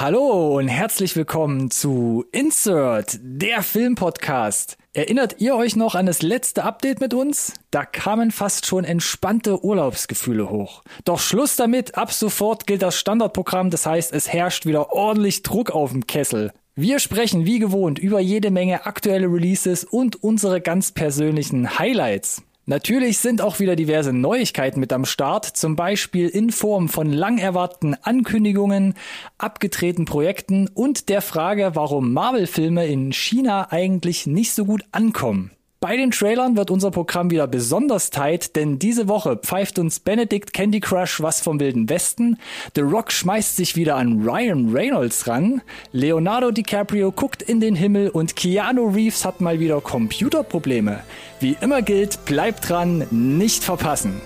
Hallo 0.00 0.56
und 0.56 0.68
herzlich 0.68 1.16
willkommen 1.16 1.72
zu 1.72 2.24
Insert, 2.30 3.18
der 3.20 3.64
Filmpodcast. 3.64 4.78
Erinnert 4.92 5.40
ihr 5.40 5.56
euch 5.56 5.74
noch 5.74 5.96
an 5.96 6.06
das 6.06 6.22
letzte 6.22 6.62
Update 6.62 7.00
mit 7.00 7.14
uns? 7.14 7.54
Da 7.72 7.84
kamen 7.84 8.30
fast 8.30 8.64
schon 8.64 8.84
entspannte 8.84 9.64
Urlaubsgefühle 9.64 10.50
hoch. 10.50 10.84
Doch 11.04 11.18
Schluss 11.18 11.56
damit, 11.56 11.98
ab 11.98 12.12
sofort 12.12 12.68
gilt 12.68 12.82
das 12.82 12.96
Standardprogramm, 12.96 13.70
das 13.70 13.86
heißt, 13.86 14.12
es 14.12 14.32
herrscht 14.32 14.66
wieder 14.66 14.92
ordentlich 14.92 15.42
Druck 15.42 15.72
auf 15.72 15.90
dem 15.90 16.06
Kessel. 16.06 16.52
Wir 16.76 17.00
sprechen 17.00 17.44
wie 17.44 17.58
gewohnt 17.58 17.98
über 17.98 18.20
jede 18.20 18.52
Menge 18.52 18.86
aktuelle 18.86 19.26
Releases 19.26 19.82
und 19.82 20.22
unsere 20.22 20.60
ganz 20.60 20.92
persönlichen 20.92 21.76
Highlights. 21.76 22.44
Natürlich 22.68 23.16
sind 23.16 23.40
auch 23.40 23.60
wieder 23.60 23.76
diverse 23.76 24.12
Neuigkeiten 24.12 24.78
mit 24.78 24.92
am 24.92 25.06
Start, 25.06 25.46
zum 25.46 25.74
Beispiel 25.74 26.28
in 26.28 26.50
Form 26.52 26.90
von 26.90 27.10
lang 27.10 27.38
erwarteten 27.38 27.94
Ankündigungen, 28.02 28.92
abgedrehten 29.38 30.04
Projekten 30.04 30.68
und 30.68 31.08
der 31.08 31.22
Frage, 31.22 31.70
warum 31.72 32.12
Marvel-Filme 32.12 32.86
in 32.86 33.10
China 33.14 33.72
eigentlich 33.72 34.26
nicht 34.26 34.52
so 34.52 34.66
gut 34.66 34.84
ankommen. 34.92 35.50
Bei 35.80 35.96
den 35.96 36.10
Trailern 36.10 36.56
wird 36.56 36.72
unser 36.72 36.90
Programm 36.90 37.30
wieder 37.30 37.46
besonders 37.46 38.10
tight, 38.10 38.56
denn 38.56 38.80
diese 38.80 39.06
Woche 39.06 39.36
pfeift 39.36 39.78
uns 39.78 40.00
Benedict 40.00 40.52
Candy 40.52 40.80
Crush 40.80 41.22
was 41.22 41.40
vom 41.40 41.60
Wilden 41.60 41.88
Westen, 41.88 42.36
The 42.74 42.80
Rock 42.80 43.12
schmeißt 43.12 43.54
sich 43.54 43.76
wieder 43.76 43.94
an 43.94 44.28
Ryan 44.28 44.74
Reynolds 44.74 45.28
ran, 45.28 45.62
Leonardo 45.92 46.50
DiCaprio 46.50 47.12
guckt 47.12 47.42
in 47.42 47.60
den 47.60 47.76
Himmel 47.76 48.10
und 48.10 48.34
Keanu 48.34 48.88
Reeves 48.88 49.24
hat 49.24 49.40
mal 49.40 49.60
wieder 49.60 49.80
Computerprobleme. 49.80 51.04
Wie 51.38 51.56
immer 51.60 51.80
gilt, 51.80 52.24
bleibt 52.24 52.68
dran, 52.68 53.06
nicht 53.12 53.62
verpassen. 53.62 54.20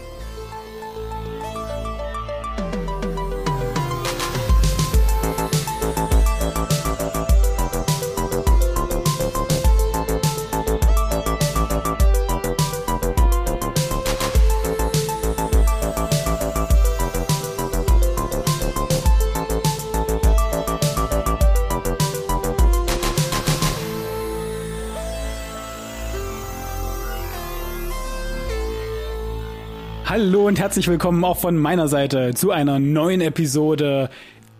Hallo 30.24 30.46
und 30.46 30.60
herzlich 30.60 30.86
willkommen 30.86 31.24
auch 31.24 31.38
von 31.38 31.56
meiner 31.56 31.88
Seite 31.88 32.32
zu 32.32 32.52
einer 32.52 32.78
neuen 32.78 33.20
Episode 33.20 34.08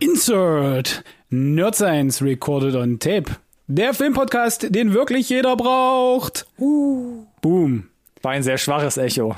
Insert 0.00 1.04
Nerd 1.30 1.76
Science 1.76 2.20
Recorded 2.20 2.74
on 2.74 2.98
Tape. 2.98 3.36
Der 3.68 3.94
Filmpodcast, 3.94 4.74
den 4.74 4.92
wirklich 4.92 5.28
jeder 5.28 5.56
braucht. 5.56 6.48
Uh. 6.58 7.26
Boom. 7.42 7.86
War 8.22 8.32
ein 8.32 8.42
sehr 8.42 8.58
schwaches 8.58 8.96
Echo. 8.96 9.36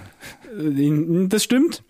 Äh, 0.58 1.26
das 1.28 1.44
stimmt. 1.44 1.82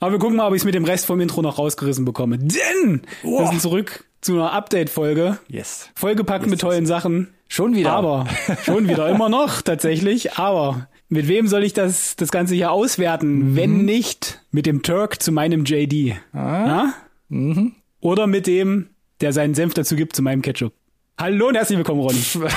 Aber 0.00 0.12
wir 0.12 0.18
gucken 0.18 0.36
mal, 0.36 0.48
ob 0.48 0.52
ich 0.52 0.60
es 0.60 0.66
mit 0.66 0.74
dem 0.74 0.84
Rest 0.84 1.06
vom 1.06 1.18
Intro 1.22 1.40
noch 1.40 1.56
rausgerissen 1.56 2.04
bekomme. 2.04 2.36
Denn 2.36 3.00
oh. 3.24 3.40
wir 3.40 3.46
sind 3.46 3.62
zurück 3.62 4.04
zu 4.20 4.34
einer 4.34 4.52
Update-Folge. 4.52 5.38
Yes. 5.48 5.88
Vollgepackt 5.94 6.44
yes, 6.44 6.50
mit 6.50 6.60
tollen 6.60 6.80
yes. 6.80 6.88
Sachen. 6.88 7.32
Schon 7.48 7.74
wieder. 7.74 7.92
Aber, 7.92 8.26
schon 8.64 8.86
wieder, 8.86 9.08
immer 9.08 9.30
noch 9.30 9.62
tatsächlich. 9.62 10.34
Aber 10.34 10.88
mit 11.12 11.28
wem 11.28 11.46
soll 11.46 11.62
ich 11.62 11.74
das, 11.74 12.16
das 12.16 12.30
Ganze 12.32 12.54
hier 12.54 12.72
auswerten, 12.72 13.50
mhm. 13.50 13.56
wenn 13.56 13.84
nicht 13.84 14.40
mit 14.50 14.64
dem 14.64 14.82
Turk 14.82 15.22
zu 15.22 15.30
meinem 15.30 15.66
JD? 15.66 16.16
Ah. 16.32 16.94
Mhm. 17.28 17.74
Oder 18.00 18.26
mit 18.26 18.46
dem, 18.46 18.88
der 19.20 19.34
seinen 19.34 19.54
Senf 19.54 19.74
dazu 19.74 19.94
gibt, 19.94 20.16
zu 20.16 20.22
meinem 20.22 20.40
Ketchup. 20.40 20.72
Hallo 21.18 21.48
und 21.48 21.54
herzlich 21.54 21.76
willkommen, 21.76 22.00
Ronny. 22.00 22.18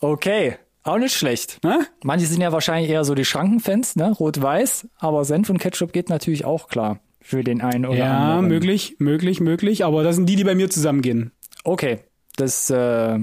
okay. 0.00 0.58
Auch 0.84 0.98
nicht 0.98 1.16
schlecht. 1.16 1.58
Na? 1.62 1.80
Manche 2.04 2.26
sind 2.26 2.40
ja 2.40 2.52
wahrscheinlich 2.52 2.88
eher 2.88 3.04
so 3.04 3.16
die 3.16 3.24
Schrankenfans, 3.24 3.96
ne? 3.96 4.12
Rot-Weiß, 4.12 4.86
aber 4.98 5.24
Senf 5.24 5.50
und 5.50 5.58
Ketchup 5.58 5.92
geht 5.92 6.08
natürlich 6.10 6.44
auch 6.44 6.68
klar. 6.68 7.00
Für 7.20 7.42
den 7.42 7.60
einen 7.60 7.84
oder 7.84 7.98
ja, 7.98 8.16
anderen. 8.16 8.44
Ja, 8.44 8.48
möglich, 8.48 8.94
möglich, 9.00 9.40
möglich. 9.40 9.84
Aber 9.84 10.04
das 10.04 10.14
sind 10.14 10.26
die, 10.26 10.36
die 10.36 10.44
bei 10.44 10.54
mir 10.54 10.70
zusammengehen. 10.70 11.32
Okay, 11.64 11.98
das 12.36 12.70
äh, 12.70 13.18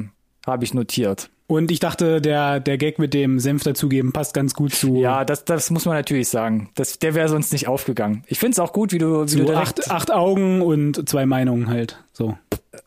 habe 0.46 0.64
ich 0.66 0.74
notiert. 0.74 1.30
Und 1.47 1.69
ich 1.69 1.79
dachte, 1.79 2.22
der, 2.22 2.59
der 2.59 2.78
Gag 2.78 2.97
mit 2.97 3.13
dem 3.13 3.39
Senf 3.39 3.63
dazugeben 3.63 4.11
passt 4.13 4.33
ganz 4.33 4.56
gut 4.56 4.73
zu. 4.73 4.95
Ja, 4.95 5.23
das, 5.23 5.45
das 5.45 5.69
muss 5.69 5.85
man 5.85 5.95
natürlich 5.95 6.28
sagen. 6.28 6.72
Das, 6.73 6.97
der 6.97 7.13
wäre 7.13 7.29
sonst 7.29 7.53
nicht 7.53 7.67
aufgegangen. 7.67 8.23
Ich 8.25 8.39
finde 8.39 8.53
es 8.53 8.59
auch 8.59 8.73
gut, 8.73 8.91
wie 8.91 8.97
du, 8.97 9.25
wie 9.31 9.45
du 9.45 9.53
acht, 9.53 9.91
acht 9.91 10.11
Augen 10.11 10.61
und 10.61 11.07
zwei 11.07 11.28
Meinungen 11.28 11.69
halt. 11.69 12.03
So. 12.13 12.35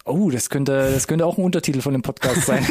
Oh, 0.04 0.30
das 0.30 0.50
könnte, 0.50 0.90
das 0.92 1.06
könnte 1.06 1.26
auch 1.26 1.38
ein 1.38 1.44
Untertitel 1.44 1.80
von 1.80 1.92
dem 1.92 2.02
Podcast 2.02 2.46
sein. 2.46 2.64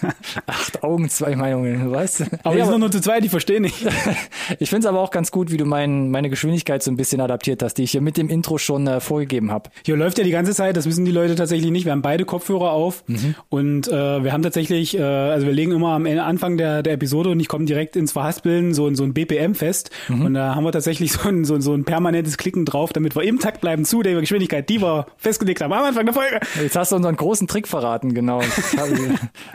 Acht 0.46 0.82
Augen, 0.82 1.08
zwei 1.08 1.36
Meinungen, 1.36 1.90
weißt 1.90 2.20
du? 2.20 2.24
Aber 2.42 2.56
ja, 2.56 2.66
sind 2.66 2.80
nur 2.80 2.90
zu 2.90 3.00
zweit, 3.00 3.24
die 3.24 3.28
verstehen 3.28 3.62
nicht. 3.62 3.86
ich 4.58 4.68
finde 4.68 4.80
es 4.80 4.86
aber 4.86 5.00
auch 5.00 5.10
ganz 5.10 5.30
gut, 5.30 5.50
wie 5.50 5.56
du 5.56 5.64
mein, 5.64 6.10
meine 6.10 6.30
Geschwindigkeit 6.30 6.82
so 6.82 6.90
ein 6.90 6.96
bisschen 6.96 7.20
adaptiert 7.20 7.62
hast, 7.62 7.74
die 7.74 7.84
ich 7.84 7.92
hier 7.92 8.00
mit 8.00 8.16
dem 8.16 8.28
Intro 8.28 8.58
schon 8.58 8.86
äh, 8.86 9.00
vorgegeben 9.00 9.50
habe. 9.50 9.70
Hier 9.84 9.96
läuft 9.96 10.18
ja 10.18 10.24
die 10.24 10.30
ganze 10.30 10.52
Zeit, 10.52 10.76
das 10.76 10.86
wissen 10.86 11.04
die 11.04 11.12
Leute 11.12 11.34
tatsächlich 11.34 11.70
nicht. 11.70 11.84
Wir 11.84 11.92
haben 11.92 12.02
beide 12.02 12.24
Kopfhörer 12.24 12.72
auf 12.72 13.04
mhm. 13.06 13.34
und 13.48 13.88
äh, 13.88 14.24
wir 14.24 14.32
haben 14.32 14.42
tatsächlich, 14.42 14.98
äh, 14.98 15.02
also 15.02 15.46
wir 15.46 15.52
legen 15.52 15.72
immer 15.72 15.92
am 15.92 16.06
Anfang 16.06 16.56
der, 16.56 16.82
der 16.82 16.94
Episode 16.94 17.30
und 17.30 17.40
ich 17.40 17.48
komme 17.48 17.64
direkt 17.64 17.96
ins 17.96 18.12
Verhaspeln 18.12 18.74
so, 18.74 18.92
so 18.94 19.04
ein 19.04 19.14
BPM 19.14 19.54
fest 19.54 19.90
mhm. 20.08 20.26
und 20.26 20.34
da 20.34 20.54
haben 20.54 20.64
wir 20.64 20.72
tatsächlich 20.72 21.12
so 21.12 21.28
ein, 21.28 21.44
so, 21.44 21.60
so 21.60 21.72
ein 21.74 21.84
permanentes 21.84 22.36
Klicken 22.36 22.64
drauf, 22.64 22.92
damit 22.92 23.16
wir 23.16 23.22
im 23.22 23.38
Takt 23.38 23.60
bleiben 23.60 23.84
zu 23.84 24.02
der 24.02 24.20
Geschwindigkeit, 24.20 24.68
die 24.68 24.80
wir 24.80 25.06
festgelegt 25.16 25.60
haben 25.62 25.72
am 25.72 25.84
Anfang 25.84 26.06
der 26.06 26.14
Folge. 26.14 26.40
Jetzt 26.62 26.76
hast 26.76 26.92
du 26.92 26.96
unseren 26.96 27.16
großen 27.16 27.46
Trick 27.48 27.68
verraten, 27.68 28.14
genau. 28.14 28.40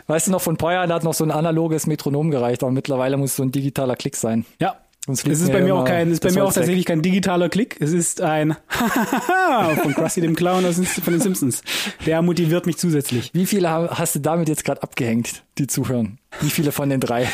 weißt 0.06 0.26
du 0.26 0.30
noch, 0.30 0.42
von 0.42 0.56
da 0.56 0.88
hat 0.88 1.04
noch 1.04 1.14
so 1.14 1.24
ein 1.24 1.30
analoges 1.30 1.86
Metronom 1.86 2.30
gereicht, 2.30 2.62
aber 2.62 2.72
mittlerweile 2.72 3.16
muss 3.16 3.30
es 3.30 3.36
so 3.36 3.42
ein 3.42 3.52
digitaler 3.52 3.96
Klick 3.96 4.16
sein. 4.16 4.44
Ja. 4.60 4.76
Es 5.10 5.24
ist 5.24 5.52
bei 5.52 5.62
mir 5.62 5.74
auch 5.74 5.86
kein, 5.86 6.10
ist 6.10 6.22
bei 6.22 6.30
mir 6.30 6.44
auch 6.44 6.52
tatsächlich 6.52 6.84
kein 6.84 7.00
digitaler 7.00 7.48
Klick. 7.48 7.78
Es 7.80 7.92
ist 7.92 8.20
ein 8.20 8.56
von 9.82 9.94
Krusty 9.94 10.20
dem 10.20 10.36
Clown 10.36 10.66
aus 10.66 10.76
von 10.76 11.14
den 11.14 11.20
Simpsons. 11.20 11.62
Der 12.04 12.20
motiviert 12.20 12.66
mich 12.66 12.76
zusätzlich. 12.76 13.30
Wie 13.32 13.46
viele 13.46 13.70
hast 13.70 14.16
du 14.16 14.18
damit 14.18 14.50
jetzt 14.50 14.66
gerade 14.66 14.82
abgehängt, 14.82 15.44
die 15.56 15.66
zuhören? 15.66 16.18
Wie 16.40 16.50
viele 16.50 16.72
von 16.72 16.90
den 16.90 17.00
drei? 17.00 17.26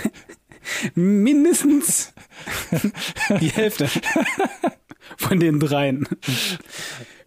Mindestens 0.94 2.14
die 3.40 3.50
Hälfte 3.50 3.88
von 5.16 5.40
den 5.40 5.60
dreien. 5.60 6.08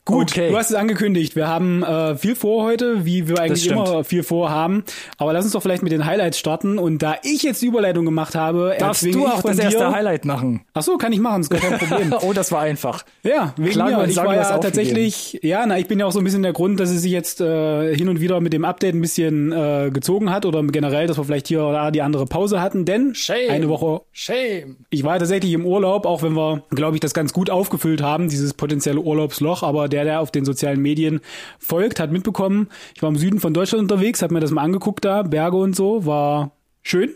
Gut, 0.04 0.32
okay. 0.32 0.50
du 0.50 0.58
hast 0.58 0.72
es 0.72 0.76
angekündigt. 0.76 1.36
Wir 1.36 1.48
haben 1.48 1.84
äh, 1.84 2.16
viel 2.16 2.36
vor 2.36 2.64
heute, 2.64 3.06
wie 3.06 3.28
wir 3.28 3.40
eigentlich 3.40 3.68
immer 3.68 4.04
viel 4.04 4.24
vorhaben. 4.24 4.84
Aber 5.20 5.32
lass 5.32 5.46
uns 5.46 5.54
doch 5.54 5.62
vielleicht 5.62 5.84
mit 5.84 5.92
den 5.92 6.06
Highlights 6.06 6.40
starten. 6.40 6.80
Und 6.80 7.04
da 7.04 7.18
ich 7.22 7.44
jetzt 7.44 7.62
die 7.62 7.68
Überleitung 7.68 8.06
gemacht 8.06 8.34
habe, 8.34 8.76
darfst 8.80 9.06
du 9.06 9.28
auch 9.28 9.44
das 9.44 9.58
dir, 9.58 9.64
erste 9.64 9.92
Highlight 9.92 10.26
machen. 10.26 10.62
Ach 10.74 10.82
so, 10.82 10.98
kann 10.98 11.14
ich 11.14 11.20
machen, 11.20 11.42
ist 11.42 11.50
gar 11.52 11.60
kein 11.60 11.78
Problem. 11.78 12.16
oh, 12.22 12.34
das 12.34 12.52
war 12.52 12.62
einfach. 12.62 13.06
Ja, 13.22 13.54
wegen 13.58 13.74
Klar, 13.74 13.92
mir. 13.92 14.08
Ich 14.08 14.18
war 14.18 14.36
ja 14.36 14.58
tatsächlich, 14.58 15.40
ja, 15.44 15.68
na, 15.68 15.78
ich 15.78 15.88
bin 15.88 16.00
ja 16.00 16.08
auch 16.08 16.12
so 16.12 16.20
ein 16.20 16.24
bisschen 16.24 16.42
der 16.42 16.54
Grund, 16.54 16.80
dass 16.80 16.90
es 16.90 17.04
sich 17.04 17.12
jetzt 17.12 17.40
äh, 17.40 17.96
hin 17.96 18.10
und 18.10 18.20
wieder 18.20 18.42
mit 18.42 18.54
dem 18.54 18.66
Update 18.66 18.96
ein 18.96 19.02
bisschen 19.02 19.52
äh, 19.52 19.92
gezogen 19.94 20.32
hat 20.32 20.48
oder 20.48 20.64
generell, 20.64 21.06
dass 21.06 21.20
wir 21.20 21.26
vielleicht 21.26 21.48
hier 21.48 21.62
oder 21.62 21.74
da 21.74 21.92
die 21.92 22.02
andere 22.02 22.26
Pause 22.26 22.60
hatten, 22.60 22.86
denn 22.86 23.14
Shame. 23.14 23.52
eine 23.52 23.70
Woche. 23.70 24.02
Shame. 24.14 24.78
Ich 24.90 25.04
war 25.04 25.20
tatsächlich 25.20 25.54
im 25.54 25.66
Urlaub, 25.66 26.08
auch 26.08 26.24
wenn 26.24 26.34
wir, 26.34 26.64
glaube 26.72 26.96
ich, 26.96 27.02
das 27.02 27.14
ganz 27.14 27.34
gut 27.34 27.52
aufgefüllt 27.52 28.02
haben, 28.02 28.30
dieses 28.30 28.56
potenzielle 28.56 29.00
Urlaubsloch, 29.00 29.62
aber 29.62 29.91
der, 29.92 30.04
der 30.04 30.22
auf 30.22 30.32
den 30.32 30.46
sozialen 30.46 30.82
Medien 30.82 31.22
folgt, 31.60 32.00
hat 32.00 32.12
mitbekommen, 32.12 32.70
ich 32.96 33.02
war 33.02 33.10
im 33.10 33.18
Süden 33.18 33.40
von 33.40 33.54
Deutschland 33.54 33.84
unterwegs, 33.84 34.22
habe 34.22 34.34
mir 34.34 34.40
das 34.40 34.52
mal 34.52 34.64
angeguckt 34.64 35.06
da, 35.06 35.24
Berge 35.24 35.58
und 35.58 35.76
so, 35.76 36.06
war 36.06 36.52
schön. 36.82 37.12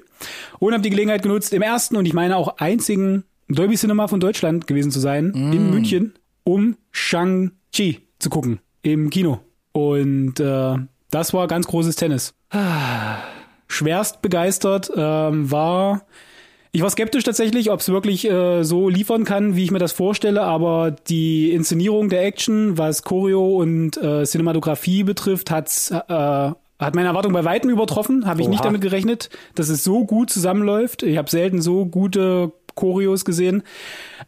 Und 0.60 0.74
habe 0.74 0.84
die 0.84 0.90
Gelegenheit 0.90 1.24
genutzt, 1.24 1.54
im 1.54 1.62
ersten 1.62 1.96
und 1.96 2.06
ich 2.06 2.14
meine 2.14 2.38
auch 2.38 2.58
einzigen 2.58 3.24
Dolby 3.50 3.76
Cinema 3.76 4.08
von 4.08 4.20
Deutschland 4.20 4.68
gewesen 4.68 4.92
zu 4.92 5.00
sein, 5.00 5.28
mm. 5.28 5.54
in 5.54 5.70
München, 5.70 6.14
um 6.44 6.78
Shang-Chi 6.92 8.02
zu 8.20 8.30
gucken 8.30 8.60
im 8.82 9.10
Kino. 9.10 9.40
Und 9.72 10.40
äh, 10.40 10.76
das 11.12 11.34
war 11.34 11.48
ganz 11.48 11.68
großes 11.68 11.96
Tennis. 11.96 12.34
Schwerst 13.68 14.22
begeistert 14.22 14.92
ähm, 14.96 15.52
war 15.52 16.06
ich 16.76 16.82
war 16.82 16.90
skeptisch 16.90 17.24
tatsächlich, 17.24 17.72
ob 17.72 17.80
es 17.80 17.88
wirklich 17.88 18.30
äh, 18.30 18.64
so 18.64 18.90
liefern 18.90 19.24
kann, 19.24 19.56
wie 19.56 19.64
ich 19.64 19.72
mir 19.72 19.80
das 19.80 19.94
vorstelle, 19.94 20.42
aber 20.42 20.92
die 21.08 21.54
Inszenierung 21.54 22.10
der 22.10 22.26
Action, 22.26 22.78
was 22.78 23.04
Choreo 23.04 23.56
und 23.62 23.96
äh, 23.96 24.26
Cinematografie 24.26 25.04
betrifft, 25.04 25.52
hat's 25.52 25.92
äh, 25.92 26.02
hat 26.78 26.94
meine 26.94 27.08
Erwartung 27.08 27.32
bei 27.32 27.46
weitem 27.46 27.70
übertroffen. 27.70 28.26
Habe 28.26 28.42
ich 28.42 28.48
Oha. 28.48 28.52
nicht 28.52 28.66
damit 28.66 28.82
gerechnet, 28.82 29.30
dass 29.56 29.70
es 29.70 29.86
so 29.86 30.04
gut 30.04 30.30
zusammenläuft. 30.30 31.04
Ich 31.04 31.18
habe 31.18 31.30
selten 31.30 31.62
so 31.62 31.86
gute 31.86 32.52
Choreos 32.76 33.24
gesehen. 33.24 33.64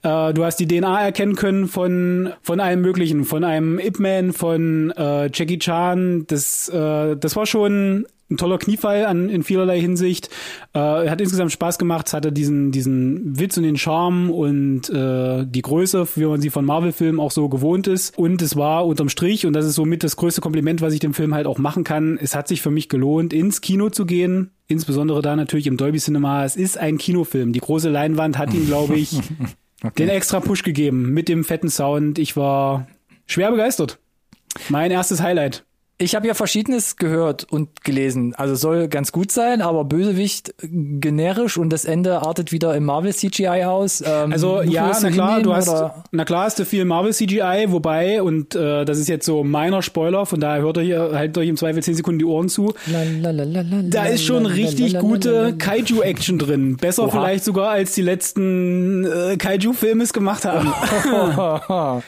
Äh, 0.03 0.33
du 0.33 0.45
hast 0.45 0.55
die 0.55 0.69
DNA 0.69 1.03
erkennen 1.03 1.35
können 1.35 1.67
von 1.67 2.31
von 2.41 2.61
allem 2.61 2.79
Möglichen, 2.79 3.25
von 3.25 3.43
einem 3.43 3.77
Ip 3.77 3.99
Man, 3.99 4.31
von 4.31 4.91
äh, 4.91 5.29
Jackie 5.33 5.59
Chan. 5.59 6.25
Das 6.27 6.69
äh, 6.69 7.17
das 7.17 7.35
war 7.35 7.45
schon 7.45 8.07
ein 8.29 8.37
toller 8.37 8.57
Kniefall 8.57 9.05
an, 9.05 9.29
in 9.29 9.43
vielerlei 9.43 9.79
Hinsicht. 9.79 10.29
Äh, 10.73 10.79
hat 10.79 11.21
insgesamt 11.21 11.51
Spaß 11.51 11.77
gemacht. 11.77 12.07
Es 12.07 12.13
hatte 12.13 12.31
diesen, 12.31 12.71
diesen 12.71 13.39
Witz 13.39 13.57
und 13.57 13.63
den 13.63 13.77
Charme 13.77 14.31
und 14.31 14.89
äh, 14.89 15.45
die 15.45 15.61
Größe, 15.61 16.07
wie 16.15 16.25
man 16.25 16.41
sie 16.41 16.49
von 16.49 16.65
Marvel-Filmen 16.65 17.21
auch 17.21 17.31
so 17.31 17.47
gewohnt 17.47 17.87
ist. 17.87 18.17
Und 18.17 18.41
es 18.41 18.57
war 18.57 18.85
unterm 18.85 19.09
Strich, 19.09 19.45
und 19.45 19.53
das 19.53 19.65
ist 19.65 19.75
somit 19.75 20.03
das 20.03 20.17
größte 20.17 20.41
Kompliment, 20.41 20.81
was 20.81 20.93
ich 20.93 20.99
dem 20.99 21.13
Film 21.13 21.33
halt 21.33 21.47
auch 21.47 21.57
machen 21.57 21.83
kann, 21.83 22.17
es 22.21 22.35
hat 22.35 22.47
sich 22.47 22.61
für 22.61 22.71
mich 22.71 22.89
gelohnt, 22.89 23.31
ins 23.31 23.61
Kino 23.61 23.89
zu 23.89 24.05
gehen. 24.05 24.51
Insbesondere 24.67 25.21
da 25.21 25.35
natürlich 25.35 25.67
im 25.67 25.77
Dolby 25.77 25.99
Cinema. 25.99 26.43
Es 26.43 26.57
ist 26.57 26.77
ein 26.77 26.97
Kinofilm. 26.97 27.53
Die 27.53 27.61
große 27.61 27.89
Leinwand 27.89 28.37
hat 28.37 28.53
ihm, 28.53 28.65
glaube 28.65 28.95
ich, 28.95 29.13
okay. 29.83 29.93
den 29.97 30.09
extra 30.09 30.41
Push 30.41 30.63
gegeben 30.63 31.13
mit 31.13 31.29
dem 31.29 31.45
fetten 31.45 31.69
Sound. 31.69 32.19
Ich 32.19 32.35
war 32.35 32.87
schwer 33.25 33.51
begeistert. 33.51 33.99
Mein 34.67 34.91
erstes 34.91 35.21
Highlight. 35.21 35.66
Ich 35.99 36.13
habe 36.13 36.27
ja 36.27 36.35
Verschiedenes 36.35 36.97
gehört 36.97 37.43
und 37.45 37.83
gelesen. 37.83 38.35
Also 38.35 38.53
soll 38.53 38.87
ganz 38.87 39.11
gut 39.11 39.31
sein, 39.31 39.63
aber 39.63 39.83
Bösewicht 39.83 40.53
generisch 40.61 41.57
und 41.57 41.71
das 41.71 41.85
Ende 41.85 42.21
artet 42.21 42.51
wieder 42.51 42.75
im 42.75 42.85
Marvel 42.85 43.15
CGI 43.15 43.63
aus. 43.65 44.03
Ähm, 44.05 44.31
also 44.31 44.61
ja, 44.61 44.95
na 45.01 45.09
klar, 45.09 45.41
du 45.41 45.55
hast, 45.55 45.69
oder? 45.69 46.03
na 46.11 46.23
klar 46.23 46.45
hast 46.45 46.59
du 46.59 46.65
viel 46.65 46.85
Marvel 46.85 47.13
CGI, 47.13 47.65
wobei 47.69 48.21
und 48.21 48.53
äh, 48.53 48.85
das 48.85 48.99
ist 48.99 49.09
jetzt 49.09 49.25
so 49.25 49.43
meiner 49.43 49.81
Spoiler, 49.81 50.27
von 50.27 50.39
daher 50.39 50.61
hört 50.61 50.77
ihr 50.77 50.83
hier 50.83 51.11
halt 51.13 51.35
euch 51.35 51.49
im 51.49 51.57
Zweifel 51.57 51.81
zehn 51.81 51.95
Sekunden 51.95 52.19
die 52.19 52.25
Ohren 52.25 52.47
zu. 52.47 52.75
da 53.89 54.05
ist 54.05 54.23
schon 54.23 54.45
richtig 54.45 54.99
gute 54.99 55.55
Kaiju-Action 55.57 56.37
drin, 56.37 56.77
besser 56.77 57.05
Oha. 57.05 57.11
vielleicht 57.11 57.43
sogar 57.43 57.71
als 57.71 57.95
die 57.95 58.03
letzten 58.03 59.03
äh, 59.03 59.35
Kaiju-Filme 59.37 60.03
es 60.03 60.13
gemacht 60.13 60.45
haben. 60.45 60.71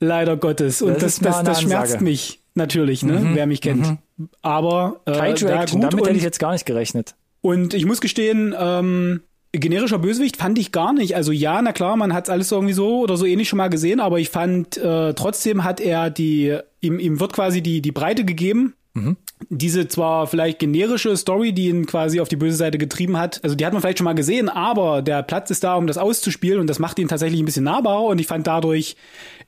Leider 0.00 0.36
Gottes 0.36 0.82
und 0.82 0.94
das, 1.02 1.20
das, 1.20 1.36
das, 1.36 1.44
das 1.44 1.62
schmerzt 1.62 2.00
mich 2.00 2.40
natürlich, 2.58 3.02
ne? 3.02 3.20
Mhm. 3.20 3.34
Wer 3.34 3.46
mich 3.46 3.62
kennt. 3.62 3.98
Mhm. 4.16 4.28
Aber 4.42 5.00
äh, 5.06 5.12
Kaiju 5.12 5.48
Action, 5.48 5.80
damit 5.80 6.06
hätte 6.06 6.16
ich 6.16 6.22
jetzt 6.22 6.38
gar 6.38 6.52
nicht 6.52 6.66
gerechnet. 6.66 7.14
Und 7.40 7.72
ich 7.72 7.86
muss 7.86 8.00
gestehen, 8.02 8.54
ähm, 8.58 9.20
generischer 9.52 9.98
Bösewicht 9.98 10.36
fand 10.36 10.58
ich 10.58 10.72
gar 10.72 10.92
nicht. 10.92 11.16
Also 11.16 11.32
ja, 11.32 11.62
na 11.62 11.72
klar, 11.72 11.96
man 11.96 12.12
hat 12.12 12.28
alles 12.28 12.52
irgendwie 12.52 12.74
so 12.74 13.00
oder 13.00 13.16
so 13.16 13.24
ähnlich 13.24 13.48
schon 13.48 13.56
mal 13.56 13.68
gesehen, 13.68 14.00
aber 14.00 14.18
ich 14.18 14.28
fand 14.28 14.76
äh, 14.76 15.14
trotzdem 15.14 15.64
hat 15.64 15.80
er 15.80 16.10
die 16.10 16.58
ihm, 16.80 16.98
ihm 16.98 17.20
wird 17.20 17.32
quasi 17.32 17.62
die 17.62 17.80
die 17.80 17.92
Breite 17.92 18.24
gegeben. 18.24 18.74
Mhm 18.92 19.16
diese 19.50 19.88
zwar 19.88 20.26
vielleicht 20.26 20.58
generische 20.58 21.16
Story, 21.16 21.52
die 21.52 21.68
ihn 21.68 21.86
quasi 21.86 22.20
auf 22.20 22.28
die 22.28 22.36
böse 22.36 22.56
Seite 22.56 22.78
getrieben 22.78 23.16
hat, 23.16 23.40
also 23.42 23.54
die 23.54 23.64
hat 23.64 23.72
man 23.72 23.82
vielleicht 23.82 23.98
schon 23.98 24.04
mal 24.04 24.14
gesehen, 24.14 24.48
aber 24.48 25.02
der 25.02 25.22
Platz 25.22 25.50
ist 25.50 25.64
da, 25.64 25.76
um 25.76 25.86
das 25.86 25.98
auszuspielen 25.98 26.60
und 26.60 26.66
das 26.68 26.78
macht 26.78 26.98
ihn 26.98 27.08
tatsächlich 27.08 27.40
ein 27.40 27.44
bisschen 27.44 27.64
nahbarer 27.64 28.04
und 28.04 28.20
ich 28.20 28.26
fand 28.26 28.46
dadurch 28.46 28.96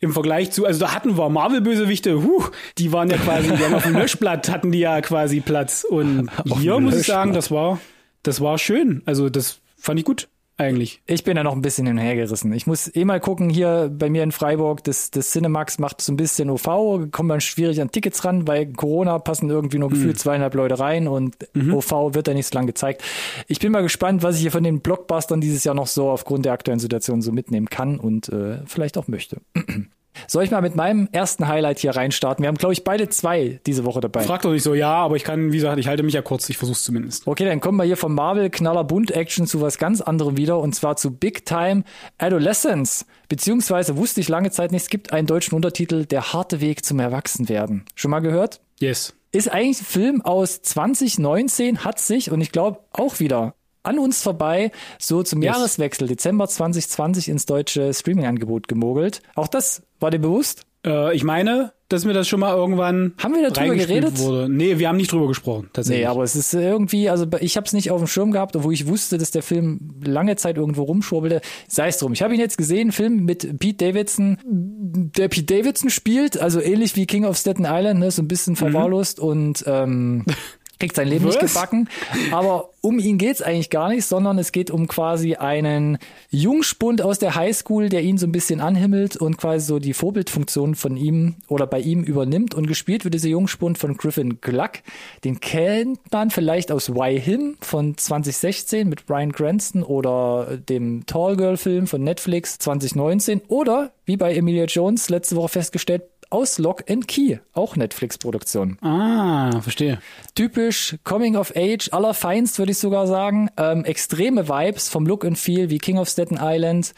im 0.00 0.12
Vergleich 0.12 0.50
zu, 0.50 0.64
also 0.64 0.81
da 0.81 0.94
hatten 0.94 1.19
wir 1.19 1.28
Marvel-Bösewichte, 1.28 2.22
huh, 2.22 2.44
die 2.78 2.92
waren 2.92 3.10
ja 3.10 3.16
quasi, 3.16 3.48
die 3.48 3.64
haben 3.64 3.75
auf 3.75 3.82
dem 3.82 3.94
Löschblatt 3.96 4.48
hatten 4.48 4.72
die 4.72 4.81
ja 4.81 5.00
quasi 5.00 5.40
Platz 5.40 5.84
und 5.88 6.31
hier 6.58 6.78
muss 6.81 6.96
ich 6.96 7.06
sagen, 7.06 7.32
das 7.32 7.50
war, 7.50 7.81
das 8.22 8.40
war 8.40 8.58
schön, 8.58 9.02
also 9.06 9.28
das 9.28 9.60
fand 9.76 9.98
ich 9.98 10.04
gut 10.04 10.28
eigentlich. 10.60 11.02
Ich 11.06 11.24
bin 11.24 11.36
ja 11.36 11.42
noch 11.42 11.54
ein 11.54 11.62
bisschen 11.62 11.86
hinhergerissen. 11.86 12.52
Ich 12.52 12.66
muss 12.66 12.94
eh 12.94 13.04
mal 13.04 13.20
gucken, 13.20 13.50
hier 13.50 13.90
bei 13.92 14.10
mir 14.10 14.22
in 14.22 14.32
Freiburg, 14.32 14.84
das, 14.84 15.10
das 15.10 15.30
Cinemax 15.30 15.78
macht 15.78 16.00
so 16.00 16.12
ein 16.12 16.16
bisschen 16.16 16.50
OV, 16.50 17.10
kommt 17.10 17.28
man 17.28 17.40
schwierig 17.40 17.80
an 17.80 17.90
Tickets 17.90 18.24
ran, 18.24 18.46
weil 18.46 18.72
Corona 18.72 19.18
passen 19.18 19.50
irgendwie 19.50 19.78
nur 19.78 19.90
gefühlt 19.90 20.14
mhm. 20.14 20.18
zweieinhalb 20.18 20.54
Leute 20.54 20.78
rein 20.78 21.08
und 21.08 21.36
mhm. 21.54 21.74
OV 21.74 22.14
wird 22.14 22.28
da 22.28 22.34
nicht 22.34 22.46
so 22.46 22.54
lang 22.56 22.66
gezeigt. 22.66 23.02
Ich 23.48 23.58
bin 23.58 23.72
mal 23.72 23.82
gespannt, 23.82 24.22
was 24.22 24.36
ich 24.36 24.42
hier 24.42 24.52
von 24.52 24.64
den 24.64 24.80
Blockbustern 24.80 25.40
dieses 25.40 25.64
Jahr 25.64 25.74
noch 25.74 25.86
so 25.86 26.10
aufgrund 26.10 26.44
der 26.44 26.52
aktuellen 26.52 26.80
Situation 26.80 27.22
so 27.22 27.32
mitnehmen 27.32 27.68
kann 27.68 27.98
und 27.98 28.28
äh, 28.28 28.58
vielleicht 28.66 28.98
auch 28.98 29.08
möchte. 29.08 29.40
Soll 30.31 30.44
ich 30.44 30.53
mal 30.53 30.61
mit 30.61 30.77
meinem 30.77 31.09
ersten 31.11 31.49
Highlight 31.49 31.81
hier 31.81 31.97
reinstarten? 31.97 32.44
Wir 32.44 32.47
haben, 32.47 32.56
glaube 32.56 32.73
ich, 32.73 32.85
beide 32.85 33.09
zwei 33.09 33.61
diese 33.67 33.85
Woche 33.85 34.00
dabei. 34.00 34.23
Frag 34.23 34.43
doch 34.43 34.53
nicht 34.53 34.62
so, 34.62 34.75
ja, 34.75 34.93
aber 34.93 35.17
ich 35.17 35.25
kann, 35.25 35.50
wie 35.50 35.56
gesagt, 35.56 35.77
ich 35.81 35.88
halte 35.88 36.05
mich 36.05 36.15
ja 36.15 36.23
kurz, 36.23 36.49
ich 36.49 36.56
versuch's 36.56 36.85
zumindest. 36.85 37.27
Okay, 37.27 37.44
dann 37.44 37.59
kommen 37.59 37.77
wir 37.79 37.82
hier 37.82 37.97
vom 37.97 38.15
Marvel 38.15 38.49
Knaller 38.49 38.85
Bunt 38.85 39.11
Action 39.11 39.49
zu 39.49 39.61
was 39.61 39.77
ganz 39.77 40.00
anderem 40.00 40.37
wieder 40.37 40.61
und 40.61 40.73
zwar 40.73 40.94
zu 40.94 41.11
Big 41.11 41.47
Time 41.47 41.82
Adolescence. 42.19 43.06
Beziehungsweise 43.29 43.97
wusste 43.97 44.21
ich 44.21 44.29
lange 44.29 44.53
Zeit 44.53 44.71
nicht, 44.71 44.82
es 44.82 44.88
gibt 44.88 45.12
einen 45.12 45.27
deutschen 45.27 45.56
Untertitel, 45.56 46.05
Der 46.05 46.32
harte 46.32 46.61
Weg 46.61 46.85
zum 46.85 47.00
Erwachsenwerden. 47.00 47.85
Schon 47.97 48.12
mal 48.12 48.21
gehört? 48.21 48.61
Yes. 48.79 49.15
Ist 49.32 49.50
eigentlich 49.50 49.81
ein 49.81 49.85
Film 49.85 50.23
aus 50.23 50.62
2019, 50.62 51.82
hat 51.82 51.99
sich, 51.99 52.31
und 52.31 52.41
ich 52.41 52.53
glaube 52.53 52.79
auch 52.93 53.19
wieder 53.19 53.56
an 53.82 53.99
uns 53.99 54.23
vorbei, 54.23 54.71
so 55.00 55.25
zum 55.25 55.43
yes. 55.43 55.56
Jahreswechsel 55.56 56.06
Dezember 56.06 56.47
2020 56.47 57.29
ins 57.29 57.47
deutsche 57.47 57.93
Streaming-Angebot 57.93 58.69
gemogelt. 58.69 59.23
Auch 59.35 59.49
das 59.49 59.82
war 60.00 60.11
dir 60.11 60.19
bewusst? 60.19 60.67
Äh, 60.85 61.14
ich 61.14 61.25
meine, 61.25 61.73
dass 61.88 62.05
mir 62.05 62.12
das 62.12 62.29
schon 62.29 62.41
mal 62.41 62.55
irgendwann 62.55 63.14
haben 63.19 63.35
wir 63.35 63.50
darüber 63.50 63.75
geredet 63.75 64.19
wurde. 64.19 64.49
Nee, 64.49 64.79
wir 64.79 64.88
haben 64.88 64.97
nicht 64.97 65.12
drüber 65.12 65.26
gesprochen 65.26 65.69
tatsächlich. 65.73 66.05
Nee, 66.05 66.11
aber 66.11 66.23
es 66.23 66.37
ist 66.37 66.55
irgendwie, 66.55 67.11
also 67.11 67.26
ich 67.41 67.56
habe 67.56 67.67
es 67.67 67.73
nicht 67.73 67.91
auf 67.91 68.00
dem 68.00 68.06
Schirm 68.06 68.31
gehabt, 68.31 68.55
obwohl 68.55 68.73
ich 68.73 68.87
wusste, 68.87 69.19
dass 69.19 69.32
der 69.32 69.43
Film 69.43 69.97
lange 70.05 70.37
Zeit 70.37 70.56
irgendwo 70.56 70.85
rumschwurbelte. 70.85 71.41
Sei 71.69 71.88
es 71.88 71.99
drum. 71.99 72.12
Ich 72.12 72.23
habe 72.23 72.32
ihn 72.32 72.41
jetzt 72.41 72.56
gesehen, 72.56 72.93
Film 72.93 73.25
mit 73.25 73.58
Pete 73.58 73.85
Davidson, 73.85 74.38
der 74.44 75.29
Pete 75.29 75.55
Davidson 75.55 75.91
spielt, 75.91 76.41
also 76.41 76.61
ähnlich 76.61 76.94
wie 76.94 77.06
King 77.06 77.25
of 77.25 77.37
Staten 77.37 77.67
Island, 77.67 77.99
ne, 77.99 78.11
so 78.11 78.23
ein 78.23 78.29
bisschen 78.29 78.53
mhm. 78.53 78.58
verwahrlost 78.58 79.19
mhm. 79.19 79.25
und 79.29 79.64
ähm, 79.67 80.25
kriegt 80.81 80.97
sein 80.97 81.06
Leben 81.06 81.27
Was? 81.27 81.41
nicht 81.41 81.55
gebacken. 81.55 81.88
Aber 82.32 82.71
um 82.81 82.99
ihn 82.99 83.19
geht's 83.19 83.43
eigentlich 83.43 83.71
gar 83.71 83.91
nicht, 83.91 84.06
sondern 84.06 84.38
es 84.38 84.53
geht 84.53 84.71
um 84.71 84.88
quasi 84.88 85.35
einen 85.35 85.99
Jungspund 86.31 87.03
aus 87.03 87.19
der 87.19 87.35
Highschool, 87.35 87.91
der 87.91 88.03
ihn 88.03 88.19
so 88.19 88.27
ein 88.27 88.32
bisschen 88.32 88.61
anhimmelt 88.61 89.17
und 89.17 89.37
quasi 89.37 89.67
so 89.67 89.79
die 89.79 89.93
Vorbildfunktion 89.93 90.75
von 90.75 90.97
ihm 90.97 91.37
oder 91.49 91.67
bei 91.67 91.81
ihm 91.81 92.03
übernimmt. 92.03 92.55
Und 92.55 92.67
gespielt 92.67 93.05
wird 93.05 93.15
dieser 93.15 93.29
Jungspund 93.29 93.79
von 93.79 93.97
Griffin 93.97 94.41
Gluck. 94.41 94.81
Den 95.25 95.41
kennt 95.41 96.00
man 96.11 96.31
vielleicht 96.31 96.73
aus 96.73 96.94
Why 96.94 97.21
Him 97.21 97.56
von 97.61 97.97
2016 97.97 98.88
mit 98.88 99.06
Brian 99.06 99.32
Cranston 99.32 99.82
oder 99.82 100.56
dem 100.56 101.05
Tall 101.06 101.37
Girl 101.37 101.59
Film 101.59 101.87
von 101.87 102.03
Netflix 102.03 102.59
2019 102.59 103.43
oder 103.49 103.93
wie 104.06 104.17
bei 104.17 104.35
Emilia 104.35 104.65
Jones 104.65 105.11
letzte 105.11 105.37
Woche 105.37 105.50
festgestellt 105.50 106.03
aus 106.31 106.59
Lock 106.59 106.88
and 106.88 107.09
Key, 107.09 107.38
auch 107.53 107.77
Netflix-Produktion. 107.77 108.79
Ah, 108.81 109.61
verstehe. 109.61 109.99
Typisch 110.35 110.97
Coming 111.05 111.37
of 111.37 111.53
Age, 111.56 111.93
allerfeinst 111.93 112.59
würde 112.59 112.73
ich 112.73 112.79
sogar 112.79 113.06
sagen. 113.06 113.50
Ähm, 113.56 113.85
extreme 113.85 114.49
Vibes 114.49 114.88
vom 114.88 115.06
Look 115.06 115.25
and 115.25 115.37
Feel 115.37 115.71
wie 115.71 115.79
King 115.79 115.99
of 115.99 116.09
Staten 116.09 116.38
Island, 116.41 116.94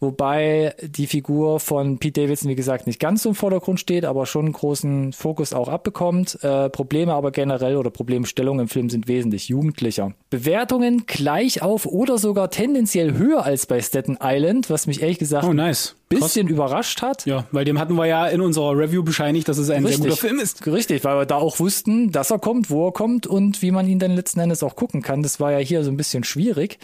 wobei 0.00 0.74
die 0.82 1.06
Figur 1.06 1.60
von 1.60 1.98
Pete 1.98 2.22
Davidson, 2.22 2.50
wie 2.50 2.54
gesagt, 2.54 2.86
nicht 2.86 3.00
ganz 3.00 3.24
so 3.24 3.30
im 3.30 3.34
Vordergrund 3.34 3.80
steht, 3.80 4.04
aber 4.04 4.24
schon 4.26 4.46
einen 4.46 4.54
großen 4.54 5.12
Fokus 5.12 5.52
auch 5.52 5.68
abbekommt. 5.68 6.38
Äh, 6.42 6.70
Probleme 6.70 7.12
aber 7.12 7.32
generell 7.32 7.76
oder 7.76 7.90
Problemstellungen 7.90 8.62
im 8.62 8.68
Film 8.68 8.88
sind 8.88 9.08
wesentlich 9.08 9.48
jugendlicher. 9.48 10.12
Bewertungen 10.30 11.04
gleich 11.06 11.62
auf 11.62 11.86
oder 11.86 12.18
sogar 12.18 12.50
tendenziell 12.50 13.14
höher 13.14 13.44
als 13.44 13.66
bei 13.66 13.80
Staten 13.80 14.18
Island, 14.22 14.70
was 14.70 14.86
mich 14.86 15.02
ehrlich 15.02 15.18
gesagt 15.18 15.44
oh, 15.44 15.52
nice 15.52 15.96
bisschen 16.08 16.46
Krass. 16.46 16.54
überrascht 16.54 17.02
hat. 17.02 17.26
Ja, 17.26 17.46
weil 17.52 17.64
dem 17.64 17.78
hatten 17.78 17.94
wir 17.94 18.06
ja 18.06 18.26
in 18.26 18.40
unserer 18.40 18.76
Review 18.76 19.02
bescheinigt, 19.02 19.48
dass 19.48 19.58
es 19.58 19.70
ein 19.70 19.84
Richtig. 19.84 20.02
sehr 20.02 20.10
guter 20.10 20.20
Film 20.20 20.38
ist. 20.38 20.66
Richtig, 20.66 21.04
weil 21.04 21.18
wir 21.18 21.26
da 21.26 21.36
auch 21.36 21.58
wussten, 21.58 22.12
dass 22.12 22.30
er 22.30 22.38
kommt, 22.38 22.70
wo 22.70 22.88
er 22.88 22.92
kommt 22.92 23.26
und 23.26 23.62
wie 23.62 23.70
man 23.70 23.88
ihn 23.88 23.98
dann 23.98 24.14
letzten 24.14 24.40
Endes 24.40 24.62
auch 24.62 24.76
gucken 24.76 25.02
kann. 25.02 25.22
Das 25.22 25.40
war 25.40 25.52
ja 25.52 25.58
hier 25.58 25.82
so 25.84 25.90
ein 25.90 25.96
bisschen 25.96 26.24
schwierig. 26.24 26.78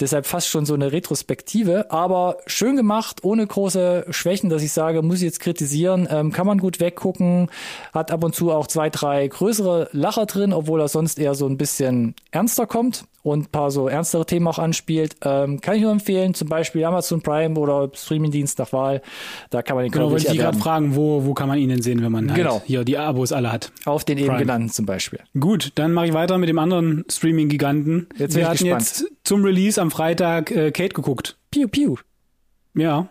Deshalb 0.00 0.26
fast 0.26 0.48
schon 0.48 0.66
so 0.66 0.74
eine 0.74 0.92
Retrospektive, 0.92 1.90
aber 1.90 2.38
schön 2.46 2.76
gemacht, 2.76 3.22
ohne 3.22 3.46
große 3.46 4.06
Schwächen, 4.10 4.50
dass 4.50 4.62
ich 4.62 4.72
sage, 4.72 5.02
muss 5.02 5.16
ich 5.16 5.24
jetzt 5.24 5.40
kritisieren, 5.40 6.08
ähm, 6.10 6.32
kann 6.32 6.46
man 6.46 6.58
gut 6.58 6.80
weggucken, 6.80 7.48
hat 7.92 8.10
ab 8.10 8.24
und 8.24 8.34
zu 8.34 8.50
auch 8.50 8.66
zwei, 8.66 8.90
drei 8.90 9.26
größere 9.28 9.88
Lacher 9.92 10.26
drin, 10.26 10.52
obwohl 10.52 10.80
er 10.80 10.88
sonst 10.88 11.18
eher 11.18 11.34
so 11.34 11.46
ein 11.46 11.56
bisschen 11.56 12.14
ernster 12.30 12.66
kommt 12.66 13.04
und 13.24 13.50
paar 13.50 13.70
so 13.70 13.88
ernstere 13.88 14.26
Themen 14.26 14.46
auch 14.46 14.58
anspielt. 14.58 15.16
Ähm, 15.22 15.60
kann 15.60 15.76
ich 15.76 15.82
nur 15.82 15.92
empfehlen, 15.92 16.34
zum 16.34 16.48
Beispiel 16.48 16.84
Amazon 16.84 17.22
Prime 17.22 17.58
oder 17.58 17.90
Streamingdienst 17.94 18.58
nach 18.58 18.72
Wahl. 18.72 19.00
Da 19.50 19.62
kann 19.62 19.76
man 19.76 19.84
den 19.84 19.92
Genau, 19.92 20.10
wollte 20.10 20.30
ich 20.30 20.38
gerade 20.38 20.58
fragen, 20.58 20.94
wo, 20.94 21.24
wo 21.24 21.32
kann 21.32 21.48
man 21.48 21.58
ihn 21.58 21.70
denn 21.70 21.80
sehen, 21.80 22.02
wenn 22.02 22.12
man 22.12 22.28
halt 22.28 22.36
genau. 22.36 22.62
hier 22.66 22.84
die 22.84 22.98
Abos 22.98 23.32
alle 23.32 23.50
hat? 23.50 23.72
Auf 23.86 24.04
den 24.04 24.18
Prime. 24.18 24.28
eben 24.28 24.38
genannten 24.38 24.68
zum 24.68 24.84
Beispiel. 24.84 25.20
Gut, 25.40 25.72
dann 25.76 25.92
mache 25.92 26.06
ich 26.06 26.12
weiter 26.12 26.36
mit 26.36 26.50
dem 26.50 26.58
anderen 26.58 27.04
Streaming-Giganten. 27.10 28.08
Jetzt 28.18 28.36
Wir 28.36 28.46
hatten 28.46 28.64
gespannt. 28.64 28.82
jetzt 28.82 29.04
zum 29.24 29.44
Release 29.44 29.80
am 29.80 29.90
Freitag 29.90 30.50
äh, 30.50 30.70
Kate 30.70 30.94
geguckt. 30.94 31.36
Piu, 31.50 31.68
piu. 31.68 31.96
Ja. 32.74 33.08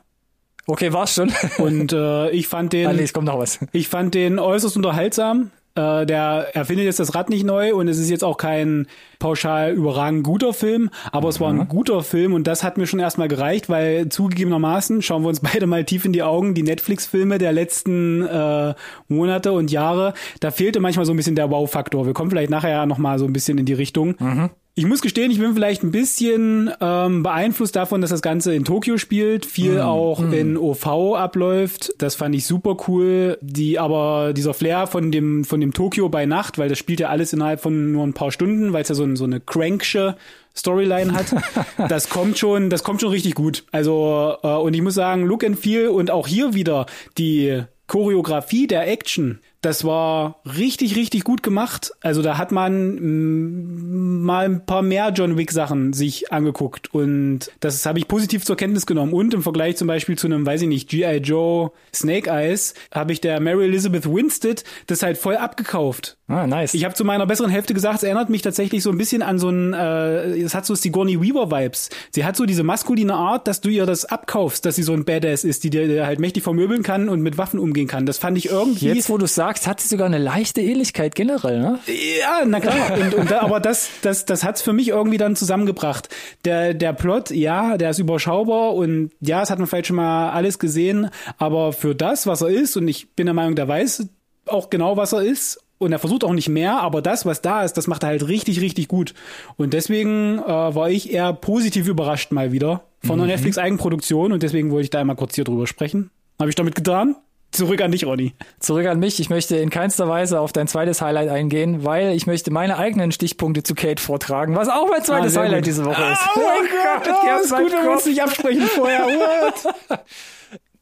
Okay, 0.66 0.94
war's 0.94 1.16
schon. 1.16 1.32
Und 1.58 1.92
äh, 1.92 2.30
ich 2.30 2.48
fand 2.48 2.74
den. 2.74 2.88
Ah, 2.88 2.94
nee, 2.94 3.04
es 3.04 3.14
kommt 3.14 3.28
noch 3.28 3.40
was. 3.40 3.60
Ich 3.72 3.90
fand 3.90 4.14
den 4.14 4.40
äußerst 4.40 4.78
unterhaltsam. 4.78 5.52
Äh, 5.76 6.06
der 6.06 6.50
erfindet 6.54 6.86
jetzt 6.86 7.00
das 7.00 7.16
Rad 7.16 7.32
nicht 7.32 7.44
neu 7.44 7.74
und 7.74 7.88
es 7.88 7.98
ist 7.98 8.12
jetzt 8.12 8.24
auch 8.24 8.38
kein 8.38 8.86
pauschal 9.18 9.72
überragend 9.72 10.24
guter 10.24 10.54
Film, 10.54 10.92
aber 11.12 11.26
mhm. 11.26 11.30
es 11.30 11.40
war 11.40 11.50
ein 11.50 11.58
mhm. 11.58 11.68
guter 11.68 12.04
Film 12.04 12.34
und 12.36 12.46
das 12.46 12.64
hat 12.64 12.78
mir 12.78 12.86
schon 12.86 13.00
erstmal 13.00 13.28
gereicht, 13.28 13.70
weil 13.70 14.08
zugegebenermaßen 14.08 15.02
schauen 15.02 15.24
wir 15.24 15.30
uns 15.30 15.40
beide 15.54 15.66
mal 15.66 15.84
tief 15.84 16.06
in 16.06 16.14
die 16.14 16.22
Augen, 16.22 16.54
die 16.54 16.62
Netflix-Filme 16.62 17.40
der 17.40 17.54
letzten 17.54 18.22
äh, 18.22 18.76
Monate 19.08 19.52
und 19.52 19.72
Jahre, 19.72 20.14
da 20.42 20.52
fehlte 20.52 20.80
manchmal 20.80 21.08
so 21.08 21.14
ein 21.14 21.18
bisschen 21.18 21.36
der 21.36 21.50
Wow-Faktor. 21.50 22.06
Wir 22.06 22.14
kommen 22.14 22.30
vielleicht 22.30 22.52
nachher 22.52 22.70
ja 22.70 22.86
nochmal 22.86 23.18
so 23.18 23.26
ein 23.26 23.34
bisschen 23.34 23.58
in 23.58 23.66
die 23.66 23.74
Richtung. 23.74 24.16
Mhm. 24.20 24.52
Ich 24.76 24.88
muss 24.88 25.02
gestehen, 25.04 25.30
ich 25.30 25.38
bin 25.38 25.54
vielleicht 25.54 25.84
ein 25.84 25.92
bisschen 25.92 26.72
ähm, 26.82 27.22
beeinflusst 27.22 27.76
davon, 27.76 28.02
dass 28.02 28.10
das 28.10 28.24
Ganze 28.24 28.56
in 28.56 28.66
Tokio 28.66 28.98
spielt, 28.98 29.46
viel 29.46 29.76
mm, 29.76 29.82
auch 29.82 30.20
mm. 30.20 30.34
in 30.34 30.58
OV 30.58 31.16
abläuft. 31.16 31.94
Das 32.00 32.16
fand 32.16 32.34
ich 32.34 32.48
super 32.48 32.78
cool. 32.88 33.38
Die 33.42 33.78
aber 33.78 34.34
dieser 34.34 34.56
Flair 34.56 34.88
von 34.88 35.12
dem 35.12 35.46
von 35.46 35.62
dem 35.62 35.74
Tokio 35.74 36.10
bei 36.10 36.26
Nacht, 36.26 36.58
weil 36.58 36.70
das 36.70 36.80
spielt 36.80 37.00
ja 37.00 37.10
alles 37.10 37.34
innerhalb 37.34 37.62
von 37.62 37.92
nur 37.92 38.04
ein 38.04 38.14
paar 38.14 38.32
Stunden, 38.32 38.74
weil 38.74 38.82
es 38.82 38.90
ja 38.90 38.96
so, 38.96 39.16
so 39.16 39.26
eine 39.26 39.40
cranksche 39.40 40.16
Storyline 40.58 41.14
hat. 41.14 41.36
das 41.90 42.10
kommt 42.10 42.40
schon, 42.40 42.72
das 42.72 42.84
kommt 42.84 43.00
schon 43.00 43.12
richtig 43.12 43.36
gut. 43.36 43.66
Also 43.72 44.38
äh, 44.42 44.48
und 44.48 44.74
ich 44.74 44.82
muss 44.82 44.96
sagen, 44.96 45.28
Look 45.28 45.44
and 45.44 45.60
Feel 45.60 45.90
und 45.90 46.10
auch 46.10 46.26
hier 46.26 46.56
wieder 46.56 46.88
die 47.20 47.62
Choreografie 47.86 48.66
der 48.66 48.88
Action 48.88 49.40
das 49.64 49.86
war 49.86 50.42
richtig, 50.46 50.96
richtig 50.96 51.24
gut 51.24 51.42
gemacht. 51.42 51.94
Also 52.02 52.22
da 52.22 52.38
hat 52.38 52.52
man 52.52 52.96
mm, 52.96 54.24
mal 54.24 54.46
ein 54.46 54.66
paar 54.66 54.82
mehr 54.82 55.10
John 55.10 55.38
Wick 55.38 55.52
Sachen 55.52 55.94
sich 55.94 56.32
angeguckt 56.32 56.94
und 56.94 57.50
das 57.62 57.86
habe 57.86 57.98
ich 57.98 58.08
positiv 58.08 58.44
zur 58.46 58.58
Kenntnis 58.58 58.86
genommen. 58.86 59.14
Und 59.14 59.34
im 59.34 59.42
Vergleich 59.42 59.78
zum 59.78 59.88
Beispiel 59.88 60.18
zu 60.18 60.28
einem, 60.28 60.46
weiß 60.46 60.64
ich 60.64 60.68
nicht, 60.68 60.90
G.I. 60.90 61.18
Joe 61.18 61.72
Snake 61.94 62.30
Eyes, 62.30 62.74
habe 62.94 63.14
ich 63.14 63.22
der 63.22 63.40
Mary 63.40 63.64
Elizabeth 63.66 64.06
Winstead 64.06 64.66
das 64.88 65.02
halt 65.02 65.18
voll 65.18 65.38
abgekauft. 65.38 66.18
Ah, 66.28 66.48
nice. 66.48 66.74
Ich 66.74 66.86
habe 66.86 66.96
zu 66.96 67.06
meiner 67.06 67.26
besseren 67.26 67.52
Hälfte 67.52 67.74
gesagt, 67.74 67.98
es 67.98 68.04
erinnert 68.04 68.30
mich 68.30 68.42
tatsächlich 68.42 68.82
so 68.82 68.90
ein 68.90 68.98
bisschen 68.98 69.22
an 69.22 69.40
so 69.40 69.50
ein, 69.50 69.74
äh, 69.74 70.38
es 70.42 70.56
hat 70.56 70.66
so 70.66 70.74
Sigourney 70.74 71.22
Weaver 71.22 71.52
Vibes. 71.52 71.90
Sie 72.12 72.26
hat 72.26 72.36
so 72.36 72.46
diese 72.46 72.64
maskuline 72.64 73.14
Art, 73.14 73.48
dass 73.48 73.62
du 73.62 73.70
ihr 73.70 73.86
das 73.86 74.06
abkaufst, 74.06 74.66
dass 74.66 74.76
sie 74.76 74.84
so 74.84 74.94
ein 74.94 75.06
Badass 75.06 75.44
ist, 75.44 75.64
die 75.64 75.70
dir 75.70 76.06
halt 76.06 76.20
mächtig 76.20 76.44
vermöbeln 76.44 76.82
kann 76.82 77.10
und 77.10 77.22
mit 77.22 77.38
Waffen 77.38 77.60
umgehen 77.60 77.88
kann. 77.88 78.06
Das 78.06 78.18
fand 78.18 78.38
ich 78.38 78.48
irgendwie. 78.48 78.88
Jetzt, 78.88 79.10
wo 79.10 79.18
du 79.18 79.28
sagst, 79.28 79.44
sagst, 79.44 79.68
hat 79.68 79.80
sie 79.82 79.90
sogar 79.90 80.08
eine 80.08 80.18
leichte 80.18 80.62
Ähnlichkeit 80.62 81.16
generell, 81.16 81.60
ne? 81.60 81.80
Ja, 81.88 82.44
na 82.46 82.60
klar. 82.60 82.98
und, 82.98 83.14
und 83.14 83.32
da, 83.32 83.42
aber 83.42 83.60
das, 83.60 83.90
das, 84.02 84.26
das 84.26 84.44
hat's 84.44 84.62
für 84.62 84.74
mich 84.74 84.90
irgendwie 84.90 85.18
dann 85.18 85.36
zusammengebracht. 85.36 86.10
Der, 86.46 86.74
der 86.74 86.94
Plot, 86.94 87.32
ja, 87.32 87.78
der 87.78 87.90
ist 87.90 88.00
überschaubar 88.00 88.74
und 88.74 89.12
ja, 89.20 89.42
es 89.42 89.50
hat 89.50 89.60
man 89.60 89.68
vielleicht 89.68 89.88
schon 89.88 89.98
mal 89.98 90.32
alles 90.32 90.60
gesehen, 90.60 91.10
aber 91.38 91.74
für 91.74 91.94
das, 91.94 92.26
was 92.26 92.42
er 92.42 92.50
ist, 92.50 92.78
und 92.78 92.88
ich 92.88 93.16
bin 93.16 93.26
der 93.26 93.34
Meinung, 93.34 93.56
der 93.56 93.68
weiß 93.68 94.08
auch 94.46 94.70
genau, 94.70 94.98
was 94.98 95.14
er 95.14 95.24
ist 95.24 95.60
und 95.84 95.92
er 95.92 96.00
versucht 96.00 96.24
auch 96.24 96.34
nicht 96.34 96.50
mehr, 96.50 96.80
aber 96.82 97.02
das, 97.02 97.26
was 97.26 97.42
da 97.42 97.64
ist, 97.64 97.74
das 97.74 97.88
macht 97.88 98.04
er 98.04 98.10
halt 98.10 98.28
richtig, 98.28 98.62
richtig 98.62 98.88
gut. 98.88 99.14
Und 99.58 99.74
deswegen 99.74 100.40
äh, 100.40 100.48
war 100.48 100.90
ich 100.90 101.12
eher 101.12 101.34
positiv 101.34 101.88
überrascht 101.88 102.32
mal 102.32 102.52
wieder 102.52 102.84
von 103.04 103.18
mhm. 103.18 103.24
einer 103.24 103.34
Netflix-Eigenproduktion 103.34 104.32
und 104.32 104.44
deswegen 104.44 104.72
wollte 104.72 104.86
ich 104.86 104.90
da 104.90 105.00
einmal 105.00 105.16
kurz 105.16 105.36
hier 105.36 105.44
drüber 105.44 105.68
sprechen. 105.68 106.10
Habe 106.40 106.50
ich 106.50 106.56
damit 106.56 106.76
getan? 106.76 107.16
Zurück 107.54 107.82
an 107.82 107.92
dich, 107.92 108.04
Ronny. 108.04 108.34
Zurück 108.60 108.88
an 108.88 108.98
mich. 108.98 109.20
Ich 109.20 109.30
möchte 109.30 109.58
in 109.58 109.70
keinster 109.70 110.10
Weise 110.10 110.40
auf 110.40 110.52
dein 110.54 110.68
zweites 110.68 111.04
Highlight 111.04 111.30
eingehen, 111.30 111.86
weil 111.86 112.16
ich 112.16 112.26
möchte 112.26 112.50
meine 112.50 112.78
eigenen 112.80 113.12
Stichpunkte 113.12 113.62
zu 113.62 113.76
Kate 113.76 114.02
vortragen, 114.02 114.56
was 114.56 114.70
auch 114.70 114.90
mein 114.90 115.04
zweites 115.04 115.38
ah, 115.38 115.42
Highlight 115.42 115.60
gut. 115.60 115.68
diese 115.68 115.86
Woche 115.86 116.02
ist. 116.02 116.22
Oh 116.36 116.40
mein 116.40 117.04
Gott, 117.04 117.16
oh, 117.24 117.44
ist 117.44 117.56
gut, 117.56 117.72
wir 117.72 117.94
müssen 117.94 118.10
nicht 118.10 118.24
absprechen 118.24 118.64
vorher. 118.64 119.06
What? 119.06 119.76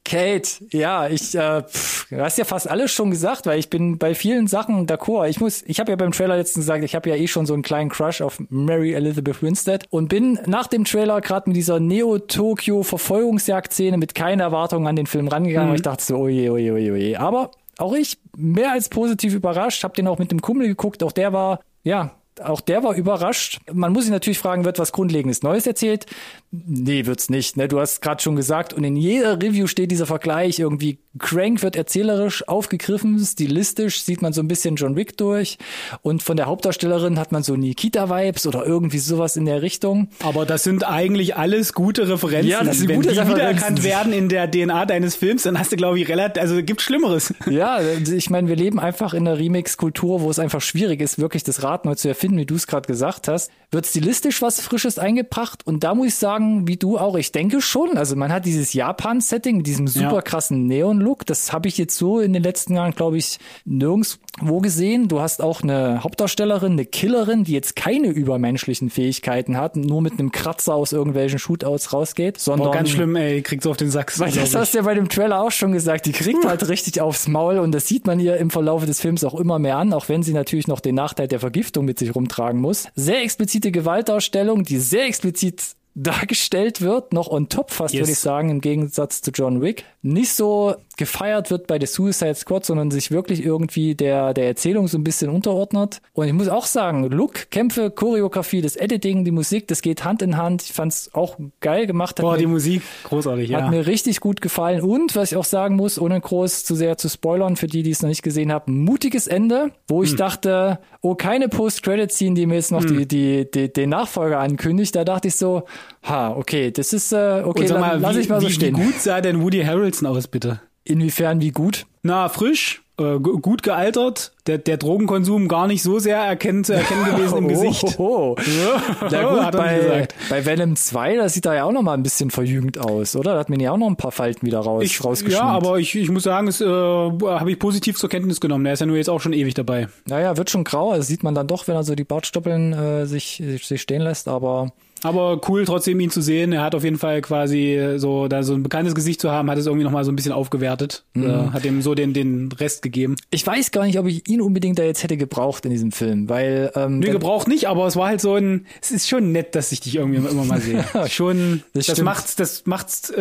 Kate, 0.03 0.50
ja, 0.72 1.08
ich, 1.08 1.36
äh, 1.36 1.62
pff, 1.62 2.08
du 2.10 2.20
hast 2.20 2.36
ja 2.38 2.43
fast 2.43 2.70
alles 2.70 2.91
schon 2.91 3.12
gesagt, 3.12 3.46
weil 3.46 3.58
ich 3.60 3.70
bin 3.70 4.00
bei 4.00 4.15
vielen 4.15 4.48
Sachen 4.48 4.88
d'accord. 4.88 5.29
Ich 5.29 5.39
muss, 5.39 5.62
ich 5.63 5.79
habe 5.79 5.91
ja 5.91 5.96
beim 5.96 6.12
Trailer 6.12 6.36
letztens 6.38 6.65
gesagt, 6.65 6.84
ich 6.84 6.96
habe 6.96 7.08
ja 7.10 7.15
eh 7.15 7.27
schon 7.27 7.46
so 7.46 7.53
einen 7.53 7.62
kleinen 7.62 7.89
Crush 7.89 8.22
auf 8.22 8.41
Mary 8.50 8.93
Elizabeth 8.93 9.43
Winstead 9.43 9.86
und 9.91 10.08
bin 10.10 10.39
nach 10.48 10.65
dem 10.67 10.86
Trailer 10.86 11.22
gerade 11.22 11.48
mit 11.50 11.55
dieser 11.55 11.79
Neo-Tokyo-Verfolgungsjagd-Szene 11.79 13.98
mit 13.98 14.15
keiner 14.15 14.46
Erwartung 14.46 14.88
an 14.88 14.96
den 14.96 15.05
Film 15.05 15.27
rangegangen, 15.27 15.67
mhm. 15.67 15.72
weil 15.72 15.77
ich 15.77 15.84
dachte 15.84 16.03
so, 16.03 16.17
oje, 16.17 16.51
oje, 16.51 16.74
oje, 16.74 16.91
oje. 16.91 17.20
Aber 17.20 17.51
auch 17.77 17.93
ich 17.93 18.17
mehr 18.36 18.72
als 18.72 18.89
positiv 18.89 19.36
überrascht, 19.36 19.84
habe 19.84 19.93
den 19.96 20.08
auch 20.08 20.17
mit 20.17 20.31
dem 20.31 20.41
Kumpel 20.41 20.67
geguckt, 20.67 21.03
auch 21.03 21.12
der 21.12 21.31
war, 21.31 21.60
ja, 21.84 22.15
auch 22.43 22.62
der 22.62 22.84
war 22.84 22.96
überrascht. 22.96 23.60
Man 23.72 23.93
muss 23.93 24.03
sich 24.03 24.12
natürlich 24.12 24.39
fragen, 24.39 24.65
wird 24.65 24.79
was 24.79 24.91
Grundlegendes 24.91 25.43
Neues 25.43 25.67
erzählt? 25.67 26.08
Nee, 26.53 27.05
wird's 27.05 27.29
nicht. 27.29 27.55
Ne? 27.55 27.70
Du 27.70 27.79
hast 27.79 28.01
gerade 28.01 28.22
schon 28.22 28.36
gesagt, 28.36 28.74
und 28.74 28.84
in 28.84 28.98
jeder 28.98 29.41
Review 29.41 29.67
steht 29.67 29.89
dieser 29.89 30.05
Vergleich 30.05 30.60
irgendwie. 30.60 31.00
Crank 31.17 31.62
wird 31.62 31.77
erzählerisch 31.77 32.46
aufgegriffen, 32.48 33.20
stilistisch 33.20 34.03
sieht 34.03 34.22
man 34.22 34.34
so 34.34 34.41
ein 34.41 34.50
bisschen 34.50 34.75
John 34.75 34.98
Wick 34.98 35.17
durch. 35.17 35.58
Und 36.01 36.24
von 36.24 36.36
der 36.36 36.48
Hauptdarstellerin 36.48 37.17
hat 37.20 37.31
man 37.31 37.43
so 37.43 37.55
Nikita-Vibes 37.55 38.48
oder 38.48 38.65
irgendwie 38.65 38.98
sowas 38.98 39.38
in 39.38 39.46
der 39.46 39.62
Richtung. 39.62 40.10
Aber 40.24 40.46
das 40.46 40.63
sind 40.63 40.86
eigentlich 40.86 41.38
alles 41.38 41.72
gute 41.74 42.10
Referenzen. 42.10 42.50
Ja, 42.50 42.63
das 42.63 42.79
sind 42.79 42.89
Wenn 42.89 42.98
gute 42.98 43.10
die 43.13 43.20
Referenzen. 43.20 43.36
wiedererkannt 43.38 43.84
werden 43.84 44.12
in 44.13 44.27
der 44.27 44.51
DNA 44.51 44.86
deines 44.86 45.15
Films, 45.15 45.43
dann 45.43 45.58
hast 45.58 45.72
du, 45.72 45.77
glaube 45.77 46.00
ich, 46.01 46.10
relativ, 46.10 46.41
also 46.41 46.62
gibt 46.63 46.81
Schlimmeres. 46.81 47.34
Ja, 47.50 47.79
ich 47.81 48.29
meine, 48.29 48.48
wir 48.48 48.55
leben 48.55 48.79
einfach 48.79 49.13
in 49.13 49.27
einer 49.27 49.38
Remix-Kultur, 49.38 50.22
wo 50.22 50.29
es 50.29 50.39
einfach 50.39 50.62
schwierig 50.62 51.01
ist, 51.01 51.20
wirklich 51.20 51.43
das 51.43 51.63
Rad 51.63 51.86
neu 51.86 51.96
zu 51.96 52.08
erfinden, 52.08 52.38
wie 52.38 52.46
du 52.46 52.55
es 52.55 52.65
gerade 52.67 52.88
gesagt 52.88 53.27
hast. 53.27 53.51
Wird 53.72 53.86
stilistisch 53.86 54.41
was 54.41 54.62
Frisches 54.62 54.98
eingebracht 54.98 55.65
und 55.67 55.84
da 55.84 55.93
muss 55.93 56.08
ich 56.08 56.15
sagen, 56.15 56.40
sagen, 56.41 56.67
wie 56.67 56.77
du 56.77 56.98
auch. 56.98 57.15
Ich 57.15 57.31
denke 57.31 57.62
schon. 57.62 57.98
Also 57.98 58.15
man 58.15 58.31
hat 58.31 58.45
dieses 58.45 58.74
Japan-Setting 58.74 59.57
mit 59.57 59.67
diesem 59.67 59.88
super 59.88 60.21
krassen 60.21 60.65
Neon-Look. 60.67 61.25
Das 61.25 61.53
habe 61.53 61.67
ich 61.67 61.77
jetzt 61.77 61.98
so 61.98 62.19
in 62.19 62.33
den 62.33 62.43
letzten 62.43 62.75
Jahren, 62.75 62.93
glaube 62.93 63.17
ich, 63.17 63.39
nirgendwo 63.65 64.60
gesehen. 64.60 65.07
Du 65.07 65.21
hast 65.21 65.41
auch 65.41 65.62
eine 65.62 66.03
Hauptdarstellerin, 66.03 66.74
eine 66.74 66.86
Killerin, 66.86 67.43
die 67.43 67.53
jetzt 67.53 67.75
keine 67.75 68.07
übermenschlichen 68.07 68.89
Fähigkeiten 68.89 69.57
hat, 69.57 69.75
nur 69.75 70.01
mit 70.01 70.13
einem 70.13 70.31
Kratzer 70.31 70.74
aus 70.74 70.91
irgendwelchen 70.91 71.39
Shootouts 71.39 71.93
rausgeht. 71.93 72.39
Sondern, 72.39 72.69
Boah, 72.69 72.74
ganz 72.74 72.89
schlimm, 72.89 73.15
ey, 73.15 73.41
kriegt 73.41 73.63
so 73.63 73.71
auf 73.71 73.77
den 73.77 73.91
Sack. 73.91 74.17
Weil 74.19 74.31
das 74.31 74.55
hast 74.55 74.74
du 74.74 74.79
ja 74.79 74.83
bei 74.83 74.93
dem 74.93 75.10
Trailer 75.10 75.41
auch 75.41 75.51
schon 75.51 75.71
gesagt. 75.71 76.05
Die 76.05 76.12
kriegt 76.12 76.45
halt 76.45 76.67
richtig 76.67 77.01
aufs 77.01 77.27
Maul 77.27 77.60
und 77.60 77.71
das 77.71 77.88
sieht 77.88 78.07
man 78.07 78.19
ihr 78.19 78.38
im 78.38 78.50
Verlauf 78.50 78.86
des 78.86 79.00
Films 79.00 79.24
auch 79.24 79.39
immer 79.39 79.60
mehr 79.60 79.77
an, 79.77 79.93
auch 79.93 80.10
wenn 80.10 80.24
sie 80.24 80.33
natürlich 80.33 80.67
noch 80.67 80.79
den 80.79 80.95
Nachteil 80.95 81.27
der 81.27 81.39
Vergiftung 81.39 81.86
mit 81.86 82.00
sich 82.00 82.15
rumtragen 82.15 82.60
muss. 82.60 82.88
Sehr 82.95 83.21
explizite 83.21 83.71
Gewaltdarstellung, 83.71 84.63
die 84.63 84.77
sehr 84.77 85.05
explizit 85.05 85.75
dargestellt 85.95 86.81
wird, 86.81 87.13
noch 87.13 87.27
on 87.27 87.50
top 87.50 87.71
fast, 87.71 87.93
yes. 87.93 88.01
würde 88.01 88.12
ich 88.12 88.19
sagen, 88.19 88.50
im 88.50 88.62
Gegensatz 88.62 89.21
zu 89.21 89.31
John 89.31 89.62
Wick. 89.62 89.86
Nicht 90.01 90.33
so 90.33 90.75
gefeiert 91.01 91.50
wird 91.50 91.65
bei 91.65 91.79
The 91.79 91.88
Suicide 91.88 92.36
Squad, 92.36 92.63
sondern 92.63 92.91
sich 92.91 93.10
wirklich 93.10 93.43
irgendwie 93.43 93.96
der, 93.96 94.36
der 94.36 94.46
Erzählung 94.46 94.88
so 94.88 95.00
ein 95.00 95.03
bisschen 95.03 95.31
unterordnet. 95.31 96.00
Und 96.13 96.27
ich 96.27 96.34
muss 96.34 96.48
auch 96.48 96.67
sagen, 96.67 97.10
Look, 97.10 97.50
Kämpfe, 97.50 97.89
Choreografie, 97.89 98.62
das 98.62 98.75
Editing, 98.75 99.25
die 99.25 99.31
Musik, 99.31 99.67
das 99.67 99.81
geht 99.81 100.03
Hand 100.03 100.22
in 100.22 100.38
Hand. 100.38 100.62
Ich 100.62 100.74
fand's 100.74 101.10
auch 101.13 101.38
geil 101.60 101.88
gemacht. 101.88 102.17
Boah, 102.17 102.38
die 102.38 102.46
Musik, 102.46 102.84
großartig, 103.05 103.50
ja. 103.50 103.63
Hat 103.63 103.72
mir 103.72 103.88
richtig 103.88 104.20
gut 104.20 104.41
gefallen. 104.41 104.81
Und, 104.81 105.15
was 105.15 105.31
ich 105.31 105.38
auch 105.39 105.43
sagen 105.43 105.75
muss, 105.75 105.98
ohne 105.98 106.22
groß 106.22 106.65
zu 106.65 106.75
sehr 106.75 107.00
zu 107.00 107.10
spoilern, 107.10 107.55
für 107.55 107.65
die, 107.65 107.81
die 107.81 107.89
es 107.89 108.03
noch 108.03 108.10
nicht 108.10 108.22
gesehen 108.22 108.51
haben, 108.51 108.84
mutiges 108.84 109.25
Ende, 109.25 109.72
wo 109.88 110.03
ich 110.03 110.12
hm. 110.12 110.17
dachte, 110.17 110.79
oh, 111.01 111.15
keine 111.15 111.50
Post-Credit-Scene, 111.50 112.36
die 112.36 112.46
mir 112.46 112.55
jetzt 112.55 112.72
noch 112.72 112.84
hm. 112.84 112.96
die, 112.96 113.08
die, 113.08 113.50
die, 113.50 113.74
den 113.74 113.89
Nachfolger 113.89 114.38
ankündigt. 114.38 114.96
Da 114.96 115.03
dachte 115.03 115.29
ich 115.29 115.36
so, 115.36 115.63
ha, 116.03 116.36
okay, 116.36 116.70
das 116.70 116.93
ist, 116.93 117.12
äh, 117.12 117.41
okay, 117.43 117.65
dann 117.65 117.81
mal, 117.81 118.00
lass 118.00 118.17
ich 118.17 118.29
mal 118.29 118.39
wie, 118.39 118.46
so 118.46 118.51
stehen. 118.51 118.77
Wie 118.77 118.84
gut 118.84 119.01
sah 119.01 119.20
denn 119.20 119.41
Woody 119.41 119.63
Harrelson 119.63 120.08
aus, 120.08 120.27
bitte? 120.27 120.62
Inwiefern 120.83 121.41
wie 121.41 121.51
gut? 121.51 121.85
Na, 122.03 122.29
frisch, 122.29 122.81
äh, 123.01 123.19
gut 123.19 123.63
gealtert, 123.63 124.31
der, 124.47 124.57
der 124.57 124.77
Drogenkonsum 124.77 125.47
gar 125.47 125.67
nicht 125.67 125.83
so 125.83 126.00
sehr 126.00 126.17
erkennt, 126.17 126.65
zu 126.65 126.73
erkennen 126.73 127.05
gewesen 127.05 127.38
im 127.38 127.47
Gesicht. 127.50 128.00
Oh, 128.00 128.03
oh, 128.03 128.35
oh. 128.38 129.07
Ja, 129.11 129.29
gut, 129.29 129.43
hat 129.43 129.57
bei, 129.57 130.07
bei 130.29 130.45
Venom 130.45 130.75
2, 130.75 131.17
da 131.17 131.29
sieht 131.29 131.45
er 131.45 131.55
ja 131.55 131.63
auch 131.65 131.71
noch 131.71 131.83
mal 131.83 131.93
ein 131.93 132.03
bisschen 132.03 132.31
verjüngt 132.31 132.79
aus, 132.79 133.15
oder? 133.15 133.33
Da 133.33 133.39
hat 133.39 133.50
man 133.50 133.59
ja 133.59 133.71
auch 133.71 133.77
noch 133.77 133.88
ein 133.88 133.97
paar 133.97 134.11
Falten 134.11 134.45
wieder 134.45 134.59
raus, 134.59 134.83
ich, 134.83 135.03
rausgeschnitten. 135.03 135.47
Ja, 135.47 135.53
aber 135.53 135.77
ich, 135.79 135.95
ich 135.95 136.09
muss 136.09 136.23
sagen, 136.23 136.47
es 136.47 136.61
äh, 136.61 136.65
habe 136.65 137.51
ich 137.51 137.59
positiv 137.59 137.97
zur 137.97 138.09
Kenntnis 138.09 138.41
genommen. 138.41 138.63
Der 138.63 138.73
ist 138.73 138.79
ja 138.79 138.85
nur 138.85 138.97
jetzt 138.97 139.09
auch 139.09 139.21
schon 139.21 139.33
ewig 139.33 139.53
dabei. 139.53 139.88
Naja, 140.07 140.38
wird 140.38 140.50
schon 140.50 140.63
grau, 140.63 140.95
das 140.95 141.07
sieht 141.07 141.23
man 141.23 141.35
dann 141.35 141.47
doch, 141.47 141.67
wenn 141.67 141.75
er 141.75 141.83
so 141.83 141.95
die 141.95 142.03
Bartstoppeln 142.03 142.73
äh, 142.73 143.05
sich, 143.05 143.43
sich 143.61 143.81
stehen 143.81 144.01
lässt, 144.01 144.27
aber 144.27 144.71
aber 145.03 145.41
cool 145.48 145.65
trotzdem 145.65 146.00
ihn 146.00 146.10
zu 146.10 146.22
sehen. 146.22 146.53
Er 146.53 146.63
hat 146.63 146.75
auf 146.75 146.84
jeden 146.84 146.98
Fall 146.98 147.22
quasi 147.22 147.96
so, 147.98 148.27
da 148.27 148.43
so 148.43 148.53
ein 148.53 148.63
bekanntes 148.63 148.96
Gesicht 148.96 149.22
zu 149.22 149.31
haben, 149.31 149.50
hat 149.50 149.58
es 149.58 149.65
irgendwie 149.65 149.84
nochmal 149.84 150.03
so 150.03 150.12
ein 150.12 150.15
bisschen 150.15 150.31
aufgewertet. 150.31 151.03
Mhm. 151.13 151.29
Äh, 151.29 151.50
hat 151.51 151.65
ihm 151.65 151.81
so 151.81 151.96
den, 151.96 152.13
den 152.13 152.51
Rest 152.51 152.81
gegeben. 152.81 153.15
Ich 153.29 153.46
weiß 153.46 153.72
gar 153.72 153.86
nicht, 153.86 154.00
ob 154.00 154.08
ich 154.08 154.27
ihn 154.29 154.41
unbedingt 154.41 154.79
da 154.79 154.84
jetzt 154.84 155.03
hätte 155.03 155.17
gebraucht 155.17 155.65
in 155.65 155.72
diesem 155.72 155.91
Film, 155.91 156.29
weil. 156.29 156.72
Ähm, 156.75 157.00
nee, 157.00 157.10
gebraucht 157.10 157.48
nicht, 157.48 157.67
aber 157.67 157.88
es 157.88 157.96
war 157.96 158.08
halt 158.08 158.22
so 158.22 158.36
ein, 158.36 158.65
es 158.81 158.91
ist 158.91 159.10
schon 159.10 159.31
nett, 159.31 159.55
dass 159.55 159.72
ich 159.72 159.79
dich 159.79 159.96
irgendwie 159.96 160.17
immer 160.17 160.46
mal 160.46 160.62
sehe. 160.62 160.84
schon, 161.10 161.63
das, 161.74 161.88
das 161.88 162.01
macht's, 162.01 162.36
das 162.36 162.65
macht's 162.65 163.10
äh, 163.10 163.17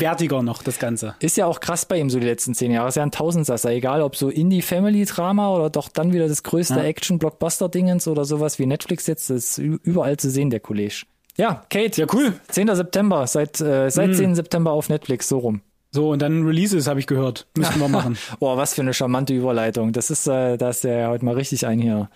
wertiger 0.00 0.42
noch, 0.42 0.62
das 0.62 0.78
Ganze. 0.78 1.14
Ist 1.20 1.36
ja 1.36 1.46
auch 1.46 1.60
krass 1.60 1.86
bei 1.86 1.98
ihm 1.98 2.10
so 2.10 2.18
die 2.18 2.26
letzten 2.26 2.54
zehn 2.54 2.70
Jahre. 2.70 2.88
Ist 2.88 2.96
ja 2.96 3.02
ein 3.02 3.10
Tausendsasser, 3.10 3.70
egal 3.70 4.02
ob 4.02 4.16
so 4.16 4.28
Indie-Family-Drama 4.28 5.54
oder 5.54 5.70
doch 5.70 5.88
dann 5.88 6.12
wieder 6.12 6.28
das 6.28 6.42
größte 6.42 6.76
ja. 6.76 6.84
Action-Blockbuster-Dingens 6.84 8.08
oder 8.08 8.24
sowas 8.24 8.58
wie 8.58 8.66
Netflix 8.66 9.06
jetzt, 9.06 9.30
das 9.30 9.58
ist 9.58 9.58
überall 9.58 10.16
zu 10.16 10.30
sehen, 10.30 10.50
der 10.50 10.60
Kollege. 10.60 11.04
Ja, 11.36 11.64
Kate. 11.68 12.00
Ja, 12.00 12.06
cool. 12.12 12.34
10. 12.48 12.74
September, 12.74 13.26
seit, 13.26 13.60
äh, 13.60 13.90
seit 13.90 14.10
mm. 14.10 14.14
10. 14.14 14.34
September 14.36 14.72
auf 14.72 14.88
Netflix, 14.88 15.28
so 15.28 15.38
rum. 15.38 15.62
So, 15.90 16.10
und 16.10 16.22
dann 16.22 16.44
Releases 16.44 16.86
habe 16.86 17.00
ich 17.00 17.06
gehört. 17.06 17.46
Müssen 17.56 17.80
wir 17.80 17.88
machen. 17.88 18.18
Boah, 18.40 18.56
was 18.56 18.74
für 18.74 18.82
eine 18.82 18.94
charmante 18.94 19.32
Überleitung. 19.32 19.92
Das 19.92 20.10
ist, 20.10 20.26
äh, 20.26 20.56
da 20.56 20.70
ist 20.70 20.84
der 20.84 21.08
heute 21.08 21.24
mal 21.24 21.34
richtig 21.34 21.66
ein 21.66 21.80
hier 21.80 22.08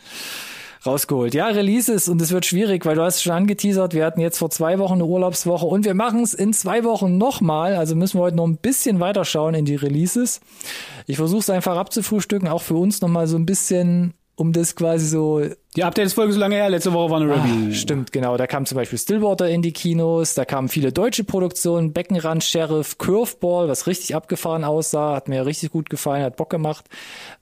rausgeholt. 0.85 1.35
Ja, 1.35 1.47
Releases 1.47 2.09
und 2.09 2.21
es 2.21 2.31
wird 2.31 2.47
schwierig, 2.47 2.87
weil 2.87 2.97
du 2.97 3.03
hast 3.03 3.23
schon 3.23 3.33
angeteasert, 3.33 3.95
wir 3.95 4.05
hatten 4.05 4.21
jetzt 4.21 4.39
vor 4.39 4.51
zwei 4.51 4.79
Wochen 4.79 4.95
eine 4.95 5.05
Urlaubswoche 5.05 5.67
und 5.67 5.85
wir 5.85 5.95
machen 5.95 6.23
es 6.23 6.35
in 6.35 6.53
zwei 6.53 6.85
Wochen 6.85 7.19
nochmal. 7.19 7.77
Also 7.77 7.95
müssen 7.95 8.19
wir 8.19 8.25
heute 8.25 8.37
noch 8.37 8.47
ein 8.47 8.57
bisschen 8.57 9.01
weiter 9.01 9.25
schauen 9.25 9.55
in 9.55 9.65
die 9.65 9.77
Releases. 9.77 10.41
Ich 11.07 11.17
versuche 11.17 11.41
es 11.41 11.51
einfach 11.51 11.77
abzufrühstücken, 11.77 12.49
auch 12.49 12.63
für 12.63 12.75
uns 12.75 13.01
nochmal 13.01 13.27
so 13.27 13.37
ein 13.37 13.47
bisschen 13.47 14.15
um 14.39 14.53
das 14.53 14.77
quasi 14.77 15.05
so 15.07 15.43
Die 15.75 15.83
Updates-Folge 15.83 16.31
ist 16.31 16.35
so 16.37 16.41
lange 16.41 16.55
her, 16.55 16.71
letzte 16.71 16.93
Woche 16.93 17.11
war 17.11 17.21
eine 17.21 17.29
Review. 17.31 17.69
Ah, 17.71 17.75
stimmt, 17.75 18.13
genau. 18.13 18.37
Da 18.37 18.47
kam 18.47 18.67
zum 18.67 18.77
Beispiel 18.77 18.99
Stillwater 18.99 19.49
in 19.49 19.63
die 19.63 19.73
Kinos, 19.73 20.35
da 20.35 20.45
kamen 20.45 20.69
viele 20.69 20.93
deutsche 20.93 21.25
Produktionen, 21.25 21.93
Beckenrand, 21.93 22.45
Sheriff, 22.45 22.99
Curveball, 22.99 23.69
was 23.69 23.89
richtig 23.89 24.15
abgefahren 24.15 24.63
aussah, 24.63 25.17
hat 25.17 25.27
mir 25.29 25.45
richtig 25.45 25.73
gut 25.73 25.91
gefallen, 25.91 26.23
hat 26.23 26.37
Bock 26.37 26.51
gemacht. 26.51 26.85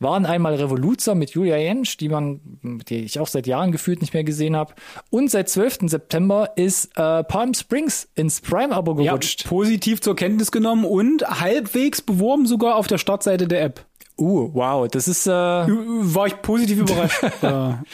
Waren 0.00 0.24
einmal 0.24 0.54
Revoluzer 0.54 1.14
mit 1.14 1.30
Julia 1.30 1.58
Jentsch, 1.58 1.98
die 1.98 2.08
man, 2.08 2.40
die 2.88 3.04
ich 3.04 3.20
auch 3.20 3.26
seit 3.28 3.46
Jahren 3.46 3.72
gefühlt 3.72 4.00
nicht 4.00 4.14
mehr 4.14 4.24
gesehen 4.24 4.56
habe. 4.56 4.72
Und 5.10 5.30
seit 5.30 5.50
12. 5.50 5.80
September 5.90 6.52
ist 6.56 6.90
äh, 6.96 7.22
Palm 7.24 7.52
Springs 7.52 8.08
ins 8.14 8.40
Prime-Abo 8.40 8.98
Ja, 9.02 9.12
gerutscht. 9.12 9.46
positiv 9.46 10.00
zur 10.00 10.16
Kenntnis 10.16 10.50
genommen 10.50 10.86
und 10.86 11.22
halbwegs 11.28 12.00
beworben 12.00 12.46
sogar 12.46 12.76
auf 12.76 12.86
der 12.86 12.96
Startseite 12.98 13.46
der 13.46 13.62
App. 13.62 13.84
Uh, 14.18 14.50
wow, 14.52 14.88
das 14.88 15.08
ist, 15.08 15.26
äh, 15.26 15.30
War 15.30 16.26
ich 16.26 16.40
positiv 16.40 16.78
überrascht. 16.78 17.23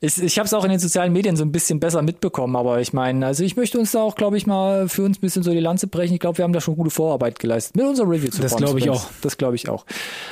Ich, 0.00 0.20
ich 0.20 0.38
habe 0.38 0.46
es 0.46 0.54
auch 0.54 0.64
in 0.64 0.70
den 0.70 0.80
sozialen 0.80 1.12
Medien 1.12 1.36
so 1.36 1.44
ein 1.44 1.52
bisschen 1.52 1.78
besser 1.78 2.02
mitbekommen, 2.02 2.56
aber 2.56 2.80
ich 2.80 2.92
meine, 2.92 3.24
also 3.24 3.44
ich 3.44 3.56
möchte 3.56 3.78
uns 3.78 3.92
da 3.92 4.00
auch, 4.00 4.16
glaube 4.16 4.36
ich, 4.36 4.46
mal 4.46 4.88
für 4.88 5.04
uns 5.04 5.18
ein 5.18 5.20
bisschen 5.20 5.42
so 5.42 5.52
die 5.52 5.60
Lanze 5.60 5.86
brechen. 5.86 6.14
Ich 6.14 6.20
glaube, 6.20 6.38
wir 6.38 6.42
haben 6.44 6.52
da 6.52 6.60
schon 6.60 6.76
gute 6.76 6.90
Vorarbeit 6.90 7.38
geleistet 7.38 7.76
mit 7.76 7.86
unserer 7.86 8.10
Review 8.10 8.30
zu 8.30 8.42
Das 8.42 8.56
glaube 8.56 8.80
ich 8.80 8.90
auch. 8.90 9.06
Das 9.22 9.36
glaube 9.36 9.54
ich 9.54 9.68
auch. 9.68 9.86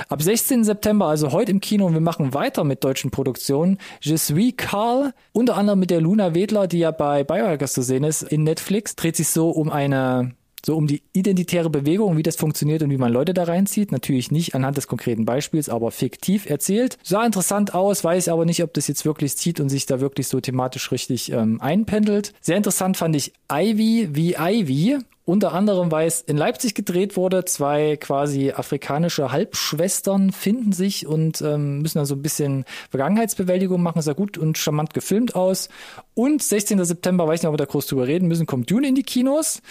Ab 0.09 0.23
16. 0.23 0.65
September, 0.65 1.07
also 1.07 1.31
heute 1.31 1.53
im 1.53 1.61
Kino, 1.61 1.87
und 1.87 1.95
wir 1.95 2.01
machen 2.01 2.35
weiter 2.35 2.65
mit 2.65 2.83
deutschen 2.83 3.11
Produktionen. 3.11 3.79
Je 4.01 4.17
suis 4.17 4.55
Carl, 4.57 5.15
unter 5.33 5.57
anderem 5.57 5.79
mit 5.79 5.91
der 5.91 6.01
Luna 6.01 6.35
Wedler, 6.35 6.67
die 6.67 6.81
ja 6.81 6.91
bei 6.91 7.23
Biohackers 7.23 7.75
zu 7.75 7.83
sehen 7.83 8.03
ist, 8.03 8.23
in 8.23 8.43
Netflix, 8.43 8.97
dreht 8.97 9.15
sich 9.15 9.29
so 9.29 9.51
um 9.51 9.71
eine 9.71 10.33
so 10.65 10.77
um 10.77 10.87
die 10.87 11.03
identitäre 11.13 11.71
Bewegung, 11.71 12.17
wie 12.17 12.23
das 12.23 12.37
funktioniert 12.37 12.83
und 12.83 12.91
wie 12.91 12.97
man 12.97 13.13
Leute 13.13 13.35
da 13.35 13.45
reinzieht. 13.45 13.93
Natürlich 13.93 14.31
nicht 14.31 14.55
anhand 14.55 14.77
des 14.77 14.89
konkreten 14.89 15.25
Beispiels, 15.25 15.69
aber 15.69 15.91
fiktiv 15.91 16.49
erzählt. 16.49 16.99
Sah 17.03 17.25
interessant 17.25 17.75
aus, 17.75 18.05
weiß 18.05 18.29
aber 18.29 18.45
nicht, 18.45 18.63
ob 18.63 18.73
das 18.75 18.89
jetzt 18.89 19.05
wirklich 19.05 19.37
zieht 19.37 19.61
und 19.61 19.69
sich 19.69 19.87
da 19.87 20.01
wirklich 20.01 20.29
so 20.29 20.41
thematisch 20.41 20.91
richtig 20.91 21.31
ähm, 21.33 21.61
einpendelt. 21.61 22.33
Sehr 22.41 22.57
interessant 22.57 22.97
fand 22.97 23.17
ich 23.17 23.33
Ivy 23.53 24.09
wie 24.13 24.37
Ivy. 24.39 24.99
Unter 25.27 25.55
anderem, 25.55 25.91
weil 25.91 26.07
es 26.07 26.21
in 26.21 26.37
Leipzig 26.37 26.75
gedreht 26.75 27.17
wurde, 27.17 27.47
zwei 27.47 27.97
quasi 27.97 28.53
afrikanische 28.53 29.33
Halbschwestern 29.33 30.33
finden 30.33 30.73
sich 30.73 31.07
und 31.07 31.41
ähm, 31.41 31.81
müssen 31.81 31.97
dann 31.97 32.07
so 32.07 32.15
ein 32.15 32.21
bisschen 32.21 32.67
Vergangenheitsbewältigung 32.91 33.83
machen. 33.83 34.03
Sah 34.03 34.13
gut 34.13 34.37
und 34.37 34.59
charmant 34.59 34.93
gefilmt 34.93 35.35
aus. 35.35 35.71
Und 36.13 36.43
16. 36.43 36.85
September, 36.85 37.27
weiß 37.27 37.41
nicht, 37.41 37.49
ob 37.49 37.55
wir 37.55 37.59
da 37.59 37.65
groß 37.65 37.87
drüber 37.87 38.07
reden 38.07 38.29
müssen, 38.29 38.45
kommt 38.45 38.71
Dune 38.71 38.87
in 38.87 38.95
die 38.95 39.03
Kinos. 39.03 39.63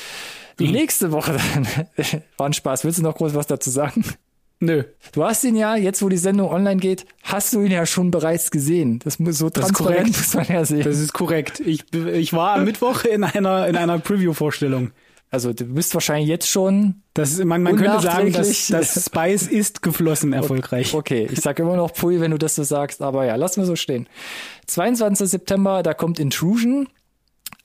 Die 0.58 0.72
nächste 0.72 1.12
Woche 1.12 1.38
dann. 1.54 1.68
War 2.38 2.48
ein 2.48 2.54
Spaß. 2.54 2.84
Willst 2.84 2.98
du 2.98 3.04
noch 3.04 3.16
groß 3.16 3.36
was 3.36 3.46
dazu 3.46 3.70
sagen? 3.70 4.04
nö. 4.64 4.84
Du 5.12 5.24
hast 5.24 5.44
ihn 5.44 5.56
ja, 5.56 5.76
jetzt 5.76 6.02
wo 6.02 6.10
die 6.10 6.18
Sendung 6.18 6.50
online 6.50 6.78
geht, 6.78 7.06
hast 7.22 7.54
du 7.54 7.62
ihn 7.62 7.72
ja 7.72 7.86
schon 7.86 8.10
bereits 8.10 8.50
gesehen. 8.50 9.00
Das 9.04 9.20
muss 9.20 9.38
so 9.38 9.48
ist 9.48 9.56
transparent 9.56 10.08
muss 10.08 10.34
man 10.34 10.48
ja 10.48 10.66
sehen. 10.66 10.84
Das 10.84 11.00
ist 11.00 11.14
korrekt. 11.14 11.60
Ich, 11.60 11.84
ich 11.94 12.34
war 12.34 12.56
am 12.56 12.66
Mittwoch 12.66 13.04
in 13.06 13.24
einer, 13.24 13.68
in 13.68 13.76
einer 13.76 14.00
Preview-Vorstellung. 14.00 14.92
Also 15.34 15.52
du 15.52 15.66
bist 15.66 15.96
wahrscheinlich 15.96 16.30
jetzt 16.30 16.48
schon 16.48 17.02
Das 17.16 17.32
ist, 17.32 17.44
man, 17.44 17.64
man 17.64 17.76
könnte 17.76 18.00
sagen, 18.02 18.32
dass, 18.32 18.68
dass 18.68 19.04
Spice 19.06 19.48
ist 19.48 19.82
geflossen 19.82 20.32
erfolgreich. 20.34 20.94
Okay, 20.94 21.28
ich 21.32 21.42
sage 21.42 21.64
immer 21.64 21.76
noch 21.76 21.92
Pui, 21.92 22.22
wenn 22.22 22.30
du 22.30 22.38
das 22.38 22.54
so 22.54 22.62
sagst, 22.62 23.02
aber 23.02 23.26
ja, 23.26 23.36
lass 23.36 23.58
mal 23.58 23.66
so 23.66 23.76
stehen. 23.76 24.08
22. 24.68 25.28
September, 25.28 25.82
da 25.82 25.96
kommt 25.96 26.20
Intrusion 26.20 26.88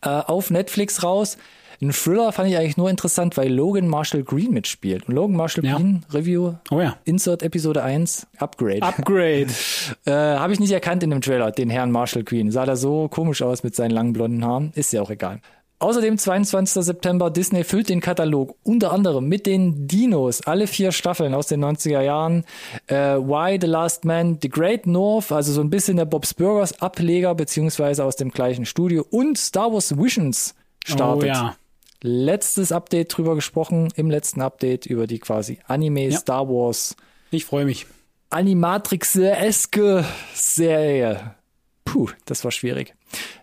äh, 0.00 0.08
auf 0.08 0.50
Netflix 0.50 1.02
raus. 1.02 1.36
Ein 1.82 1.92
Thriller 1.92 2.32
fand 2.32 2.48
ich 2.48 2.56
eigentlich 2.56 2.78
nur 2.78 2.88
interessant, 2.88 3.36
weil 3.36 3.52
Logan 3.52 3.86
Marshall 3.86 4.24
Green 4.24 4.50
mitspielt. 4.52 5.06
Und 5.06 5.14
Logan 5.14 5.36
Marshall 5.36 5.64
Ja. 5.66 5.76
Green, 5.76 6.06
Review, 6.12 6.54
Oh 6.70 6.80
ja. 6.80 6.96
Insert 7.04 7.42
Episode 7.42 7.82
1, 7.84 8.26
Upgrade. 8.38 8.82
Upgrade. 8.82 9.48
Äh, 10.06 10.10
Habe 10.12 10.54
ich 10.54 10.58
nicht 10.60 10.72
erkannt 10.72 11.02
in 11.02 11.10
dem 11.10 11.20
Trailer, 11.20 11.50
den 11.52 11.68
Herrn 11.68 11.90
Marshall 11.90 12.24
Green. 12.24 12.50
Sah 12.50 12.64
da 12.64 12.76
so 12.76 13.08
komisch 13.08 13.42
aus 13.42 13.62
mit 13.62 13.76
seinen 13.76 13.90
langen 13.90 14.14
blonden 14.14 14.42
Haaren. 14.44 14.72
Ist 14.74 14.92
ja 14.94 15.02
auch 15.02 15.10
egal. 15.10 15.40
Außerdem 15.80 16.18
22. 16.18 16.84
September, 16.84 17.30
Disney 17.30 17.62
füllt 17.62 17.88
den 17.88 18.00
Katalog 18.00 18.56
unter 18.64 18.92
anderem 18.92 19.28
mit 19.28 19.46
den 19.46 19.86
Dinos, 19.86 20.40
alle 20.40 20.66
vier 20.66 20.90
Staffeln 20.90 21.34
aus 21.34 21.46
den 21.46 21.64
90er 21.64 22.00
Jahren. 22.00 22.44
Äh, 22.88 23.14
Why 23.16 23.58
the 23.60 23.68
Last 23.68 24.04
Man, 24.04 24.38
The 24.42 24.48
Great 24.48 24.88
North, 24.88 25.30
also 25.30 25.52
so 25.52 25.60
ein 25.60 25.70
bisschen 25.70 25.96
der 25.96 26.04
Bob's 26.04 26.34
Burgers 26.34 26.82
Ableger, 26.82 27.34
beziehungsweise 27.36 28.04
aus 28.04 28.16
dem 28.16 28.30
gleichen 28.30 28.66
Studio. 28.66 29.06
Und 29.10 29.38
Star 29.38 29.72
Wars 29.72 29.96
Visions 29.96 30.56
startet. 30.84 31.22
Oh 31.24 31.26
ja. 31.26 31.56
Letztes 32.02 32.72
Update 32.72 33.16
drüber 33.16 33.36
gesprochen, 33.36 33.88
im 33.94 34.10
letzten 34.10 34.40
Update 34.40 34.86
über 34.86 35.06
die 35.06 35.18
quasi 35.20 35.58
Anime 35.66 36.08
Ja. 36.08 36.18
Star 36.18 36.48
Wars 36.48 36.96
Ich 37.30 37.44
freue 37.44 37.64
mich. 37.64 37.86
Animatrix-eske 38.30 40.04
Serie. 40.34 41.34
Puh, 41.84 42.08
das 42.24 42.44
war 42.44 42.50
schwierig. 42.50 42.94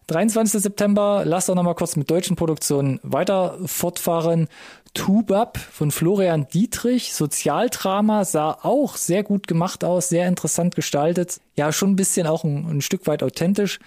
23. 0.07 0.61
September, 0.61 1.23
lass 1.25 1.47
doch 1.47 1.55
noch 1.55 1.63
mal 1.63 1.73
kurz 1.73 1.95
mit 1.95 2.09
deutschen 2.09 2.35
Produktionen 2.35 2.99
weiter 3.03 3.57
fortfahren. 3.65 4.47
Tubab 4.93 5.57
von 5.57 5.91
Florian 5.91 6.47
Dietrich, 6.47 7.13
Sozialdrama, 7.13 8.23
sah 8.23 8.57
auch 8.61 8.95
sehr 8.95 9.23
gut 9.23 9.47
gemacht 9.47 9.83
aus, 9.83 10.09
sehr 10.09 10.27
interessant 10.27 10.75
gestaltet. 10.75 11.41
Ja, 11.55 11.71
schon 11.71 11.91
ein 11.91 11.95
bisschen 11.95 12.27
auch 12.27 12.43
ein, 12.43 12.65
ein 12.69 12.81
Stück 12.81 13.05
weit 13.07 13.21
authentisch. 13.21 13.79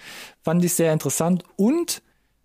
Fand 0.43 0.63
ich 0.63 0.73
sehr 0.73 0.93
interessant. 0.93 1.43
Und 1.55 2.01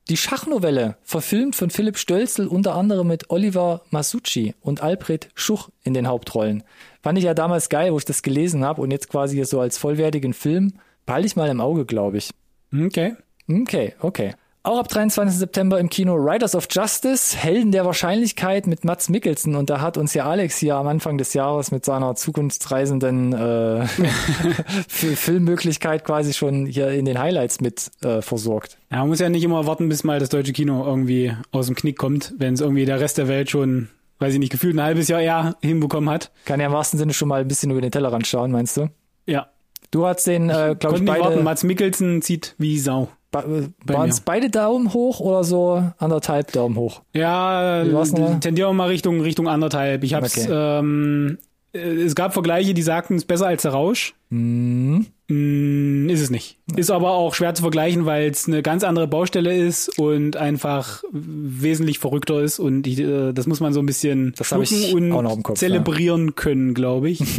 die 0.09 0.17
Schachnovelle, 0.19 0.97
verfilmt 1.03 1.57
von 1.57 1.71
Philipp 1.71 1.97
Stölzel, 1.97 2.47
unter 2.47 2.75
anderem 2.75 3.07
mit 3.07 3.31
Oliver 3.31 3.83
Masucci 3.91 4.55
und 4.61 4.83
Alfred 4.83 5.29
Schuch 5.35 5.71
in 5.83 5.95
den 5.95 6.07
Hauptrollen. 6.07 6.63
Fand 7.03 7.17
ich 7.17 7.25
ja 7.25 7.33
damals 7.33 7.71
geil, 7.71 7.93
wo 7.93 7.99
ich 7.99 8.05
das 8.05 8.23
gelesen 8.23 8.65
habe 8.65 8.83
und 8.83 8.91
jetzt 8.91 9.09
quasi 9.09 9.43
so 9.45 9.61
als 9.61 9.79
vollwertigen 9.79 10.35
Film. 10.35 10.75
Behalte 11.07 11.27
ich 11.27 11.37
mal 11.37 11.49
im 11.49 11.61
Auge, 11.61 11.87
glaube 11.87 12.19
ich. 12.19 12.31
Okay. 12.75 13.15
Okay, 13.49 13.95
okay. 14.01 14.35
Auch 14.67 14.79
ab 14.79 14.89
23. 14.89 15.39
September 15.39 15.79
im 15.79 15.91
Kino 15.91 16.15
Riders 16.15 16.55
of 16.55 16.69
Justice, 16.71 17.37
Helden 17.37 17.71
der 17.71 17.85
Wahrscheinlichkeit 17.85 18.67
mit 18.67 18.83
Mats 18.83 19.11
Mikkelsen. 19.11 19.57
Und 19.57 19.69
da 19.69 19.83
hat 19.83 19.99
uns 19.99 20.15
ja 20.15 20.25
Alex 20.25 20.57
hier 20.57 20.77
am 20.77 20.87
Anfang 20.87 21.19
des 21.19 21.35
Jahres 21.35 21.71
mit 21.71 21.85
seiner 21.85 22.15
zukunftsreisenden 22.15 23.35
äh, 23.35 23.87
Filmmöglichkeit 24.89 26.07
quasi 26.07 26.33
schon 26.33 26.65
hier 26.65 26.89
in 26.93 27.05
den 27.05 27.19
Highlights 27.19 27.61
mit 27.61 27.91
äh, 28.03 28.23
versorgt. 28.23 28.79
Ja, 28.91 29.01
man 29.01 29.09
muss 29.09 29.21
ja 29.21 29.29
nicht 29.29 29.45
immer 29.45 29.67
warten, 29.67 29.91
bis 29.91 30.03
mal 30.03 30.19
das 30.19 30.31
deutsche 30.31 30.55
Kino 30.55 30.83
irgendwie 30.83 31.35
aus 31.53 31.67
dem 31.67 31.75
Knick 31.75 31.99
kommt, 31.99 32.33
wenn 32.39 32.55
es 32.55 32.63
irgendwie 32.63 32.87
der 32.87 33.01
Rest 33.01 33.19
der 33.19 33.29
Welt 33.29 33.51
schon, 33.51 33.91
weiß 34.19 34.33
ich 34.33 34.41
nicht, 34.41 34.51
gefühlt 34.51 34.75
ein 34.75 34.83
halbes 34.83 35.09
Jahr 35.09 35.21
eher 35.21 35.57
hinbekommen 35.61 36.09
hat. 36.09 36.33
Kann 36.47 36.59
ja 36.59 36.69
im 36.69 36.73
wahrsten 36.73 36.99
Sinne 36.99 37.13
schon 37.13 37.29
mal 37.29 37.43
ein 37.43 37.49
bisschen 37.49 37.71
über 37.71 37.83
den 37.83 37.93
Tellerrand 37.93 38.27
schauen, 38.27 38.51
meinst 38.51 38.79
du? 38.79 38.89
Ja. 39.27 39.49
Du 39.95 40.05
hast 40.05 40.27
den, 40.27 40.51
äh, 40.51 40.75
glaube 40.77 40.97
ich, 40.97 41.03
nicht 41.03 41.07
beide, 41.07 41.25
warten. 41.25 41.45
Mats 41.45 41.63
Mikkelsen 41.63 42.21
zieht 42.21 42.57
wie 42.59 42.81
Sau. 42.81 43.11
waren 43.31 44.09
es 44.09 44.21
beide 44.23 44.51
Daumen 44.51 44.93
hoch 44.93 45.21
oder 45.21 45.45
so 45.45 45.85
anderthalb 45.99 46.51
Daumen 46.51 46.75
hoch? 46.75 47.03
Ja, 47.15 47.85
tendieren 47.85 48.71
wir 48.71 48.73
mal 48.73 48.89
Richtung, 48.89 49.21
Richtung 49.21 49.47
anderthalb. 49.47 50.03
Ich 50.03 50.15
hab's, 50.15 50.37
Okay. 50.37 50.49
ähm, 50.53 51.39
äh, 51.41 51.45
es 51.75 52.15
gab 52.15 52.33
Vergleiche, 52.33 52.73
die 52.73 52.83
sagten, 52.83 53.15
es 53.15 53.23
ist 53.23 53.27
besser 53.27 53.47
als 53.47 53.63
der 53.63 53.73
Rausch. 53.73 54.15
Mhm. 54.31 55.07
Mm, 55.29 56.09
ist 56.09 56.21
es 56.21 56.31
nicht. 56.31 56.59
Ist 56.77 56.91
aber 56.91 57.13
auch 57.13 57.35
schwer 57.35 57.55
zu 57.55 57.63
vergleichen, 57.63 58.07
weil 58.07 58.31
es 58.31 58.47
eine 58.47 58.63
ganz 58.63 58.85
andere 58.85 59.09
Baustelle 59.09 59.57
ist 59.57 59.99
und 59.99 60.37
einfach 60.37 61.03
wesentlich 61.13 61.99
verrückter 61.99 62.41
ist 62.43 62.59
und 62.59 62.87
ich, 62.87 63.01
äh, 63.01 63.33
das 63.33 63.47
muss 63.47 63.61
man 63.61 63.73
so 63.73 63.81
ein 63.81 63.87
bisschen 63.87 64.35
Das 64.37 64.49
schlucken 64.49 65.13
und 65.13 65.43
Kopf, 65.43 65.59
zelebrieren 65.59 66.35
können, 66.35 66.75
glaube 66.75 67.11
ich. 67.11 67.23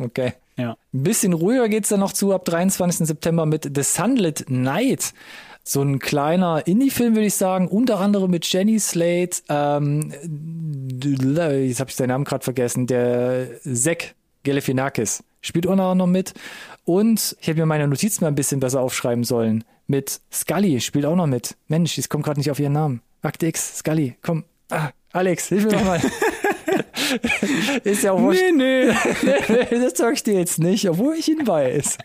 Okay. 0.00 0.32
ja. 0.56 0.76
Ein 0.92 1.02
bisschen 1.02 1.32
ruhiger 1.32 1.68
geht's 1.68 1.90
dann 1.90 2.00
noch 2.00 2.12
zu 2.12 2.32
ab 2.32 2.44
23. 2.44 3.06
September 3.06 3.46
mit 3.46 3.70
The 3.74 3.82
Sunlit 3.82 4.46
Night. 4.48 5.12
So 5.64 5.82
ein 5.82 6.00
kleiner 6.00 6.66
Indie-Film, 6.66 7.14
würde 7.14 7.26
ich 7.26 7.34
sagen, 7.34 7.68
unter 7.68 8.00
anderem 8.00 8.30
mit 8.30 8.50
Jenny 8.52 8.80
Slate, 8.80 9.42
ähm, 9.48 10.12
jetzt 11.02 11.80
habe 11.80 11.90
ich 11.90 11.96
seinen 11.96 12.08
Namen 12.08 12.24
gerade 12.24 12.42
vergessen, 12.42 12.86
der 12.86 13.46
Zack 13.62 14.14
Galifianakis 14.44 15.22
spielt 15.40 15.66
unter 15.66 15.84
anderem 15.84 16.10
mit. 16.10 16.34
Und 16.84 17.36
ich 17.40 17.46
hätte 17.46 17.60
mir 17.60 17.66
meine 17.66 17.86
Notizen 17.86 18.24
mal 18.24 18.28
ein 18.28 18.34
bisschen 18.34 18.60
besser 18.60 18.80
aufschreiben 18.80 19.24
sollen. 19.24 19.64
Mit 19.86 20.20
Scully 20.32 20.80
spielt 20.80 21.04
auch 21.04 21.16
noch 21.16 21.26
mit. 21.26 21.56
Mensch, 21.68 21.98
ich 21.98 22.08
komme 22.08 22.24
gerade 22.24 22.40
nicht 22.40 22.50
auf 22.50 22.58
ihren 22.58 22.72
Namen. 22.72 23.02
Akte 23.22 23.46
X, 23.46 23.78
Scully, 23.78 24.16
komm. 24.22 24.44
Ah, 24.70 24.90
Alex, 25.12 25.48
hilf 25.48 25.66
mir 25.66 25.72
nochmal. 25.72 26.00
Ist 27.84 28.02
ja 28.02 28.12
auch 28.12 28.20
wurscht. 28.20 28.42
Nee, 28.54 28.86
nee. 28.86 29.66
das 29.70 29.94
sag 29.96 30.14
ich 30.14 30.22
dir 30.22 30.34
jetzt 30.34 30.58
nicht, 30.58 30.88
obwohl 30.88 31.14
ich 31.14 31.28
ihn 31.28 31.46
weiß. 31.46 31.98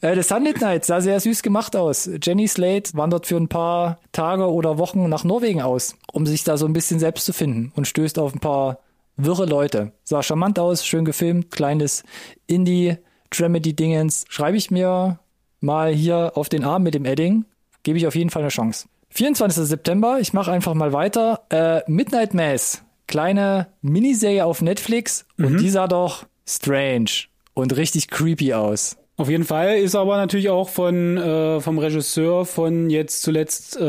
Äh, 0.00 0.16
das 0.16 0.28
Sunlit 0.28 0.60
Night 0.60 0.84
sah 0.84 1.00
sehr 1.00 1.18
süß 1.20 1.42
gemacht 1.42 1.76
aus. 1.76 2.08
Jenny 2.22 2.48
Slate 2.48 2.94
wandert 2.94 3.26
für 3.26 3.36
ein 3.36 3.48
paar 3.48 3.98
Tage 4.12 4.50
oder 4.50 4.78
Wochen 4.78 5.08
nach 5.08 5.24
Norwegen 5.24 5.62
aus, 5.62 5.96
um 6.12 6.26
sich 6.26 6.44
da 6.44 6.56
so 6.56 6.66
ein 6.66 6.72
bisschen 6.72 6.98
selbst 6.98 7.24
zu 7.24 7.32
finden 7.32 7.72
und 7.76 7.86
stößt 7.86 8.18
auf 8.18 8.34
ein 8.34 8.40
paar 8.40 8.78
wirre 9.16 9.46
Leute. 9.46 9.92
Sah 10.04 10.22
charmant 10.22 10.58
aus, 10.58 10.86
schön 10.86 11.04
gefilmt, 11.04 11.50
kleines 11.50 12.04
Indie-Dramedy-Dingens. 12.46 14.24
Schreibe 14.28 14.56
ich 14.56 14.70
mir 14.70 15.18
mal 15.60 15.92
hier 15.92 16.32
auf 16.34 16.48
den 16.48 16.64
Arm 16.64 16.82
mit 16.82 16.94
dem 16.94 17.04
Edding, 17.04 17.44
gebe 17.82 17.98
ich 17.98 18.06
auf 18.06 18.14
jeden 18.14 18.30
Fall 18.30 18.42
eine 18.42 18.50
Chance. 18.50 18.88
24. 19.10 19.64
September, 19.64 20.18
ich 20.20 20.32
mache 20.32 20.52
einfach 20.52 20.74
mal 20.74 20.92
weiter. 20.92 21.40
Äh, 21.50 21.82
Midnight 21.90 22.32
Mass, 22.32 22.82
kleine 23.10 23.66
Miniserie 23.82 24.44
auf 24.46 24.62
Netflix 24.62 25.26
und 25.36 25.58
die 25.58 25.68
sah 25.68 25.88
doch 25.88 26.26
strange 26.46 27.26
und 27.54 27.76
richtig 27.76 28.08
creepy 28.08 28.54
aus. 28.54 28.96
Auf 29.16 29.28
jeden 29.28 29.44
Fall 29.44 29.76
ist 29.78 29.96
aber 29.96 30.16
natürlich 30.16 30.48
auch 30.48 30.68
von 30.68 31.18
äh, 31.18 31.60
vom 31.60 31.78
Regisseur 31.78 32.46
von 32.46 32.88
jetzt 32.88 33.20
zuletzt 33.22 33.76
äh, 33.76 33.80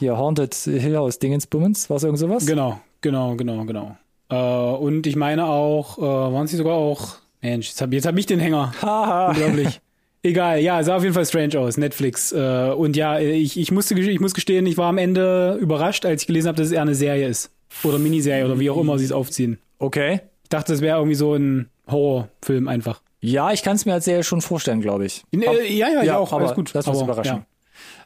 Hier, 0.00 0.18
Haunted 0.18 0.54
Hill 0.54 0.96
House 0.96 1.20
Dingensbummens, 1.20 1.88
war 1.88 1.96
es 1.96 2.02
irgend 2.02 2.18
sowas? 2.18 2.44
genau, 2.44 2.80
genau, 3.00 3.36
genau, 3.36 3.64
genau. 3.64 3.96
Äh, 4.28 4.34
und 4.34 5.06
ich 5.06 5.14
meine 5.14 5.46
auch, 5.46 5.98
äh, 5.98 6.02
waren 6.02 6.48
sie 6.48 6.56
sogar 6.56 6.74
auch, 6.74 7.16
Mensch, 7.40 7.68
jetzt 7.68 7.80
hab, 7.80 7.92
jetzt 7.92 8.06
hab 8.06 8.18
ich 8.18 8.26
den 8.26 8.40
Hänger. 8.40 8.72
Haha. 8.82 9.28
Unglaublich. 9.28 9.80
Egal, 10.24 10.60
ja, 10.60 10.82
sah 10.82 10.96
auf 10.96 11.02
jeden 11.02 11.14
Fall 11.14 11.26
strange 11.26 11.58
aus, 11.58 11.76
Netflix. 11.76 12.32
Äh, 12.32 12.72
und 12.76 12.96
ja, 12.96 13.18
ich, 13.18 13.58
ich, 13.58 13.72
musste, 13.72 13.98
ich 13.98 14.20
muss 14.20 14.34
gestehen, 14.34 14.66
ich 14.66 14.76
war 14.76 14.88
am 14.88 14.98
Ende 14.98 15.56
überrascht, 15.60 16.04
als 16.04 16.22
ich 16.22 16.26
gelesen 16.26 16.48
habe, 16.48 16.58
dass 16.58 16.66
es 16.66 16.72
eher 16.72 16.82
eine 16.82 16.94
Serie 16.94 17.26
ist. 17.26 17.50
Oder 17.84 17.98
Miniserie 17.98 18.44
oder 18.44 18.58
wie 18.58 18.70
auch 18.70 18.76
immer 18.78 18.98
sie 18.98 19.04
es 19.04 19.12
aufziehen. 19.12 19.58
Okay. 19.78 20.20
Ich 20.44 20.48
dachte, 20.50 20.72
es 20.72 20.80
wäre 20.80 20.98
irgendwie 20.98 21.14
so 21.14 21.34
ein 21.34 21.68
Horrorfilm 21.90 22.68
einfach. 22.68 23.02
Ja, 23.20 23.52
ich 23.52 23.62
kann 23.62 23.76
es 23.76 23.86
mir 23.86 23.94
als 23.94 24.04
Serie 24.04 24.24
schon 24.24 24.40
vorstellen, 24.40 24.80
glaube 24.80 25.06
ich. 25.06 25.24
Äh, 25.32 25.72
ja, 25.72 25.88
ja, 25.88 26.02
ich 26.02 26.10
auch, 26.10 26.32
aber 26.32 26.44
alles 26.44 26.54
gut. 26.56 26.72
Lass 26.74 26.86
uns 26.86 27.00
überraschen. 27.00 27.36
ja. 27.36 27.46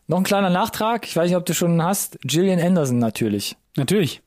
Noch 0.09 0.18
ein 0.18 0.24
kleiner 0.24 0.50
Nachtrag. 0.50 1.07
Ich 1.07 1.16
weiß 1.16 1.29
nicht, 1.29 1.37
ob 1.37 1.46
du 1.46 1.55
schon 1.55 1.83
hast. 1.83 2.18
Gillian 2.22 2.61
Anderson 2.61 2.98
natürlich. 2.98 3.57
Natürlich. 3.76 4.22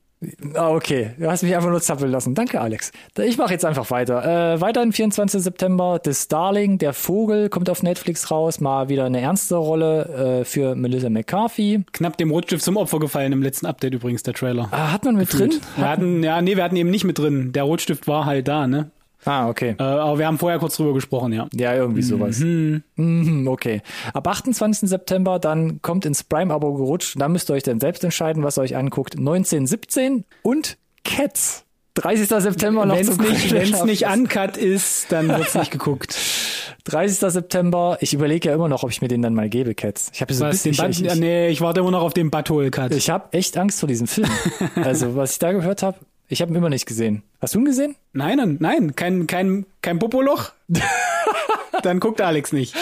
Ah, 0.54 0.72
okay. 0.72 1.12
Du 1.18 1.30
hast 1.30 1.44
mich 1.44 1.56
einfach 1.56 1.70
nur 1.70 1.82
zappeln 1.82 2.12
lassen. 2.12 2.36
Danke, 2.36 2.60
Alex. 2.60 2.92
Ich 3.18 3.38
mache 3.38 3.54
jetzt 3.54 3.64
einfach 3.64 3.90
weiter. 3.90 4.54
Äh, 4.56 4.60
weiter 4.60 4.82
am 4.82 4.92
24. 4.92 5.42
September. 5.42 6.02
The 6.04 6.14
Starling, 6.14 6.78
der 6.78 6.92
Vogel, 6.94 7.48
kommt 7.48 7.70
auf 7.70 7.84
Netflix 7.84 8.30
raus. 8.30 8.60
Mal 8.60 8.90
wieder 8.90 9.06
eine 9.06 9.22
ernste 9.22 9.56
Rolle 9.56 10.42
äh, 10.42 10.46
für 10.46 10.76
Melissa 10.76 11.10
McCarthy. 11.10 11.86
Knapp 11.94 12.18
dem 12.18 12.32
Rotstift 12.32 12.64
zum 12.64 12.76
Opfer 12.76 13.00
gefallen 13.00 13.32
im 13.32 13.42
letzten 13.42 13.66
Update 13.66 13.94
übrigens, 13.94 14.24
der 14.24 14.34
Trailer. 14.34 14.68
Ah, 14.72 14.92
hat 14.92 15.06
man 15.06 15.16
mit 15.16 15.32
drin? 15.32 15.54
Wir 15.78 15.90
hatten, 15.90 16.22
ja, 16.22 16.42
nee, 16.42 16.58
wir 16.58 16.64
hatten 16.66 16.76
eben 16.76 16.90
nicht 16.90 17.06
mit 17.06 17.18
drin. 17.18 17.54
Der 17.54 17.64
Rotstift 17.64 18.08
war 18.08 18.26
halt 18.26 18.48
da, 18.50 18.68
ne? 18.68 18.92
Ah, 19.26 19.50
okay. 19.50 19.76
Äh, 19.78 19.84
aber 19.84 20.18
wir 20.20 20.28
haben 20.28 20.38
vorher 20.38 20.60
kurz 20.60 20.78
drüber 20.78 20.94
gesprochen, 20.94 21.34
ja. 21.34 21.48
Ja, 21.54 21.76
irgendwie 21.76 22.02
sowas. 22.02 22.40
Mhm, 22.40 23.48
okay. 23.48 23.82
Ab 24.14 24.28
28. 24.28 24.90
September 24.90 25.40
dann 25.40 25.82
kommt 25.82 26.06
ins 26.06 26.24
Prime-Abo 26.24 26.74
gerutscht. 26.76 27.16
Da 27.20 27.28
müsst 27.28 27.50
ihr 27.50 27.54
euch 27.56 27.64
dann 27.64 27.80
selbst 27.80 28.04
entscheiden, 28.04 28.44
was 28.44 28.58
ihr 28.58 28.62
euch 28.62 28.76
anguckt. 28.76 29.18
1917 29.18 30.24
und 30.42 30.78
Cats. 31.04 31.66
30. 31.96 32.28
September 32.30 32.86
noch 32.86 32.96
Wenn 32.96 33.08
es 33.08 33.16
zum 33.18 33.26
nicht, 33.26 33.52
wenn's 33.52 33.74
Abschluss. 33.74 33.86
nicht 33.86 34.08
uncut 34.08 34.56
ist, 34.56 35.12
dann 35.12 35.28
wird's 35.28 35.56
nicht 35.56 35.72
geguckt. 35.72 36.18
30. 36.86 37.20
September. 37.32 37.98
Ich 38.00 38.14
überlege 38.14 38.50
ja 38.50 38.56
immer 38.56 38.70
noch, 38.70 38.84
ob 38.84 38.90
ich 38.90 39.02
mir 39.02 39.10
den 39.10 39.22
dann 39.22 39.34
mal 39.34 39.50
gebe, 39.50 39.76
Cats. 39.76 40.10
Ich 40.14 40.22
habe 40.22 40.34
so 40.34 40.46
ein 40.46 40.52
Was, 40.52 40.64
den 40.64 40.72
bisschen, 40.72 40.92
ich, 40.92 41.04
ich, 41.04 41.20
nee, 41.20 41.50
ich 41.50 41.62
warte 41.62 41.82
immer 41.82 41.92
noch 41.92 42.02
auf 42.02 42.14
den 42.14 42.32
Butthole-Cut. 42.32 42.94
ich 42.94 43.10
habe 43.10 43.34
echt 43.34 43.58
Angst 43.58 43.80
vor 43.82 43.88
diesem 43.88 44.08
Film. 44.08 44.30
also, 44.76 45.16
was 45.16 45.34
ich 45.34 45.40
da 45.40 45.52
gehört 45.52 45.84
habe, 45.84 45.98
ich 46.30 46.42
habe 46.42 46.52
ihn 46.52 46.56
immer 46.56 46.70
nicht 46.70 46.86
gesehen. 46.86 47.24
Hast 47.42 47.56
du 47.56 47.60
ihn 47.60 47.66
gesehen? 47.66 47.96
Nein, 48.14 48.58
nein, 48.60 48.96
kein, 48.96 49.28
kein, 49.28 49.66
kein 49.82 50.00
Popoloch. 50.00 50.52
dann 51.84 52.00
guckt 52.00 52.22
Alex 52.22 52.54
nicht. 52.54 52.76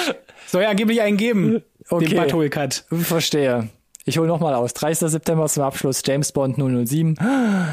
Soll 0.47 0.63
ja 0.63 0.69
angeblich 0.69 1.01
einen 1.01 1.17
geben, 1.17 1.63
Okay. 1.89 2.05
den 2.05 2.17
Butthole-Cut. 2.17 2.85
Verstehe. 2.91 3.69
Ich 4.05 4.17
hole 4.17 4.27
nochmal 4.27 4.53
aus. 4.53 4.73
30. 4.73 5.09
September 5.09 5.47
zum 5.47 5.63
Abschluss 5.63 6.01
James 6.05 6.31
Bond 6.31 6.57
007. 6.57 7.17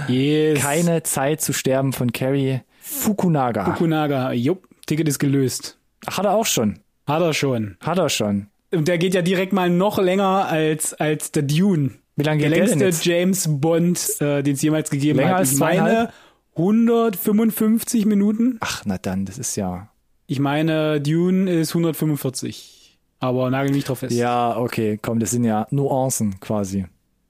Yes. 0.08 0.60
Keine 0.60 1.02
Zeit 1.02 1.40
zu 1.40 1.52
sterben 1.52 1.92
von 1.92 2.12
Carrie 2.12 2.60
Fukunaga. 2.80 3.74
Kunaga, 3.74 4.32
jupp, 4.32 4.68
Ticket 4.87 5.08
ist 5.08 5.18
gelöst. 5.18 5.78
Ach, 6.06 6.18
hat 6.18 6.26
er 6.26 6.32
auch 6.32 6.46
schon. 6.46 6.80
Hat 7.06 7.22
er 7.22 7.34
schon. 7.34 7.76
Hat 7.80 7.98
er 7.98 8.08
schon. 8.08 8.48
Der 8.72 8.98
geht 8.98 9.14
ja 9.14 9.22
direkt 9.22 9.52
mal 9.52 9.70
noch 9.70 9.98
länger 9.98 10.46
als, 10.48 10.94
als 10.94 11.30
der 11.32 11.42
Dune. 11.44 11.90
Wie 12.16 12.22
lange 12.22 12.42
geht 12.42 12.53
der 12.53 12.66
längste? 12.66 13.09
James 13.11 13.48
Bond, 13.48 14.20
äh, 14.20 14.42
den 14.42 14.55
es 14.55 14.62
jemals 14.62 14.90
gegeben 14.90 15.18
Länger 15.18 15.33
hat. 15.33 15.38
als 15.38 15.53
Ich 15.53 15.59
meine 15.59 15.81
zweieinhalb? 15.81 16.12
155 16.57 18.07
Minuten. 18.07 18.59
Ach, 18.61 18.83
na 18.85 18.98
dann, 18.98 19.24
das 19.24 19.38
ist 19.38 19.57
ja. 19.57 19.88
Ich 20.27 20.38
meine, 20.38 21.00
Dune 21.00 21.50
ist 21.50 21.70
145. 21.70 22.98
Aber 23.20 23.50
nagel 23.50 23.72
mich 23.72 23.85
drauf 23.85 24.00
fest. 24.00 24.14
Ja, 24.14 24.57
okay, 24.57 24.98
komm, 25.00 25.18
das 25.18 25.31
sind 25.31 25.44
ja 25.44 25.66
Nuancen 25.70 26.38
quasi. 26.40 26.87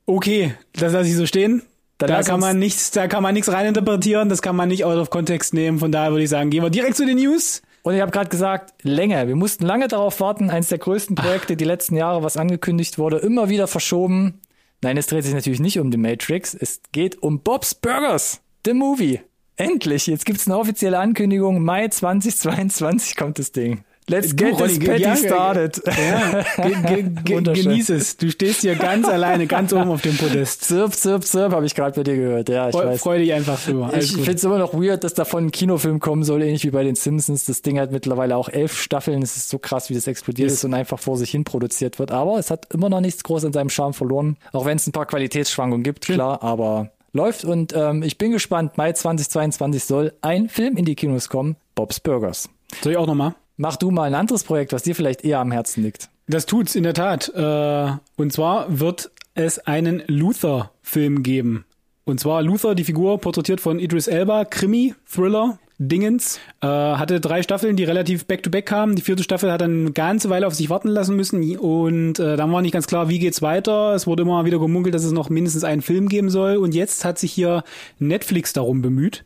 Okay, 0.07 0.55
das 0.75 0.93
lasse 0.93 1.09
ich 1.09 1.17
so 1.17 1.27
stehen. 1.27 1.63
Dann 1.99 2.09
da 2.09 2.23
kann 2.23 2.41
man 2.41 2.59
nichts, 2.59 2.91
da 2.91 3.07
kann 3.07 3.23
man 3.23 3.35
nichts 3.35 3.51
reininterpretieren, 3.51 4.29
das 4.29 4.43
kann 4.43 4.57
man 4.57 4.69
nicht 4.69 4.85
out 4.85 4.99
of 4.99 5.11
Kontext 5.11 5.55
nehmen. 5.55 5.79
Von 5.79 5.93
daher 5.93 6.11
würde 6.11 6.25
ich 6.25 6.31
sagen, 6.31 6.51
gehen 6.51 6.63
wir 6.63 6.71
direkt 6.71 6.97
zu 6.97 7.07
den 7.07 7.17
News. 7.17 7.63
Und 7.83 7.95
ich 7.95 8.01
habe 8.01 8.11
gerade 8.11 8.31
gesagt, 8.31 8.75
Länge. 8.83 9.29
Wir 9.29 9.37
mussten 9.37 9.65
lange 9.65 9.89
darauf 9.89 10.19
warten. 10.21 10.51
Eines 10.51 10.69
der 10.69 10.79
größten 10.79 11.17
Projekte 11.17 11.57
die 11.57 11.65
letzten 11.65 11.97
Jahre, 11.97 12.23
was 12.23 12.37
angekündigt 12.37 12.99
wurde, 12.99 13.19
immer 13.19 13.49
wieder 13.49 13.67
verschoben. 13.67 14.41
Nein, 14.85 14.99
es 14.99 15.07
dreht 15.07 15.25
sich 15.25 15.33
natürlich 15.33 15.61
nicht 15.61 15.79
um 15.79 15.91
die 15.91 15.97
Matrix. 15.97 16.53
Es 16.53 16.83
geht 16.93 17.23
um 17.23 17.41
Bob's 17.41 17.75
Burgers, 17.75 18.43
the 18.67 18.75
movie. 18.75 19.19
Endlich, 19.57 20.07
jetzt 20.09 20.27
gibt's 20.27 20.47
eine 20.47 20.59
offizielle 20.59 20.99
Ankündigung. 20.99 21.65
Mai 21.65 21.89
2022 21.89 23.17
kommt 23.17 23.39
das 23.39 23.51
Ding. 23.51 23.83
Let's 24.07 24.37
Du, 24.37 24.45
get 24.45 24.59
this 24.59 24.77
Ronny, 24.77 24.87
Patty 25.03 25.17
started. 25.17 25.83
Ja, 25.87 26.45
ge 26.63 26.75
ge 27.03 27.03
ge 27.43 27.63
genieß 27.63 27.89
es. 27.89 28.19
Du 28.19 28.31
stehst 28.31 28.61
hier 28.61 28.75
ganz 28.75 29.09
alleine, 29.09 29.47
ganz 29.47 29.73
oben 29.73 29.89
auf 29.89 30.03
dem 30.03 30.15
Podest. 30.19 30.63
Zirp, 30.65 30.93
zirp, 30.93 31.25
zirp, 31.25 31.53
habe 31.53 31.65
ich 31.65 31.75
gerade 31.75 31.97
bei 31.97 32.03
dir 32.03 32.17
gehört. 32.17 32.51
Ja, 32.51 32.69
ich 32.69 32.75
Freu, 32.75 32.85
weiß. 32.87 33.01
freu 33.01 33.19
dich 33.19 33.33
einfach 33.33 33.59
drüber. 33.65 33.87
Alles 33.91 34.11
Ich 34.11 34.17
finde 34.17 34.33
es 34.35 34.45
immer 34.45 34.59
noch 34.59 34.75
weird, 34.75 35.05
dass 35.05 35.15
davon 35.15 35.47
ein 35.47 35.53
Kinofilm 35.53 36.01
kommen 36.01 36.23
soll, 36.23 36.43
ähnlich 36.43 36.65
wie 36.65 36.71
bei 36.71 36.85
den 36.85 36.97
Simpsons. 36.97 37.47
Das 37.47 37.63
Ding 37.63 37.79
hat 37.81 37.93
mittlerweile 37.93 38.37
auch 38.37 38.51
elf 38.51 38.79
Staffeln. 38.79 39.23
Es 39.23 39.39
ist 39.39 39.49
so 39.49 39.59
krass, 39.59 39.89
wie 39.89 39.95
das 39.95 40.07
explodiert 40.07 40.51
Yes. 40.51 40.59
ist 40.59 40.65
und 40.67 40.75
einfach 40.75 40.99
vor 40.99 41.17
sich 41.17 41.31
hin 41.31 41.45
produziert 41.45 41.99
wird. 41.99 42.11
Aber 42.11 42.39
es 42.39 42.51
hat 42.51 42.75
immer 42.75 42.91
noch 42.91 43.01
nichts 43.01 43.25
groß 43.25 43.47
an 43.47 43.55
seinem 43.55 43.71
Charme 43.71 43.95
verloren. 43.95 44.37
Auch 44.53 44.67
wenn 44.67 44.77
es 44.77 44.87
ein 44.87 44.93
paar 44.93 45.07
Qualitätsschwankungen 45.07 45.83
gibt, 45.83 46.05
klar, 46.05 46.43
aber 46.43 46.91
läuft. 47.15 47.47
Und 47.47 47.73
ähm, 47.75 48.03
ich 48.03 48.19
bin 48.19 48.33
gespannt. 48.33 48.77
Mai 48.77 48.93
2022 48.93 49.83
soll 49.85 50.13
ein 50.21 50.51
Film 50.51 50.77
in 50.77 50.85
die 50.85 50.95
Kinos 50.95 51.31
kommen. 51.31 51.57
Bob's 51.75 52.01
Burgers. 52.01 52.51
Soll 52.83 52.93
ich 52.93 52.99
auch 52.99 53.07
nochmal? 53.07 53.35
Mach 53.57 53.77
du 53.77 53.91
mal 53.91 54.05
ein 54.05 54.15
anderes 54.15 54.45
Projekt, 54.45 54.73
was 54.73 54.83
dir 54.83 54.95
vielleicht 54.95 55.25
eher 55.25 55.39
am 55.39 55.53
Herzen 55.53 55.83
liegt. 55.83 56.09
Das 56.27 56.47
tut's 56.47 56.75
in 56.75 56.83
der 56.83 56.95
Tat. 56.95 57.29
Äh, 57.35 57.93
und 58.17 58.33
zwar 58.33 58.81
wird 58.81 59.11
es 59.35 59.59
einen 59.61 60.03
Luther-Film 60.07 61.23
geben. 61.23 61.65
Und 62.05 62.21
zwar 62.21 62.43
Luther, 62.43 62.75
die 62.75 62.85
Figur, 62.85 63.19
porträtiert 63.19 63.61
von 63.61 63.79
Idris 63.79 64.09
Elba, 64.09 64.45
Krimi, 64.45 64.95
Thriller, 65.11 65.59
Dingens. 65.79 66.39
Äh, 66.61 66.67
hatte 66.67 67.21
drei 67.21 67.43
Staffeln, 67.43 67.77
die 67.77 67.85
relativ 67.85 68.27
back-to-back 68.27 68.67
kamen. 68.67 68.95
Die 68.95 69.03
vierte 69.03 69.23
Staffel 69.23 69.51
hat 69.51 69.61
dann 69.61 69.81
eine 69.81 69.93
ganze 69.93 70.31
Weile 70.31 70.47
auf 70.47 70.55
sich 70.55 70.71
warten 70.71 70.89
lassen 70.89 71.17
müssen. 71.17 71.57
Und 71.57 72.19
äh, 72.19 72.37
dann 72.37 72.53
war 72.53 72.63
nicht 72.63 72.73
ganz 72.73 72.87
klar, 72.87 73.09
wie 73.09 73.19
geht's 73.19 73.43
weiter. 73.43 73.95
Es 73.95 74.07
wurde 74.07 74.23
immer 74.23 74.45
wieder 74.45 74.59
gemunkelt, 74.59 74.95
dass 74.95 75.05
es 75.05 75.13
noch 75.13 75.31
mindestens 75.31 75.65
einen 75.65 75.83
Film 75.83 76.09
geben 76.09 76.31
soll. 76.31 76.57
Und 76.57 76.75
jetzt 76.75 77.05
hat 77.05 77.19
sich 77.19 77.33
hier 77.33 77.65
Netflix 77.99 78.53
darum 78.53 78.83
bemüht. 78.83 79.25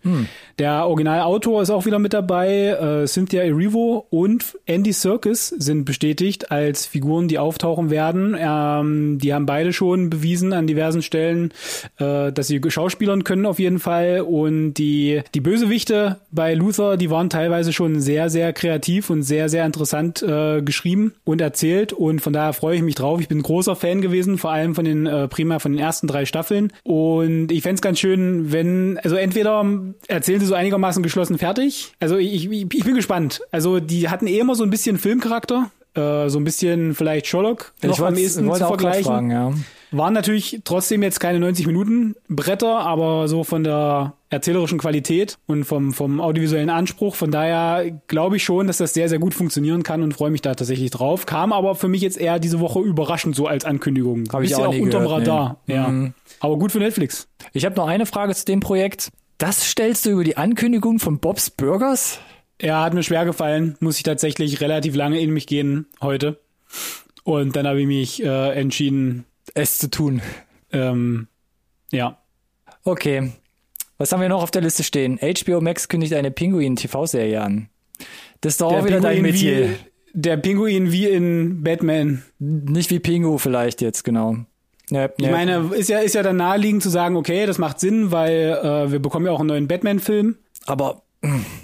Der 0.58 0.86
Originalautor 0.86 1.62
ist 1.62 1.70
auch 1.70 1.86
wieder 1.86 1.98
mit 1.98 2.12
dabei. 2.12 2.68
Äh, 2.68 3.06
Cynthia 3.06 3.42
Erivo 3.42 4.06
und 4.10 4.58
Andy 4.64 4.92
Serkis 4.92 5.48
sind 5.48 5.84
bestätigt 5.84 6.50
als 6.50 6.86
Figuren, 6.86 7.28
die 7.28 7.38
auftauchen 7.38 7.90
werden. 7.90 8.36
Ähm, 8.38 9.18
die 9.18 9.34
haben 9.34 9.46
beide 9.46 9.72
schon 9.72 10.10
bewiesen 10.10 10.52
an 10.52 10.66
diversen 10.66 11.02
Stellen, 11.02 11.52
äh, 11.98 12.32
dass 12.32 12.46
sie 12.46 12.60
schauspielern 12.66 13.24
können 13.24 13.44
auf 13.44 13.58
jeden 13.58 13.78
Fall. 13.78 14.22
Und 14.22 14.74
die, 14.74 15.22
die 15.34 15.40
Bösewichte 15.40 16.18
bei 16.38 16.54
Luther, 16.54 16.96
die 16.96 17.10
waren 17.10 17.30
teilweise 17.30 17.72
schon 17.72 17.98
sehr, 17.98 18.30
sehr 18.30 18.52
kreativ 18.52 19.10
und 19.10 19.24
sehr, 19.24 19.48
sehr 19.48 19.66
interessant 19.66 20.22
äh, 20.22 20.62
geschrieben 20.62 21.12
und 21.24 21.40
erzählt. 21.40 21.92
Und 21.92 22.20
von 22.20 22.32
daher 22.32 22.52
freue 22.52 22.76
ich 22.76 22.82
mich 22.82 22.94
drauf. 22.94 23.20
Ich 23.20 23.26
bin 23.26 23.38
ein 23.38 23.42
großer 23.42 23.74
Fan 23.74 24.02
gewesen, 24.02 24.38
vor 24.38 24.52
allem 24.52 24.76
von 24.76 24.84
den 24.84 25.06
äh, 25.06 25.26
prima 25.26 25.58
von 25.58 25.72
den 25.72 25.80
ersten 25.80 26.06
drei 26.06 26.26
Staffeln. 26.26 26.72
Und 26.84 27.50
ich 27.50 27.62
fänd's 27.62 27.80
es 27.80 27.82
ganz 27.82 27.98
schön, 27.98 28.52
wenn, 28.52 29.00
also 29.02 29.16
entweder 29.16 29.66
erzählen 30.06 30.38
sie 30.38 30.46
so 30.46 30.54
einigermaßen 30.54 31.02
geschlossen 31.02 31.38
fertig. 31.38 31.94
Also 31.98 32.18
ich, 32.18 32.48
ich, 32.48 32.72
ich 32.72 32.84
bin 32.84 32.94
gespannt. 32.94 33.40
Also 33.50 33.80
die 33.80 34.08
hatten 34.08 34.28
eh 34.28 34.38
immer 34.38 34.54
so 34.54 34.62
ein 34.62 34.70
bisschen 34.70 34.96
Filmcharakter. 34.96 35.72
Äh, 35.94 36.28
so 36.28 36.38
ein 36.38 36.44
bisschen 36.44 36.94
vielleicht 36.94 37.26
Sherlock 37.26 37.72
noch 37.82 37.98
ich 37.98 38.04
am 38.04 38.16
ehesten 38.16 38.46
zu 38.52 38.64
vergleichen. 38.64 39.04
fragen, 39.04 39.30
ja. 39.32 39.52
Waren 39.90 40.12
natürlich 40.12 40.60
trotzdem 40.64 41.02
jetzt 41.02 41.18
keine 41.20 41.40
90 41.40 41.66
Minuten 41.66 42.14
Bretter, 42.28 42.80
aber 42.80 43.26
so 43.28 43.44
von 43.44 43.64
der 43.64 44.14
erzählerischen 44.30 44.78
Qualität 44.78 45.38
und 45.46 45.64
vom, 45.64 45.92
vom 45.92 46.20
audiovisuellen 46.20 46.68
Anspruch. 46.68 47.14
Von 47.14 47.30
daher 47.30 47.90
glaube 48.06 48.36
ich 48.36 48.44
schon, 48.44 48.66
dass 48.66 48.76
das 48.76 48.92
sehr, 48.92 49.08
sehr 49.08 49.18
gut 49.18 49.32
funktionieren 49.32 49.82
kann 49.82 50.02
und 50.02 50.12
freue 50.12 50.30
mich 50.30 50.42
da 50.42 50.54
tatsächlich 50.54 50.90
drauf. 50.90 51.24
Kam 51.24 51.52
aber 51.52 51.74
für 51.74 51.88
mich 51.88 52.02
jetzt 52.02 52.18
eher 52.18 52.38
diese 52.38 52.60
Woche 52.60 52.80
überraschend 52.80 53.34
so 53.34 53.46
als 53.46 53.64
Ankündigung. 53.64 54.24
Hab 54.32 54.42
ich 54.42 54.54
auch 54.54 54.72
nie 54.72 54.82
unterm 54.82 55.04
gehört, 55.04 55.22
Radar. 55.22 55.60
nee. 55.66 55.74
Ja. 55.74 55.88
Mhm. 55.88 56.14
Aber 56.40 56.58
gut 56.58 56.72
für 56.72 56.78
Netflix. 56.78 57.28
Ich 57.52 57.64
habe 57.64 57.76
noch 57.76 57.88
eine 57.88 58.04
Frage 58.04 58.34
zu 58.34 58.44
dem 58.44 58.60
Projekt. 58.60 59.10
Das 59.38 59.70
stellst 59.70 60.04
du 60.04 60.10
über 60.10 60.24
die 60.24 60.36
Ankündigung 60.36 60.98
von 60.98 61.18
Bob's 61.18 61.48
Burgers? 61.50 62.18
Er 62.58 62.80
hat 62.80 62.92
mir 62.92 63.04
schwer 63.04 63.24
gefallen, 63.24 63.76
muss 63.80 63.96
ich 63.96 64.02
tatsächlich 64.02 64.60
relativ 64.60 64.96
lange 64.96 65.20
in 65.20 65.30
mich 65.30 65.46
gehen 65.46 65.86
heute. 66.02 66.40
Und 67.22 67.54
dann 67.56 67.66
habe 67.66 67.80
ich 67.80 67.86
mich 67.86 68.22
äh, 68.22 68.52
entschieden, 68.52 69.24
Es 69.58 69.78
zu 69.78 69.90
tun. 69.90 70.22
ähm, 70.72 71.28
ja, 71.90 72.18
Okay. 72.84 73.32
Was 73.98 74.12
haben 74.12 74.20
wir 74.20 74.28
noch 74.28 74.42
auf 74.42 74.50
der 74.52 74.62
Liste 74.62 74.84
stehen? 74.84 75.18
HBO 75.18 75.60
Max 75.60 75.88
kündigt 75.88 76.14
eine 76.14 76.30
Pinguin-TV-Serie 76.30 77.40
an. 77.40 77.68
Das 78.40 78.54
ist 78.54 78.60
doch 78.60 78.72
auch 78.72 78.84
wieder 78.84 79.00
dein 79.00 79.22
Metier. 79.22 79.70
wie, 79.70 79.74
der 80.12 80.36
Pinguin 80.36 80.92
wie 80.92 81.06
in 81.08 81.62
Batman. 81.64 82.22
Nicht 82.38 82.90
wie 82.90 83.00
Pingu 83.00 83.38
vielleicht 83.38 83.80
jetzt, 83.80 84.04
genau. 84.04 84.36
Ja, 84.90 85.10
Ich 85.18 85.30
meine, 85.30 85.70
ist 85.74 85.88
ja, 85.90 85.98
ist 85.98 86.14
ja 86.14 86.22
dann 86.22 86.36
naheliegend 86.36 86.82
zu 86.82 86.88
sagen, 86.88 87.16
okay, 87.16 87.44
das 87.44 87.58
macht 87.58 87.80
Sinn, 87.80 88.10
weil 88.12 88.58
äh, 88.62 88.92
wir 88.92 89.00
bekommen 89.00 89.26
ja 89.26 89.32
auch 89.32 89.40
einen 89.40 89.48
neuen 89.48 89.68
Batman-Film. 89.68 90.36
aber 90.66 91.02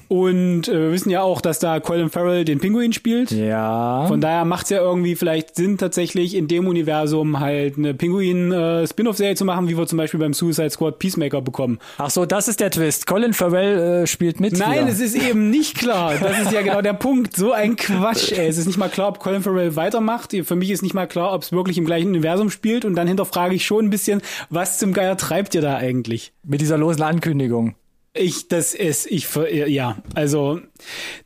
Und 0.08 0.68
äh, 0.68 0.72
wir 0.72 0.92
wissen 0.92 1.10
ja 1.10 1.22
auch, 1.22 1.40
dass 1.40 1.58
da 1.58 1.80
Colin 1.80 2.10
Farrell 2.10 2.44
den 2.44 2.58
Pinguin 2.58 2.92
spielt. 2.92 3.30
Ja. 3.30 4.04
Von 4.06 4.20
daher 4.20 4.44
macht 4.44 4.64
es 4.64 4.70
ja 4.70 4.78
irgendwie 4.78 5.14
vielleicht 5.14 5.56
Sinn, 5.56 5.78
tatsächlich 5.78 6.34
in 6.34 6.48
dem 6.48 6.66
Universum 6.66 7.40
halt 7.40 7.78
eine 7.78 7.94
Pinguin-Spin-off-Serie 7.94 9.36
zu 9.36 9.44
machen, 9.44 9.68
wie 9.68 9.78
wir 9.78 9.86
zum 9.86 9.98
Beispiel 9.98 10.20
beim 10.20 10.34
Suicide 10.34 10.70
Squad 10.70 10.98
Peacemaker 10.98 11.40
bekommen. 11.40 11.78
Ach 11.98 12.10
so, 12.10 12.26
das 12.26 12.48
ist 12.48 12.60
der 12.60 12.70
Twist. 12.70 13.06
Colin 13.06 13.32
Farrell 13.32 14.02
äh, 14.02 14.06
spielt 14.06 14.40
mit. 14.40 14.58
Nein, 14.58 14.84
hier. 14.84 14.92
es 14.92 15.00
ist 15.00 15.14
eben 15.14 15.50
nicht 15.50 15.78
klar. 15.78 16.14
Das 16.20 16.40
ist 16.40 16.52
ja 16.52 16.62
genau 16.62 16.82
der 16.82 16.94
Punkt. 16.94 17.36
So 17.36 17.52
ein 17.52 17.76
Quatsch, 17.76 18.32
ey. 18.32 18.48
Es 18.48 18.58
ist 18.58 18.66
nicht 18.66 18.78
mal 18.78 18.88
klar, 18.88 19.08
ob 19.08 19.20
Colin 19.20 19.42
Farrell 19.42 19.76
weitermacht. 19.76 20.34
Für 20.44 20.56
mich 20.56 20.70
ist 20.70 20.82
nicht 20.82 20.94
mal 20.94 21.06
klar, 21.06 21.32
ob 21.32 21.42
es 21.42 21.52
wirklich 21.52 21.78
im 21.78 21.84
gleichen 21.84 22.08
Universum 22.08 22.50
spielt. 22.50 22.84
Und 22.84 22.94
dann 22.94 23.06
hinterfrage 23.08 23.54
ich 23.54 23.64
schon 23.64 23.86
ein 23.86 23.90
bisschen, 23.90 24.20
was 24.50 24.78
zum 24.78 24.92
Geier 24.92 25.16
treibt 25.16 25.54
ihr 25.54 25.62
da 25.62 25.76
eigentlich? 25.76 26.32
mit 26.44 26.60
dieser 26.60 26.78
losen 26.78 27.02
Ankündigung. 27.02 27.74
Ich, 28.16 28.48
das 28.48 28.74
ist, 28.74 29.06
ich, 29.10 29.28
ja, 29.66 29.98
also 30.14 30.60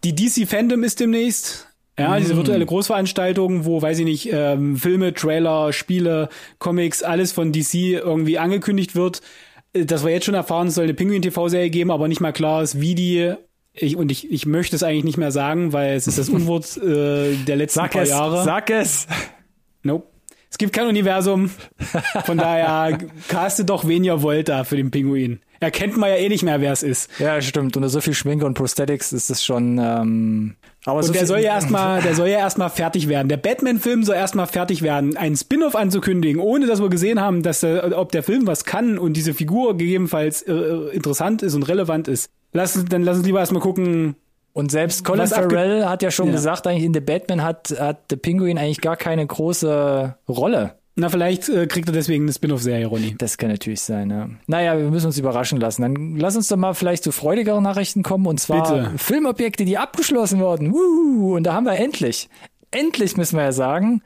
die 0.04 0.14
DC 0.14 0.48
Fandom 0.48 0.82
ist 0.84 1.00
demnächst. 1.00 1.66
Ja, 1.98 2.16
diese 2.18 2.36
virtuelle 2.36 2.64
Großveranstaltung, 2.64 3.64
wo, 3.64 3.82
weiß 3.82 3.98
ich 3.98 4.04
nicht, 4.04 4.30
ähm, 4.32 4.76
Filme, 4.76 5.12
Trailer, 5.14 5.72
Spiele, 5.72 6.28
Comics, 6.60 7.02
alles 7.02 7.32
von 7.32 7.52
DC 7.52 7.74
irgendwie 7.74 8.38
angekündigt 8.38 8.94
wird. 8.94 9.20
Äh, 9.72 9.84
Das 9.84 10.04
wir 10.04 10.12
jetzt 10.12 10.24
schon 10.24 10.34
erfahren, 10.34 10.68
es 10.68 10.76
soll 10.76 10.84
eine 10.84 10.94
Pinguin-TV-Serie 10.94 11.70
geben, 11.70 11.90
aber 11.90 12.06
nicht 12.06 12.20
mal 12.20 12.32
klar 12.32 12.62
ist, 12.62 12.80
wie 12.80 12.94
die. 12.94 13.34
Ich, 13.74 13.96
und 13.96 14.10
ich, 14.12 14.30
ich 14.30 14.46
möchte 14.46 14.76
es 14.76 14.82
eigentlich 14.84 15.04
nicht 15.04 15.18
mehr 15.18 15.32
sagen, 15.32 15.72
weil 15.72 15.94
es 15.96 16.06
ist 16.06 16.18
das 16.18 16.28
Unwort 16.30 16.76
äh, 16.78 17.34
der 17.46 17.56
letzten 17.56 17.80
Sag 17.80 17.92
paar 17.92 18.02
es, 18.02 18.08
Jahre. 18.10 18.44
sag 18.44 18.70
es. 18.70 19.06
Nope. 19.82 20.06
Es 20.50 20.56
gibt 20.56 20.72
kein 20.72 20.86
Universum. 20.86 21.50
Von 22.24 22.38
daher 22.38 22.96
castet 23.28 23.68
doch, 23.68 23.86
wen 23.86 24.04
ihr 24.04 24.22
wollt 24.22 24.48
da 24.48 24.64
für 24.64 24.76
den 24.76 24.90
Pinguin. 24.90 25.40
Erkennt 25.60 25.96
man 25.96 26.08
ja 26.10 26.16
eh 26.16 26.28
nicht 26.28 26.42
mehr, 26.44 26.60
wer 26.60 26.72
es 26.72 26.82
ist. 26.82 27.10
Ja, 27.18 27.40
stimmt. 27.40 27.76
Unter 27.76 27.88
so 27.88 28.00
viel 28.00 28.14
Schminke 28.14 28.46
und 28.46 28.54
Prosthetics 28.54 29.12
ist 29.12 29.28
es 29.30 29.44
schon. 29.44 29.78
Ähm, 29.78 30.54
aber 30.84 31.02
so 31.02 31.08
Und 31.08 31.14
der 31.14 31.20
viel, 31.22 31.26
soll 31.28 31.38
ja 31.40 31.54
erstmal, 31.54 32.00
der 32.00 32.14
soll 32.14 32.28
ja 32.28 32.38
erstmal 32.38 32.70
fertig 32.70 33.08
werden. 33.08 33.28
Der 33.28 33.36
Batman-Film 33.38 34.04
soll 34.04 34.14
erstmal 34.14 34.46
fertig 34.46 34.82
werden. 34.82 35.16
Einen 35.16 35.36
Spin-off 35.36 35.74
anzukündigen, 35.74 36.40
ohne 36.40 36.66
dass 36.66 36.80
wir 36.80 36.88
gesehen 36.88 37.20
haben, 37.20 37.42
dass 37.42 37.60
der, 37.60 37.98
ob 37.98 38.12
der 38.12 38.22
Film 38.22 38.46
was 38.46 38.64
kann 38.64 38.98
und 38.98 39.14
diese 39.14 39.34
Figur 39.34 39.76
gegebenenfalls 39.76 40.42
äh, 40.42 40.52
interessant 40.92 41.42
ist 41.42 41.54
und 41.54 41.64
relevant 41.64 42.06
ist. 42.08 42.30
Lass, 42.52 42.82
dann 42.88 43.02
lass 43.02 43.18
uns 43.18 43.26
lieber 43.26 43.40
erstmal 43.40 43.62
gucken. 43.62 44.14
Und 44.54 44.70
selbst 44.72 45.04
Colin 45.04 45.22
Was 45.22 45.34
Farrell 45.34 45.86
hat 45.86 46.02
ja 46.02 46.10
schon 46.10 46.26
Ja. 46.28 46.32
gesagt, 46.32 46.66
eigentlich 46.66 46.84
in 46.84 46.94
The 46.94 47.00
Batman 47.00 47.44
hat, 47.44 47.74
hat 47.78 48.10
der 48.10 48.16
Pinguin 48.16 48.58
eigentlich 48.58 48.80
gar 48.80 48.96
keine 48.96 49.24
große 49.26 50.16
Rolle. 50.28 50.74
Na, 51.00 51.08
vielleicht 51.08 51.48
äh, 51.48 51.68
kriegt 51.68 51.88
er 51.88 51.92
deswegen 51.92 52.24
eine 52.24 52.32
Spin-off-Serie, 52.32 52.84
Ronny. 52.86 53.14
Das 53.16 53.38
kann 53.38 53.50
natürlich 53.50 53.82
sein, 53.82 54.10
ja. 54.10 54.28
Naja, 54.48 54.76
wir 54.76 54.90
müssen 54.90 55.06
uns 55.06 55.16
überraschen 55.16 55.60
lassen. 55.60 55.82
Dann 55.82 56.16
lass 56.16 56.34
uns 56.34 56.48
doch 56.48 56.56
mal 56.56 56.74
vielleicht 56.74 57.04
zu 57.04 57.12
freudigeren 57.12 57.62
Nachrichten 57.62 58.02
kommen. 58.02 58.26
Und 58.26 58.40
zwar 58.40 58.68
Bitte. 58.68 58.98
Filmobjekte, 58.98 59.64
die 59.64 59.78
abgeschlossen 59.78 60.40
wurden. 60.40 60.72
Wuhu, 60.72 61.36
und 61.36 61.44
da 61.44 61.52
haben 61.52 61.66
wir 61.66 61.76
endlich, 61.76 62.28
endlich 62.72 63.16
müssen 63.16 63.36
wir 63.36 63.44
ja 63.44 63.52
sagen, 63.52 64.02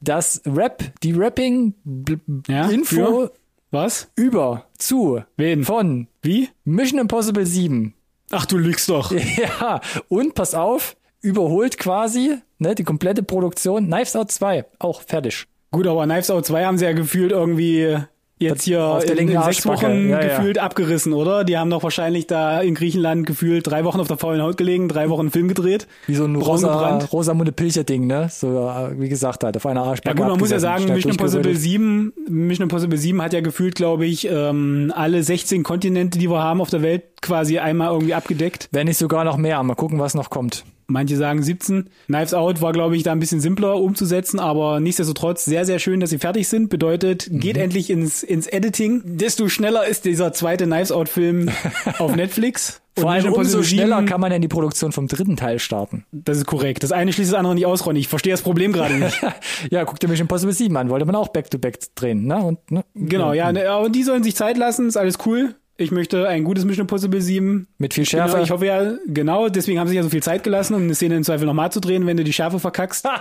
das 0.00 0.40
Rap, 0.46 0.84
die 1.02 1.14
Rapping-Info 1.14 3.22
Ja? 3.24 3.30
Was? 3.72 4.08
über 4.14 4.66
zu 4.78 5.24
Wen? 5.36 5.64
von 5.64 6.06
Wie? 6.22 6.48
Mission 6.64 7.00
Impossible 7.00 7.44
7 7.44 7.92
Ach, 8.30 8.46
du 8.46 8.56
lügst 8.56 8.88
doch. 8.88 9.10
Ja, 9.36 9.80
und 10.08 10.36
pass 10.36 10.54
auf, 10.54 10.96
überholt 11.22 11.76
quasi 11.76 12.36
ne, 12.58 12.76
die 12.76 12.84
komplette 12.84 13.24
Produktion. 13.24 13.86
Knives 13.86 14.14
Out 14.14 14.30
2, 14.30 14.64
auch 14.78 15.02
fertig. 15.02 15.48
Gut, 15.76 15.86
aber 15.86 16.04
Knives 16.06 16.30
Out 16.30 16.46
2 16.46 16.64
haben 16.64 16.78
sie 16.78 16.86
ja 16.86 16.92
gefühlt 16.94 17.32
irgendwie 17.32 17.98
jetzt 18.38 18.62
hier 18.62 18.82
Auf 18.82 19.04
der 19.04 19.18
in, 19.18 19.28
in 19.28 19.42
sechs. 19.42 19.66
Wochen 19.66 20.08
Ja, 20.08 20.22
ja. 20.22 20.38
gefühlt 20.38 20.56
abgerissen, 20.56 21.12
oder? 21.12 21.44
Die 21.44 21.58
haben 21.58 21.68
doch 21.68 21.82
wahrscheinlich 21.82 22.26
da 22.26 22.62
in 22.62 22.74
Griechenland 22.74 23.26
gefühlt 23.26 23.66
drei 23.66 23.84
Wochen 23.84 24.00
auf 24.00 24.08
der 24.08 24.16
faulen 24.16 24.40
Haut 24.40 24.56
gelegen, 24.56 24.88
drei 24.88 25.10
Wochen 25.10 25.20
einen 25.20 25.30
Film 25.32 25.48
gedreht. 25.48 25.86
Wie 26.06 26.14
so 26.14 26.24
ein 26.24 26.34
rosa. 26.34 26.98
Rosamunde 27.12 27.52
Pilcher-Ding, 27.52 28.06
ne? 28.06 28.28
So, 28.30 28.70
äh, 28.70 28.98
wie 28.98 29.10
gesagt, 29.10 29.44
halt, 29.44 29.54
auf 29.58 29.66
einer 29.66 29.82
Ja 29.82 29.90
Arschbacke. 29.90 30.16
gut, 30.16 30.28
man 30.28 30.38
muss 30.38 30.48
ja 30.50 30.60
sagen, 30.60 30.86
Mission 30.86 31.12
Impossible 31.12 31.42
durchgerödelt. 31.42 31.60
7, 31.60 32.12
Mission 32.30 32.62
Impossible 32.62 32.96
7 32.96 33.20
hat 33.20 33.34
ja 33.34 33.42
gefühlt, 33.42 33.74
glaube 33.74 34.06
ich, 34.06 34.26
ähm, 34.30 34.90
alle 34.96 35.22
16 35.22 35.62
Kontinente, 35.62 36.18
die 36.18 36.30
wir 36.30 36.42
haben 36.42 36.62
auf 36.62 36.70
der 36.70 36.80
Welt, 36.80 37.02
quasi 37.20 37.58
einmal 37.58 37.92
irgendwie 37.92 38.14
abgedeckt. 38.14 38.70
Wenn 38.72 38.86
nicht 38.86 38.96
sogar 38.96 39.24
noch 39.24 39.36
mehr. 39.36 39.62
Mal 39.62 39.74
gucken, 39.74 39.98
was 39.98 40.14
noch 40.14 40.30
kommt. 40.30 40.64
Manche 40.88 41.16
sagen 41.16 41.42
17. 41.42 41.90
Knives 42.06 42.32
Out 42.32 42.62
war, 42.62 42.72
glaube 42.72 42.96
ich, 42.96 43.02
da 43.02 43.10
ein 43.12 43.18
bisschen 43.18 43.40
simpler 43.40 43.76
umzusetzen, 43.76 44.38
aber 44.38 44.78
nichtsdestotrotz 44.78 45.44
sehr, 45.44 45.64
sehr 45.64 45.78
schön, 45.80 45.98
dass 45.98 46.10
sie 46.10 46.18
fertig 46.18 46.46
sind. 46.48 46.68
Bedeutet, 46.68 47.28
Mhm. 47.30 47.40
geht 47.40 47.56
endlich 47.56 47.90
ins, 47.90 48.22
ins 48.22 48.46
Editing. 48.46 49.02
Desto 49.04 49.48
schneller 49.48 49.86
ist 49.86 50.04
dieser 50.04 50.32
zweite 50.32 50.64
Knives 50.66 50.92
Out-Film 50.92 51.50
auf 51.98 52.14
Netflix. 52.14 52.80
Und 52.96 53.02
Vor 53.02 53.10
allem 53.10 53.32
umso 53.32 53.62
schneller 53.62 53.96
7, 53.98 54.06
kann 54.08 54.20
man 54.22 54.30
ja 54.30 54.36
in 54.36 54.42
die 54.42 54.48
Produktion 54.48 54.90
vom 54.90 55.06
dritten 55.06 55.36
Teil 55.36 55.58
starten. 55.58 56.06
Das 56.12 56.38
ist 56.38 56.46
korrekt. 56.46 56.82
Das 56.82 56.92
eine 56.92 57.12
schließt 57.12 57.30
das 57.32 57.38
andere 57.38 57.54
nicht 57.54 57.66
aus, 57.66 57.84
Ronny. 57.84 57.98
Ich 57.98 58.08
verstehe 58.08 58.32
das 58.32 58.40
Problem 58.40 58.72
gerade 58.72 58.94
nicht. 58.94 59.20
ja, 59.70 59.84
guck 59.84 60.00
dir 60.00 60.08
Mission 60.08 60.24
Impossible 60.24 60.54
7 60.54 60.74
an. 60.78 60.88
Wollte 60.88 61.04
man 61.04 61.14
auch 61.16 61.28
Back-to-Back 61.28 61.78
drehen, 61.94 62.24
ne? 62.26 62.36
Und, 62.38 62.70
ne? 62.70 62.84
genau, 62.94 63.34
ja. 63.34 63.52
ne, 63.52 63.68
Aber 63.68 63.90
die 63.90 64.02
sollen 64.02 64.22
sich 64.22 64.34
Zeit 64.34 64.56
lassen, 64.56 64.86
ist 64.88 64.96
alles 64.96 65.18
cool. 65.26 65.56
Ich 65.78 65.90
möchte 65.90 66.26
ein 66.26 66.44
gutes 66.44 66.64
Mission 66.64 66.84
Impossible 66.84 67.20
7 67.20 67.66
Mit 67.78 67.92
viel 67.92 68.06
Schärfe. 68.06 68.32
Genau, 68.32 68.44
ich 68.44 68.50
hoffe 68.50 68.66
ja, 68.66 68.94
genau, 69.06 69.48
deswegen 69.48 69.78
haben 69.78 69.88
sie 69.88 69.90
sich 69.92 69.96
ja 69.96 70.02
so 70.02 70.08
viel 70.08 70.22
Zeit 70.22 70.42
gelassen, 70.42 70.74
um 70.74 70.82
eine 70.82 70.94
Szene 70.94 71.16
im 71.16 71.24
Zweifel 71.24 71.46
nochmal 71.46 71.70
zu 71.70 71.80
drehen, 71.80 72.06
wenn 72.06 72.16
du 72.16 72.24
die 72.24 72.32
Schärfe 72.32 72.58
verkackst. 72.58 73.06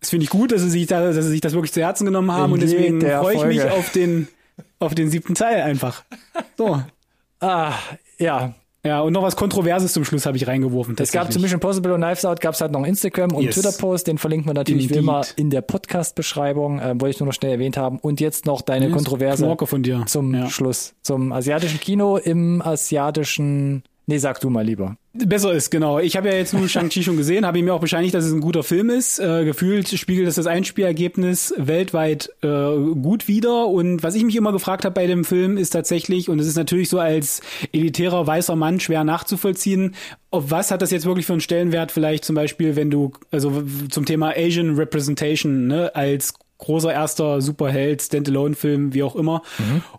Das 0.00 0.08
finde 0.08 0.24
ich 0.24 0.30
gut, 0.30 0.50
dass 0.50 0.62
sie 0.62 0.70
sich 0.70 0.86
da, 0.86 1.12
dass 1.12 1.26
sie 1.26 1.30
sich 1.30 1.42
das 1.42 1.52
wirklich 1.52 1.72
zu 1.72 1.82
Herzen 1.82 2.06
genommen 2.06 2.32
haben 2.32 2.46
In 2.46 2.52
und 2.54 2.62
deswegen 2.62 3.02
freue 3.02 3.34
ich 3.34 3.44
mich 3.44 3.62
auf 3.70 3.92
den, 3.92 4.28
auf 4.78 4.94
den 4.94 5.10
siebten 5.10 5.34
Teil 5.34 5.60
einfach. 5.60 6.04
So. 6.56 6.82
ah, 7.40 7.74
ja. 8.18 8.54
Ja, 8.84 9.02
und 9.02 9.12
noch 9.12 9.22
was 9.22 9.36
Kontroverses 9.36 9.92
zum 9.92 10.06
Schluss 10.06 10.24
habe 10.24 10.38
ich 10.38 10.46
reingeworfen. 10.46 10.96
Es 10.98 11.12
gab 11.12 11.30
zu. 11.30 11.38
Mission 11.38 11.56
Impossible 11.58 11.92
und 11.92 12.00
Knives 12.00 12.24
Out 12.24 12.40
gab 12.40 12.54
es 12.54 12.62
halt 12.62 12.72
noch 12.72 12.82
Instagram 12.84 13.32
und 13.34 13.42
Yes. 13.44 13.54
Twitter-Post, 13.56 14.06
den 14.06 14.16
verlinkt 14.16 14.46
man 14.46 14.54
natürlich 14.54 14.88
wie 14.88 14.94
immer 14.94 15.22
in 15.36 15.50
der 15.50 15.60
Podcast-Beschreibung, 15.60 16.78
äh, 16.80 16.94
wollte 16.98 17.10
ich 17.10 17.20
nur 17.20 17.26
noch 17.26 17.34
schnell 17.34 17.52
erwähnt 17.52 17.76
haben. 17.76 17.98
Und 17.98 18.20
jetzt 18.20 18.46
noch 18.46 18.62
deine 18.62 18.90
Kontroverse 18.90 19.44
Knorke 19.44 19.66
von 19.66 19.82
dir. 19.82 20.04
zum 20.06 20.34
Ja. 20.34 20.48
Schluss. 20.48 20.94
Zum 21.02 21.30
asiatischen 21.32 21.78
Kino 21.78 22.16
im 22.16 22.62
asiatischen, 22.62 23.82
nee, 24.10 24.18
sag 24.18 24.40
du 24.40 24.50
mal 24.50 24.64
lieber. 24.64 24.96
Besser 25.12 25.52
ist, 25.52 25.70
genau. 25.70 26.00
Ich 26.00 26.16
habe 26.16 26.28
ja 26.28 26.34
jetzt 26.34 26.52
nur 26.52 26.68
Shang-Chi 26.68 27.02
schon 27.04 27.16
gesehen, 27.16 27.46
habe 27.46 27.58
ihm 27.58 27.66
ja 27.68 27.74
auch 27.74 27.80
bescheinigt, 27.80 28.12
dass 28.12 28.24
es 28.24 28.32
ein 28.32 28.40
guter 28.40 28.64
Film 28.64 28.90
ist. 28.90 29.20
Äh, 29.20 29.44
gefühlt 29.44 29.88
spiegelt 29.88 30.26
es 30.26 30.34
das 30.34 30.46
Einspielergebnis 30.46 31.54
weltweit 31.56 32.30
äh, 32.42 32.48
gut 32.48 33.28
wider. 33.28 33.68
Und 33.68 34.02
was 34.02 34.16
ich 34.16 34.24
mich 34.24 34.34
immer 34.34 34.52
gefragt 34.52 34.84
habe 34.84 34.94
bei 34.94 35.06
dem 35.06 35.24
Film 35.24 35.56
ist 35.56 35.70
tatsächlich, 35.70 36.28
und 36.28 36.40
es 36.40 36.48
ist 36.48 36.56
natürlich 36.56 36.88
so 36.88 36.98
als 36.98 37.40
elitärer 37.72 38.26
weißer 38.26 38.56
Mann 38.56 38.80
schwer 38.80 39.04
nachzuvollziehen, 39.04 39.94
auf 40.30 40.50
was 40.50 40.72
hat 40.72 40.82
das 40.82 40.90
jetzt 40.90 41.06
wirklich 41.06 41.26
für 41.26 41.34
einen 41.34 41.40
Stellenwert 41.40 41.92
vielleicht 41.92 42.24
zum 42.24 42.34
Beispiel, 42.34 42.74
wenn 42.74 42.90
du, 42.90 43.12
also 43.30 43.62
zum 43.90 44.04
Thema 44.04 44.32
Asian 44.36 44.74
Representation, 44.74 45.68
ne, 45.68 45.94
als 45.94 46.34
großer 46.58 46.92
erster 46.92 47.40
Superheld, 47.40 48.02
Standalone-Film, 48.02 48.92
wie 48.92 49.02
auch 49.02 49.16
immer. 49.16 49.42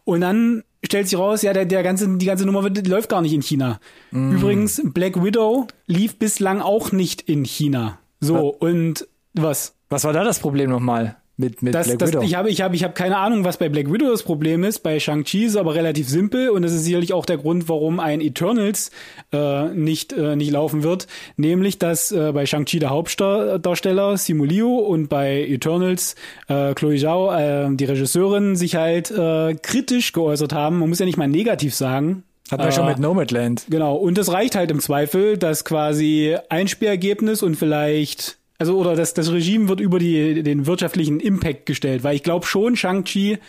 Und 0.03 0.21
dann 0.21 0.63
stellt 0.83 1.07
sich 1.07 1.17
raus, 1.17 1.41
ja, 1.41 1.53
der, 1.53 1.65
der 1.65 1.83
ganze, 1.83 2.17
die 2.17 2.25
ganze 2.25 2.45
Nummer 2.45 2.63
wird, 2.63 2.87
läuft 2.87 3.09
gar 3.09 3.21
nicht 3.21 3.33
in 3.33 3.41
China. 3.41 3.79
Übrigens, 4.11 4.81
Black 4.83 5.23
Widow 5.23 5.67
lief 5.85 6.17
bislang 6.17 6.61
auch 6.61 6.91
nicht 6.91 7.21
in 7.21 7.45
China. 7.45 7.99
So, 8.19 8.49
und 8.49 9.07
was? 9.33 9.75
Was 9.89 10.03
war 10.03 10.13
da 10.13 10.23
das 10.23 10.39
Problem 10.39 10.69
nochmal 10.69 11.20
mit, 11.37 11.61
mit 11.63 11.73
Das, 11.73 11.87
Black 11.87 11.99
das, 11.99 12.09
Widow? 12.11 12.21
ich 12.23 12.35
habe 12.35 12.49
ich 12.49 12.61
habe 12.61 12.75
ich 12.75 12.83
habe 12.83 12.93
keine 12.93 13.17
Ahnung, 13.17 13.43
was 13.43 13.57
bei 13.57 13.69
Black 13.69 13.91
Widow 13.91 14.09
das 14.11 14.23
Problem 14.23 14.63
ist. 14.63 14.79
Bei 14.79 14.99
Shang-Chi 14.99 15.45
ist 15.45 15.51
es 15.51 15.57
aber 15.57 15.73
relativ 15.75 16.07
simpel 16.07 16.49
und 16.49 16.61
das 16.61 16.71
ist 16.73 16.83
sicherlich 16.83 17.13
auch 17.13 17.25
der 17.25 17.37
Grund, 17.37 17.67
warum 17.69 17.99
ein 17.99 18.21
Eternals 18.21 18.91
äh, 19.33 19.69
nicht 19.69 20.13
äh, 20.13 20.35
nicht 20.35 20.51
laufen 20.51 20.83
wird, 20.83 21.07
nämlich 21.37 21.79
dass 21.79 22.11
äh, 22.11 22.31
bei 22.31 22.45
Shang-Chi 22.45 22.79
der 22.79 22.89
Hauptdarsteller 22.91 24.17
Simu 24.17 24.43
Liu 24.45 24.77
und 24.77 25.07
bei 25.09 25.41
Eternals 25.47 26.15
äh, 26.47 26.73
Chloe 26.75 26.97
Zhao, 26.97 27.31
äh, 27.33 27.75
die 27.75 27.85
Regisseurin, 27.85 28.55
sich 28.55 28.75
halt 28.75 29.09
äh, 29.11 29.55
kritisch 29.55 30.11
geäußert 30.13 30.53
haben. 30.53 30.79
Man 30.79 30.89
muss 30.89 30.99
ja 30.99 31.05
nicht 31.05 31.17
mal 31.17 31.27
negativ 31.27 31.73
sagen. 31.73 32.23
Wir 32.49 32.71
schon 32.73 32.83
Äh, 32.85 32.89
mit 32.89 32.99
Nomadland. 32.99 33.63
Genau, 33.69 33.95
und 33.95 34.17
es 34.17 34.29
reicht 34.29 34.55
halt 34.55 34.71
im 34.71 34.81
Zweifel, 34.81 35.37
dass 35.37 35.63
quasi 35.63 36.35
Einspielergebnis 36.49 37.43
und 37.43 37.55
vielleicht, 37.55 38.39
also 38.61 38.77
oder 38.77 38.95
das, 38.95 39.15
das 39.15 39.31
Regime 39.31 39.67
wird 39.69 39.79
über 39.79 39.97
die, 39.97 40.43
den 40.43 40.67
wirtschaftlichen 40.67 41.19
Impact 41.19 41.65
gestellt, 41.65 42.03
weil 42.03 42.15
ich 42.15 42.21
glaube 42.21 42.45
schon, 42.45 42.75
Shang-Chi, 42.75 43.39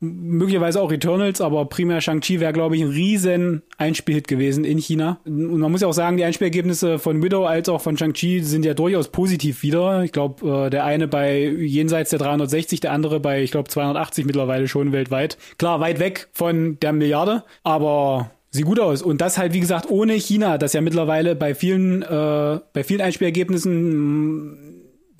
möglicherweise 0.00 0.80
auch 0.80 0.90
Eternals, 0.90 1.42
aber 1.42 1.66
primär 1.66 2.00
Shang-Chi 2.00 2.40
wäre, 2.40 2.54
glaube 2.54 2.76
ich, 2.76 2.82
ein 2.82 2.88
riesen 2.88 3.60
Einspielhit 3.76 4.28
gewesen 4.28 4.64
in 4.64 4.78
China. 4.78 5.20
Und 5.26 5.58
man 5.58 5.70
muss 5.70 5.82
ja 5.82 5.88
auch 5.88 5.92
sagen, 5.92 6.16
die 6.16 6.24
Einspielergebnisse 6.24 6.98
von 6.98 7.22
Widow 7.22 7.44
als 7.44 7.68
auch 7.68 7.82
von 7.82 7.98
Shang-Chi 7.98 8.40
sind 8.40 8.64
ja 8.64 8.72
durchaus 8.72 9.08
positiv 9.08 9.62
wieder. 9.62 10.04
Ich 10.04 10.12
glaube, 10.12 10.66
äh, 10.66 10.70
der 10.70 10.86
eine 10.86 11.06
bei 11.06 11.44
jenseits 11.44 12.08
der 12.08 12.18
360, 12.20 12.80
der 12.80 12.92
andere 12.92 13.20
bei, 13.20 13.42
ich 13.42 13.50
glaube, 13.50 13.68
280 13.68 14.24
mittlerweile 14.24 14.68
schon 14.68 14.92
weltweit. 14.92 15.36
Klar, 15.58 15.80
weit 15.80 16.00
weg 16.00 16.28
von 16.32 16.80
der 16.80 16.94
Milliarde, 16.94 17.44
aber 17.62 18.30
Sieht 18.54 18.66
gut 18.66 18.78
aus. 18.78 19.00
Und 19.02 19.20
das 19.22 19.38
halt, 19.38 19.54
wie 19.54 19.60
gesagt, 19.60 19.90
ohne 19.90 20.12
China, 20.12 20.58
das 20.58 20.74
ja 20.74 20.82
mittlerweile 20.82 21.34
bei 21.34 21.54
vielen, 21.54 22.02
äh, 22.02 22.60
bei 22.74 22.84
vielen 22.84 23.00
Einspielergebnissen 23.00 24.44
mh, 24.44 24.56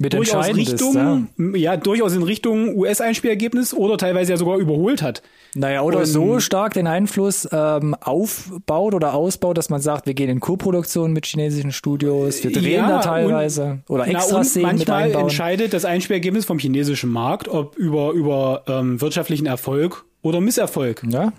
Mit 0.00 0.12
durchaus 0.12 0.46
entscheidend 0.48 0.68
ist, 0.68 0.72
Richtung, 0.72 1.54
ja. 1.54 1.76
durchaus 1.78 2.14
in 2.14 2.22
Richtung 2.22 2.76
US-Einspielergebnis 2.76 3.72
oder 3.72 3.96
teilweise 3.96 4.32
ja 4.32 4.36
sogar 4.36 4.58
überholt 4.58 5.00
hat. 5.02 5.22
Naja, 5.54 5.82
oder 5.82 6.00
Und- 6.00 6.06
so 6.06 6.40
stark 6.40 6.74
den 6.74 6.86
Einfluss 6.86 7.48
ähm, 7.52 7.94
aufbaut 8.00 8.94
oder 8.94 9.14
ausbaut, 9.14 9.56
dass 9.58 9.70
man 9.70 9.80
sagt, 9.80 10.06
wir 10.06 10.14
gehen 10.14 10.28
in 10.30 10.40
Co-Produktion 10.40 11.12
mit 11.12 11.24
chinesischen 11.26 11.72
Studios, 11.72 12.42
wir 12.44 12.52
drehen 12.52 12.72
Ja, 12.80 12.88
da 12.88 12.96
und- 12.96 13.02
teilweise 13.04 13.78
oder 13.88 14.04
Na, 14.06 14.12
extra 14.18 14.38
und 14.38 14.44
Szenen 14.44 14.66
mit 14.66 14.76
manchmal 14.78 15.02
einbauen. 15.04 15.22
entscheidet 15.24 15.72
das 15.72 15.84
Einspielergebnis 15.84 16.44
vom 16.44 16.58
chinesischen 16.58 17.10
Markt, 17.10 17.48
ob 17.48 17.76
über, 17.76 18.12
über 18.12 18.62
ähm, 18.66 19.00
wirtschaftlichen 19.00 19.46
Erfolg 19.46 20.04
oder 20.22 20.40
Misserfolg. 20.40 21.02
Ja, 21.08 21.32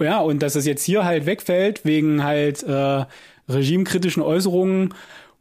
Ja, 0.00 0.20
und 0.20 0.42
dass 0.42 0.54
es 0.56 0.66
jetzt 0.66 0.82
hier 0.84 1.04
halt 1.04 1.26
wegfällt 1.26 1.84
wegen 1.84 2.22
halt 2.22 2.62
äh, 2.62 3.04
regimekritischen 3.48 4.22
Äußerungen, 4.22 4.94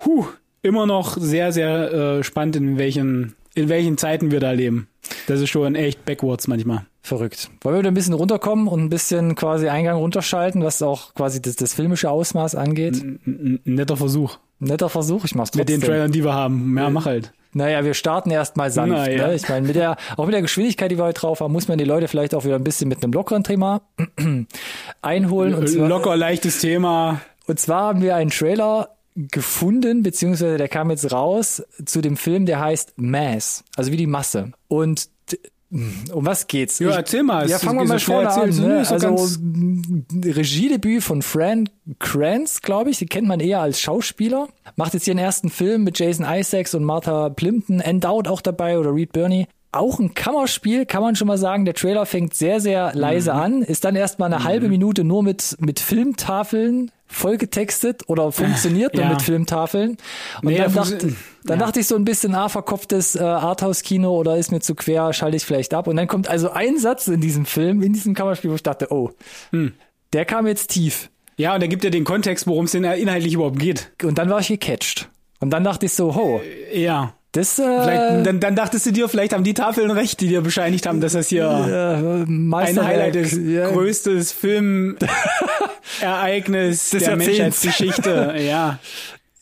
huh, 0.05 0.25
immer 0.61 0.85
noch 0.85 1.17
sehr, 1.17 1.51
sehr 1.51 1.91
äh, 1.93 2.23
spannend, 2.23 2.55
in 2.55 2.77
welchen, 2.77 3.35
in 3.53 3.69
welchen 3.69 3.97
Zeiten 3.97 4.31
wir 4.31 4.39
da 4.39 4.51
leben. 4.51 4.87
Das 5.27 5.41
ist 5.41 5.49
schon 5.49 5.75
echt 5.75 6.05
backwards 6.05 6.47
manchmal. 6.47 6.85
verrückt. 7.01 7.49
Wollen 7.61 7.75
wir 7.75 7.79
wieder 7.79 7.91
ein 7.91 7.95
bisschen 7.95 8.13
runterkommen 8.13 8.67
und 8.67 8.81
ein 8.83 8.89
bisschen 8.89 9.35
quasi 9.35 9.67
Eingang 9.69 9.97
runterschalten, 9.97 10.63
was 10.63 10.81
auch 10.81 11.13
quasi 11.13 11.41
das, 11.41 11.55
das 11.55 11.73
filmische 11.73 12.09
Ausmaß 12.09 12.55
angeht? 12.55 13.01
N 13.03 13.59
netter 13.63 13.97
Versuch. 13.97 14.37
Netter 14.59 14.89
Versuch, 14.89 15.25
ich 15.25 15.35
mach's 15.35 15.53
Mit 15.53 15.67
trotzdem. 15.67 15.81
den 15.81 15.87
Trailern, 15.87 16.11
die 16.11 16.23
wir 16.23 16.33
haben. 16.33 16.75
Ja, 16.77 16.89
mach 16.89 17.05
halt. 17.05 17.33
Naja, 17.55 17.85
wir 17.85 17.93
starten 17.93 18.31
erstmal 18.31 18.69
sanft. 18.69 18.91
Na 18.91 19.09
ja. 19.09 19.27
Ne? 19.27 19.35
Ich 19.35 19.47
meine, 19.47 19.65
mit 19.65 19.77
der, 19.77 19.95
auch 20.17 20.25
mit 20.25 20.33
der 20.33 20.41
Geschwindigkeit, 20.41 20.91
die 20.91 20.97
wir 20.97 21.05
heute 21.05 21.21
drauf 21.21 21.39
haben, 21.39 21.53
muss 21.53 21.69
man 21.69 21.77
die 21.77 21.85
Leute 21.85 22.09
vielleicht 22.09 22.35
auch 22.35 22.43
wieder 22.43 22.55
ein 22.55 22.65
bisschen 22.65 22.89
mit 22.89 23.01
einem 23.01 23.13
lockeren 23.13 23.45
Thema 23.45 23.81
einholen. 25.01 25.55
Und 25.55 25.69
zwar, 25.69 25.87
Locker, 25.87 26.17
leichtes 26.17 26.59
Thema. 26.59 27.21
und 27.47 27.57
zwar 27.57 27.83
haben 27.83 28.01
wir 28.01 28.17
einen 28.17 28.29
Trailer 28.29 28.89
gefunden, 29.15 30.03
beziehungsweise 30.03 30.57
der 30.57 30.67
kam 30.67 30.89
jetzt 30.89 31.13
raus 31.13 31.63
zu 31.85 32.01
dem 32.01 32.17
Film, 32.17 32.45
der 32.45 32.59
heißt 32.59 32.95
Mass, 32.97 33.63
also 33.77 33.93
wie 33.93 33.97
die 33.97 34.07
Masse. 34.07 34.51
Und 34.67 35.07
um 35.71 36.25
was 36.25 36.47
geht's? 36.47 36.79
Ja, 36.79 36.89
Ich- 36.89 36.95
erzähl 36.95 37.23
mal. 37.23 37.49
Ja, 37.49 37.59
fangen 37.59 37.79
wir 37.79 37.85
mal 37.85 37.99
vorne 37.99 38.29
an. 38.31 38.49
Ne? 38.49 38.85
So 38.85 38.93
Also 38.93 39.39
Regiedebüt 40.23 41.03
von 41.03 41.21
Fran 41.21 41.69
Kranz, 41.99 42.61
glaube 42.61 42.89
ich. 42.91 42.97
Die 42.99 43.05
kennt 43.05 43.27
man 43.27 43.39
eher 43.39 43.61
als 43.61 43.79
Schauspieler. 43.79 44.47
Macht 44.75 44.93
jetzt 44.93 45.07
ihren 45.07 45.17
ersten 45.17 45.49
Film 45.49 45.83
mit 45.83 45.99
Jason 45.99 46.25
Isaacs 46.29 46.75
und 46.75 46.83
Martha 46.83 47.29
Plimpton. 47.29 47.79
Endowed 47.79 48.27
auch 48.27 48.41
dabei 48.41 48.77
oder 48.79 48.93
Reed 48.93 49.11
Burney. 49.13 49.47
Auch 49.75 49.99
ein 49.99 50.13
Kammerspiel, 50.13 50.85
kann 50.85 51.01
man 51.01 51.15
schon 51.15 51.27
mal 51.27 51.37
sagen. 51.37 51.65
Der 51.65 51.73
Trailer 51.73 52.05
fängt 52.05 52.33
sehr, 52.33 52.59
sehr 52.59 52.91
leise 52.93 53.33
Mhm. 53.33 53.39
an, 53.39 53.61
ist 53.61 53.83
dann 53.85 53.95
erstmal 53.95 54.33
eine 54.33 54.43
halbe 54.43 54.67
Minute 54.69 55.03
nur 55.03 55.21
mit, 55.23 55.55
mit 55.59 55.79
Filmtafeln 55.79 56.91
vollgetextet 57.07 58.03
oder 58.09 58.31
funktioniert 58.31 58.93
nur 58.93 59.03
Ja. 59.03 59.09
mit 59.09 59.21
Filmtafeln. 59.21 59.91
Und 60.41 60.49
Nee, 60.49 60.57
dann, 60.57 60.73
dachte, 60.73 61.13
dann 61.43 61.59
dachte 61.59 61.79
ich 61.79 61.87
so 61.87 61.95
ein 61.95 62.05
bisschen, 62.05 62.33
ah, 62.35 62.49
verkopftes 62.49 63.15
äh, 63.15 63.19
Arthouse-Kino 63.19 64.15
oder 64.17 64.37
ist 64.37 64.51
mir 64.51 64.59
zu 64.59 64.75
quer, 64.75 65.11
schalte 65.13 65.37
ich 65.37 65.45
vielleicht 65.45 65.73
ab. 65.73 65.87
Und 65.87 65.95
dann 65.97 66.07
kommt 66.07 66.27
also 66.29 66.51
ein 66.51 66.77
Satz 66.77 67.07
in 67.07 67.21
diesem 67.21 67.45
Film, 67.45 67.81
in 67.81 67.93
diesem 67.93 68.13
Kammerspiel, 68.13 68.51
wo 68.51 68.55
ich 68.55 68.63
dachte, 68.63 68.91
oh, 68.91 69.11
Hm. 69.51 69.73
der 70.13 70.25
kam 70.25 70.47
jetzt 70.47 70.71
tief. 70.71 71.09
Ja, 71.37 71.53
und 71.53 71.61
da 71.61 71.67
gibt 71.67 71.83
er 71.83 71.91
den 71.91 72.05
Kontext, 72.05 72.47
worum 72.47 72.65
es 72.65 72.71
denn 72.71 72.83
inhaltlich 72.85 73.33
überhaupt 73.33 73.59
geht. 73.59 73.91
Und 74.03 74.17
dann 74.17 74.29
war 74.29 74.39
ich 74.39 74.47
gecatcht. 74.47 75.09
Und 75.41 75.49
dann 75.51 75.63
dachte 75.65 75.85
ich 75.87 75.93
so, 75.93 76.15
ho, 76.15 76.41
Ja. 76.73 77.13
Das 77.35 77.55
Vielleicht, 77.55 78.01
äh, 78.01 78.23
dann, 78.23 78.39
dann 78.39 78.55
dachtest 78.55 78.85
du 78.85 78.91
dir, 78.91 79.09
vielleicht 79.09 79.33
haben 79.33 79.43
die 79.43 79.53
Tafeln 79.53 79.91
recht, 79.91 80.19
die 80.21 80.27
dir 80.27 80.41
bescheinigt 80.41 80.85
haben, 80.87 81.01
dass 81.01 81.13
das 81.13 81.27
hier 81.29 81.49
ein 81.49 82.25
Meisterwerk, 82.47 82.87
Highlight 82.87 83.15
ist. 83.15 83.37
ja, 83.37 83.69
Größtes 83.69 84.31
Filmereignis 84.31 86.89
der 86.91 87.01
Jahrzehnts. 87.01 87.25
Menschheitsgeschichte. 87.27 88.33
ja. 88.47 88.79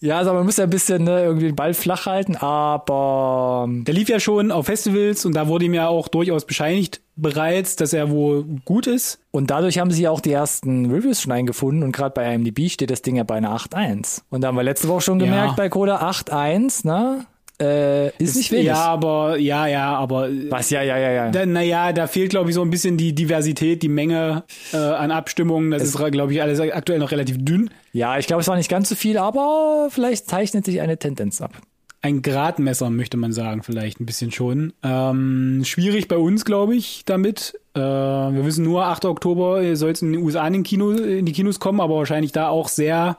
ja, 0.02 0.18
also 0.18 0.34
man 0.34 0.46
muss 0.46 0.58
ja 0.58 0.66
ein 0.66 0.70
bisschen 0.70 1.04
ne, 1.04 1.24
irgendwie 1.24 1.48
den 1.48 1.56
Ball 1.56 1.74
flach 1.74 2.06
halten, 2.06 2.36
aber 2.36 3.68
Der 3.70 3.94
lief 3.94 4.10
ja 4.10 4.20
schon 4.20 4.52
auf 4.52 4.66
Festivals 4.66 5.26
und 5.26 5.34
da 5.36 5.48
wurde 5.48 5.66
ihm 5.66 5.74
ja 5.74 5.88
auch 5.88 6.08
durchaus 6.08 6.46
bescheinigt 6.46 7.02
bereits, 7.16 7.76
dass 7.76 7.94
er 7.94 8.10
wohl 8.10 8.44
gut 8.66 8.88
ist. 8.88 9.20
Und 9.32 9.52
dadurch 9.52 9.78
haben 9.80 9.92
sie 9.92 10.08
auch 10.08 10.20
die 10.20 10.32
ersten 10.32 10.92
Reviews 10.92 11.22
schon 11.22 11.32
eingefunden 11.32 11.84
und 11.84 11.92
gerade 11.92 12.12
bei 12.14 12.34
IMDb 12.34 12.70
steht 12.72 12.90
das 12.90 13.02
Ding 13.04 13.16
ja 13.18 13.24
bei 13.24 13.36
einer 13.36 13.56
8.1. 13.56 14.22
Und 14.32 14.42
da 14.42 14.48
haben 14.48 14.56
wir 14.56 14.64
letzte 14.64 14.88
Woche 14.88 15.02
schon 15.02 15.20
Ja. 15.20 15.26
gemerkt 15.28 15.56
bei 15.56 15.70
Coda 15.70 15.98
8.1, 16.10 16.88
ne? 16.88 17.26
Äh, 17.62 18.10
ist 18.18 18.36
nicht 18.36 18.52
wenig. 18.52 18.66
Ja, 18.66 18.86
aber, 18.86 19.38
ja, 19.38 19.68
ja, 19.68 19.96
aber 19.96 20.30
Was? 20.50 20.70
Ja, 20.72 20.82
ja, 20.82 20.98
ja, 20.98 21.12
ja. 21.12 21.32
Da, 21.32 21.46
naja, 21.46 21.94
da 21.94 22.08
fehlt, 22.08 22.32
glaube 22.32 22.50
ich, 22.50 22.56
so 22.56 22.62
ein 22.62 22.70
bisschen 22.70 22.98
die 22.98 23.14
Diversität, 23.14 23.84
die 23.84 23.90
Menge 23.90 24.44
äh, 24.74 24.78
an 24.78 25.12
Abstimmungen. 25.12 25.72
Das 25.72 25.84
ist, 25.84 25.98
glaube 26.12 26.34
ich, 26.34 26.42
alles 26.42 26.60
aktuell 26.60 27.00
noch 27.00 27.12
relativ 27.12 27.38
dünn. 27.40 27.70
Ja, 27.92 28.18
ich 28.18 28.26
glaube, 28.26 28.42
es 28.42 28.48
war 28.48 28.58
nicht 28.58 28.70
ganz 28.70 28.90
so 28.90 28.96
viel, 28.96 29.18
aber 29.18 29.88
vielleicht 29.92 30.28
zeichnet 30.28 30.66
sich 30.66 30.82
eine 30.82 30.98
Tendenz 30.98 31.42
ab. 31.42 31.54
Ein 32.02 32.22
Gradmesser, 32.22 32.90
möchte 32.90 33.16
man 33.16 33.32
sagen, 33.32 33.64
vielleicht 33.64 34.02
ein 34.02 34.06
bisschen 34.06 34.32
schon. 34.32 34.74
Ähm, 34.84 35.62
schwierig 35.64 36.10
bei 36.10 36.18
uns, 36.18 36.44
glaube 36.44 36.76
ich, 36.76 37.04
damit. 37.06 37.58
Äh, 37.76 37.80
wir 37.80 38.46
wissen 38.46 38.66
nur, 38.66 38.86
8. 38.86 39.06
Oktober 39.06 39.76
soll 39.78 39.92
es 39.92 40.02
in 40.02 40.12
den 40.12 40.22
USA 40.22 40.46
in, 40.46 40.54
den 40.54 40.64
Kino, 40.64 40.92
in 40.92 41.26
die 41.26 41.32
Kinos 41.32 41.62
kommen, 41.62 41.80
aber 41.80 41.96
wahrscheinlich 41.96 42.34
da 42.34 42.50
auch 42.50 42.68
sehr 42.68 43.16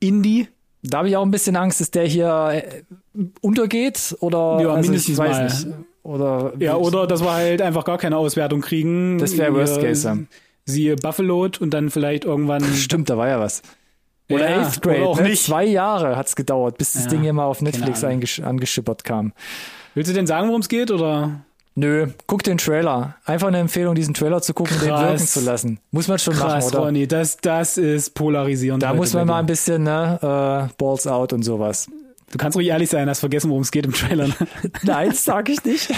Indie. 0.00 0.48
Da 0.86 0.98
habe 0.98 1.08
ich 1.08 1.16
auch 1.16 1.24
ein 1.24 1.30
bisschen 1.30 1.56
Angst, 1.56 1.80
dass 1.80 1.90
der 1.90 2.04
hier 2.06 2.50
äh, 2.52 2.82
untergeht 3.40 4.14
oder 4.20 4.58
Ja, 4.60 4.68
also 4.74 4.90
mindestens 4.90 5.14
ich 5.14 5.18
weiß 5.18 5.30
mal. 5.36 5.44
nicht. 5.44 5.78
Oder 6.02 6.52
Ja, 6.58 6.76
oder 6.76 7.06
dass 7.06 7.22
wir 7.22 7.32
halt 7.32 7.62
einfach 7.62 7.84
gar 7.84 7.96
keine 7.98 8.16
Auswertung 8.18 8.60
kriegen. 8.60 9.18
Das 9.18 9.36
wäre 9.38 9.54
Worst 9.54 9.80
Case, 9.80 10.06
ja. 10.06 10.16
Siehe 10.66 10.96
Buffalo 10.96 11.48
und 11.60 11.70
dann 11.72 11.90
vielleicht 11.90 12.24
irgendwann. 12.24 12.62
Stimmt, 12.64 13.08
da 13.10 13.16
war 13.16 13.28
ja 13.28 13.40
was. 13.40 13.62
Oder 14.30 14.50
Ja, 14.50 14.60
Eighth 14.62 14.80
Grade. 14.82 14.98
oder 15.00 15.08
auch 15.08 15.20
ne? 15.20 15.28
nicht. 15.28 15.44
Zwei 15.44 15.64
Jahre 15.64 16.16
hat's 16.16 16.36
gedauert, 16.36 16.78
bis 16.78 16.92
das 16.94 17.04
Ja, 17.04 17.10
Ding 17.10 17.22
hier 17.22 17.32
mal 17.32 17.44
auf 17.44 17.60
Netflix 17.62 18.04
angeschippert 18.04 19.04
kam. 19.04 19.32
Willst 19.94 20.10
du 20.10 20.14
denn 20.14 20.26
sagen, 20.26 20.48
worum 20.48 20.60
es 20.60 20.68
geht? 20.68 20.90
Oder? 20.90 21.43
Nö, 21.76 22.06
guck 22.26 22.42
den 22.44 22.58
Trailer. 22.58 23.16
Einfach 23.24 23.48
eine 23.48 23.58
Empfehlung, 23.58 23.94
diesen 23.96 24.14
Trailer 24.14 24.40
zu 24.40 24.54
gucken, 24.54 24.78
den 24.78 24.88
Krass. 24.90 25.02
wirken 25.02 25.26
zu 25.26 25.40
lassen. 25.40 25.80
Muss 25.90 26.06
man 26.06 26.18
schon 26.18 26.34
Krass, 26.34 26.66
machen, 26.66 26.76
oder? 26.76 26.86
Ronny, 26.86 27.08
das, 27.08 27.36
das 27.38 27.78
ist 27.78 28.14
polarisierend. 28.14 28.82
Da 28.82 28.94
muss 28.94 29.12
man 29.12 29.26
mal 29.26 29.40
ein 29.40 29.46
bisschen, 29.46 29.82
ne, 29.82 30.18
äh, 30.70 30.74
Balls 30.78 31.06
out 31.06 31.32
und 31.32 31.42
sowas. 31.42 31.88
Du 32.30 32.38
kannst 32.38 32.56
ruhig 32.56 32.68
ehrlich 32.68 32.90
sein, 32.90 33.08
hast 33.08 33.20
vergessen, 33.20 33.50
worum 33.50 33.62
es 33.62 33.70
geht 33.70 33.86
im 33.86 33.92
Trailer. 33.92 34.28
ne? 34.28 34.34
Nein, 34.82 35.12
sag 35.12 35.48
ich 35.48 35.64
nicht. 35.64 35.92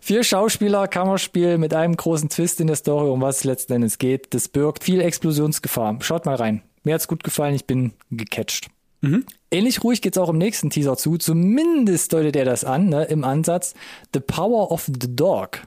Vier 0.00 0.22
Schauspieler, 0.22 0.86
Kammerspiel 0.86 1.58
mit 1.58 1.72
einem 1.74 1.96
großen 1.96 2.28
Twist 2.28 2.60
in 2.60 2.66
der 2.66 2.76
Story, 2.76 3.08
um 3.08 3.20
was 3.20 3.38
es 3.38 3.44
letzten 3.44 3.74
Endes 3.74 3.98
geht. 3.98 4.32
Das 4.34 4.48
birgt 4.48 4.84
viel 4.84 5.00
Explosionsgefahr. 5.00 5.98
Schaut 6.00 6.26
mal 6.26 6.36
rein. 6.36 6.62
Mir 6.84 6.94
hat's 6.94 7.08
gut 7.08 7.24
gefallen, 7.24 7.54
ich 7.54 7.64
bin 7.64 7.92
gecatcht. 8.10 8.68
Ähnlich 9.50 9.84
ruhig 9.84 10.02
geht's 10.02 10.18
auch 10.18 10.28
im 10.28 10.38
nächsten 10.38 10.70
Teaser 10.70 10.96
zu. 10.96 11.16
Zumindest 11.18 12.12
deutet 12.12 12.34
er 12.36 12.44
das 12.44 12.64
an, 12.64 12.88
ne, 12.88 13.04
im 13.04 13.24
Ansatz. 13.24 13.74
The 14.12 14.20
Power 14.20 14.70
of 14.72 14.86
the 14.86 15.14
Dog. 15.14 15.60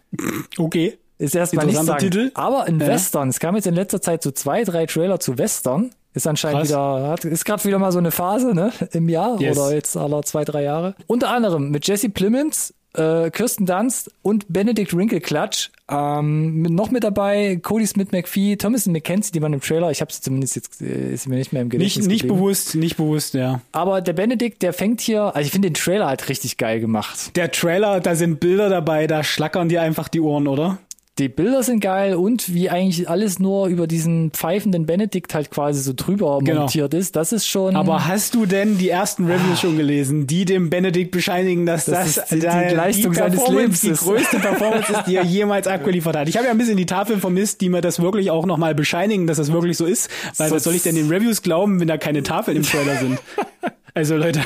Okay. 0.58 0.98
Ist 1.18 1.36
erstmal 1.36 1.65
nicht 1.65 1.78
sagen. 1.84 2.00
Titel. 2.00 2.32
Aber 2.34 2.68
in 2.68 2.80
Ja. 2.80 2.88
Western. 2.88 3.30
Es 3.30 3.39
kam 3.39 3.56
jetzt 3.56 3.68
in 3.68 3.76
letzter 3.76 4.02
Zeit 4.02 4.24
so 4.24 4.32
zwei, 4.32 4.63
drei 4.63 4.86
Trailer 4.86 5.20
zu 5.20 5.38
Western. 5.38 5.92
Ist 6.13 6.26
anscheinend 6.26 6.62
Krass. 6.62 6.70
wieder, 6.70 7.08
hat, 7.10 7.26
ist 7.26 7.46
gerade 7.46 7.63
wieder 7.65 7.78
mal 7.78 7.92
so 7.92 8.00
eine 8.00 8.12
Phase, 8.12 8.56
ne, 8.56 8.72
im 8.94 9.10
Jahr 9.10 9.39
Yes. 9.39 9.58
oder 9.58 9.74
jetzt 9.76 9.96
aller 9.96 10.24
zwei, 10.24 10.44
drei 10.44 10.63
Jahre. 10.63 10.96
Unter 11.08 11.30
anderem 11.30 11.70
mit 11.70 11.86
Jesse 11.88 12.10
Plemons, 12.10 12.74
äh, 12.95 13.30
Kirsten 13.30 13.65
Dunst 13.65 14.12
und 14.21 14.45
Benedict 14.49 14.95
Wrinkle-Clutch. 14.95 15.71
Ähm, 15.91 16.62
mit- 16.62 16.71
noch 16.71 16.91
mit 16.91 17.04
dabei 17.04 17.58
Cody 17.62 17.86
Smith 17.88 18.10
McPhee, 18.12 18.56
Thomason 18.58 18.93
McKenzie, 18.93 19.32
die 19.32 19.41
waren 19.41 19.54
im 19.54 19.62
Trailer. 19.62 19.89
Ich 19.91 20.02
habe 20.02 20.12
sie 20.13 20.21
zumindest 20.21 20.56
jetzt, 20.56 20.82
äh, 20.82 21.13
ist 21.13 21.28
mir 21.28 21.36
nicht 21.36 21.52
mehr 21.54 21.62
im 21.63 21.69
Gedächtnis 21.69 22.06
Nicht, 22.06 22.12
nicht 22.13 22.21
geblieben. 22.23 22.39
bewusst, 22.41 22.75
nicht 22.75 22.97
bewusst, 22.97 23.34
ja. 23.34 23.62
Aber 23.71 24.02
der 24.02 24.13
Benedict, 24.13 24.62
der 24.62 24.73
fängt 24.73 25.02
hier, 25.02 25.23
also 25.36 25.41
ich 25.45 25.52
finde 25.52 25.69
den 25.69 25.73
Trailer 25.75 26.08
halt 26.08 26.30
richtig 26.30 26.58
geil 26.58 26.80
gemacht. 26.80 27.36
Der 27.36 27.52
Trailer, 27.52 27.99
da 28.02 28.15
sind 28.15 28.39
Bilder 28.39 28.69
dabei, 28.69 29.08
da 29.08 29.23
schlackern 29.23 29.69
dir 29.69 29.82
einfach 29.82 30.08
die 30.08 30.19
Ohren, 30.21 30.47
oder? 30.47 30.78
Die 31.19 31.27
Bilder 31.27 31.63
sind 31.63 31.82
geil 31.82 32.15
und 32.15 32.53
wie 32.53 32.69
eigentlich 32.69 33.10
alles 33.10 33.39
nur 33.39 33.67
über 33.67 33.88
diesen 33.88 34.32
pfeifenden 34.32 34.86
Benedikt 34.86 35.34
halt 35.34 35.51
quasi 35.51 35.82
so 35.82 35.91
drüber 35.93 36.39
Genau. 36.41 36.62
montiert 36.62 36.93
ist, 36.93 37.15
das 37.17 37.34
ist 37.34 37.45
schon. 37.45 37.75
Aber 37.75 38.08
hast 38.08 38.36
du 38.36 38.45
denn 38.45 38.77
die 38.77 38.88
ersten 38.89 39.25
Reviews 39.25 39.60
schon 39.60 39.75
gelesen, 39.75 40.27
die 40.27 40.45
dem 40.45 40.69
Benedikt 40.69 41.12
bescheinigen, 41.12 41.65
dass 41.65 41.86
Das 41.86 42.15
das, 42.15 42.29
die- 42.29 42.39
die 42.39 42.45
Leistung 42.73 43.13
seines 43.13 43.36
Performance, 43.36 43.62
Lebens 43.62 43.82
die 43.82 43.91
größte 44.05 44.39
Performance 44.39 44.91
ist, 44.93 45.03
die 45.08 45.15
er 45.17 45.23
jemals 45.25 45.67
abgeliefert 45.67 46.15
hat? 46.15 46.29
Ich 46.29 46.38
habe 46.38 46.45
ja 46.45 46.51
ein 46.51 46.58
bisschen 46.58 46.77
die 46.77 46.86
Tafeln 46.86 47.19
vermisst, 47.19 47.60
die 47.60 47.67
mir 47.67 47.82
das 47.82 47.99
wirklich 48.01 48.32
auch 48.32 48.45
nochmal 48.45 48.73
bescheinigen, 48.73 49.27
dass 49.27 49.36
das 49.38 49.51
wirklich 49.51 49.75
so 49.75 49.86
ist. 49.86 50.10
Weil 50.38 50.49
So- 50.49 50.55
was 50.55 50.63
soll 50.63 50.73
ich 50.75 50.84
denn 50.84 50.95
den 50.95 51.10
Reviews 51.10 51.41
glauben, 51.41 51.82
wenn 51.82 51.88
da 51.89 51.97
keine 51.97 52.23
Tafeln 52.23 52.55
im 52.58 52.63
Trailer 52.63 52.95
sind? 52.97 53.19
Also 53.95 54.15
Leute, 54.15 54.41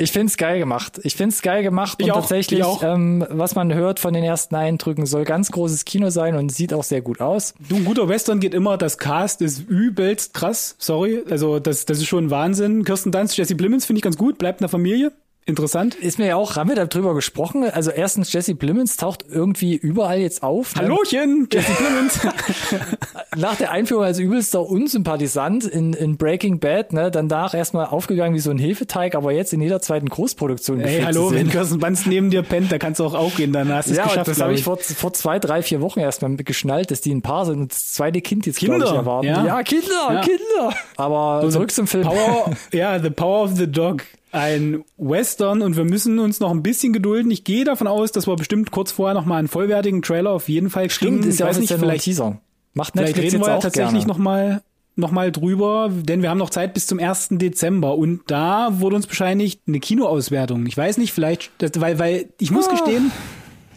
ich 0.00 0.12
find's 0.12 0.36
geil 0.36 0.60
gemacht. 0.60 1.00
Ich 1.02 1.16
find's 1.16 1.42
geil 1.42 1.64
gemacht 1.64 1.98
Ich 1.98 2.06
und 2.06 2.12
auch, 2.12 2.20
tatsächlich. 2.20 2.64
Ähm, 2.82 3.26
was 3.28 3.56
man 3.56 3.74
hört 3.74 3.98
von 3.98 4.14
den 4.14 4.22
ersten 4.22 4.54
Eindrücken, 4.54 5.06
soll 5.06 5.24
ganz 5.24 5.50
großes 5.50 5.84
Kino 5.84 6.10
sein 6.10 6.36
und 6.36 6.50
sieht 6.50 6.72
auch 6.72 6.84
sehr 6.84 7.02
gut 7.02 7.20
aus. 7.20 7.54
du, 7.68 7.76
ein 7.76 7.84
guter 7.84 8.08
Western 8.08 8.38
geht 8.38 8.54
immer, 8.54 8.78
das 8.78 8.98
Cast 8.98 9.42
ist 9.42 9.68
übelst 9.68 10.34
krass, 10.34 10.76
sorry. 10.78 11.24
Also 11.28 11.58
das, 11.58 11.84
das 11.84 11.98
ist 11.98 12.06
schon 12.06 12.30
Wahnsinn. 12.30 12.84
Kirsten 12.84 13.10
Dunst, 13.10 13.36
Jesse 13.36 13.56
Plemons 13.56 13.86
finde 13.86 13.98
ich 13.98 14.04
ganz 14.04 14.16
gut, 14.16 14.38
bleibt 14.38 14.60
in 14.60 14.64
der 14.64 14.68
Familie. 14.68 15.12
Interessant. 15.48 15.94
Ist 15.96 16.18
mir 16.18 16.26
ja 16.28 16.36
auch, 16.36 16.54
haben 16.56 16.68
wir 16.68 16.76
darüber 16.76 17.14
gesprochen? 17.14 17.64
Also 17.64 17.90
erstens, 17.90 18.32
Jesse 18.32 18.54
Plemons 18.54 18.96
taucht 18.96 19.24
irgendwie 19.28 19.74
überall 19.74 20.20
jetzt 20.20 20.42
auf. 20.42 20.76
ne? 20.76 20.82
Hallochen, 20.82 21.48
Jesse 21.52 21.72
Plemons. 21.72 22.20
Nach 23.36 23.56
der 23.56 23.70
Einführung 23.72 24.04
als 24.04 24.18
übelster 24.18 24.62
Unsympathisant 24.62 25.64
in, 25.64 25.92
in 25.92 26.16
Breaking 26.16 26.58
Bad, 26.60 26.92
ne, 26.92 27.10
danach 27.10 27.54
erstmal 27.54 27.86
aufgegangen 27.86 28.34
wie 28.34 28.40
so 28.40 28.50
ein 28.50 28.58
Hefeteig, 28.58 29.14
aber 29.14 29.32
jetzt 29.32 29.52
in 29.52 29.60
jeder 29.60 29.80
zweiten 29.80 30.08
Großproduktion. 30.08 30.80
Ey, 30.80 30.86
gefühlt 30.98 31.06
hallo, 31.06 31.32
wenn. 31.32 31.48
Kirsten 31.50 31.78
Banz 31.78 32.06
neben 32.06 32.30
dir 32.30 32.42
pennt, 32.42 32.70
da 32.70 32.78
kannst 32.78 33.00
du 33.00 33.04
auch 33.04 33.14
aufgehen, 33.14 33.52
dann 33.52 33.72
hast 33.72 33.86
du 33.88 33.92
es 33.92 33.98
Ja, 33.98 34.04
geschafft. 34.04 34.28
das 34.28 34.40
habe 34.40 34.52
ich 34.54 34.62
vor, 34.64 34.78
vor 34.78 35.12
zwei, 35.12 35.38
drei, 35.38 35.62
vier 35.62 35.80
Wochen 35.80 36.00
erstmal 36.00 36.36
geschnallt, 36.36 36.90
dass 36.90 37.00
die 37.00 37.14
ein 37.14 37.22
Paar 37.22 37.46
sind 37.46 37.58
und 37.60 37.72
das 37.72 37.92
zweite 37.92 38.20
Kind 38.20 38.46
jetzt, 38.46 38.58
glaube 38.58 38.76
ich, 38.78 38.84
Kinder, 38.84 38.96
erwarten. 38.96 39.26
ja. 39.28 39.62
Kinder, 39.62 39.86
Ja. 40.12 40.20
Kinder. 40.20 40.74
Aber 40.96 41.48
zurück 41.50 41.70
zum 41.70 41.86
Film. 41.86 42.04
Power, 42.04 42.50
ja, 42.72 42.98
The 43.00 43.10
Power 43.10 43.44
of 43.44 43.56
the 43.56 43.66
Dog. 43.70 44.02
Ein 44.32 44.84
Western 44.98 45.62
und 45.62 45.76
wir 45.76 45.84
müssen 45.84 46.18
uns 46.18 46.38
noch 46.40 46.50
ein 46.50 46.62
bisschen 46.62 46.92
gedulden. 46.92 47.30
Ich 47.30 47.44
gehe 47.44 47.64
davon 47.64 47.86
aus, 47.86 48.12
dass 48.12 48.26
wir 48.26 48.36
bestimmt 48.36 48.70
kurz 48.70 48.92
vorher 48.92 49.14
noch 49.14 49.24
mal 49.24 49.36
einen 49.38 49.48
vollwertigen 49.48 50.02
Trailer 50.02 50.30
auf 50.30 50.48
jeden 50.48 50.68
Fall 50.70 50.88
kriegen. 50.88 51.12
Stimmt, 51.18 51.24
ist 51.24 51.34
ich 51.34 51.40
ja 51.40 51.46
auch 51.46 51.50
weiß 51.50 51.58
nicht, 51.60 51.72
vielleicht, 51.72 52.04
Teaser. 52.04 52.38
Macht 52.74 52.92
vielleicht 52.92 53.16
Netflix 53.16 53.32
reden 53.34 53.42
wir 53.44 53.48
ja 53.48 53.56
auch 53.56 53.62
tatsächlich 53.62 53.92
gerne. 53.92 54.06
noch 54.08 54.18
mal 54.18 54.62
noch 54.96 55.12
mal 55.12 55.30
drüber, 55.30 55.90
denn 55.92 56.22
wir 56.22 56.28
haben 56.30 56.38
noch 56.38 56.50
Zeit 56.50 56.74
bis 56.74 56.88
zum 56.88 56.98
1. 56.98 57.28
Dezember 57.38 57.96
und 57.96 58.22
da 58.26 58.80
wurde 58.80 58.96
uns 58.96 59.06
bescheinigt 59.06 59.60
eine 59.68 59.78
Kinoauswertung. 59.78 60.66
Ich 60.66 60.76
weiß 60.76 60.98
nicht, 60.98 61.12
vielleicht, 61.12 61.52
das, 61.58 61.70
weil, 61.76 62.00
weil 62.00 62.26
ich 62.40 62.50
muss 62.50 62.66
Ah. 62.66 62.72
gestehen, 62.72 63.12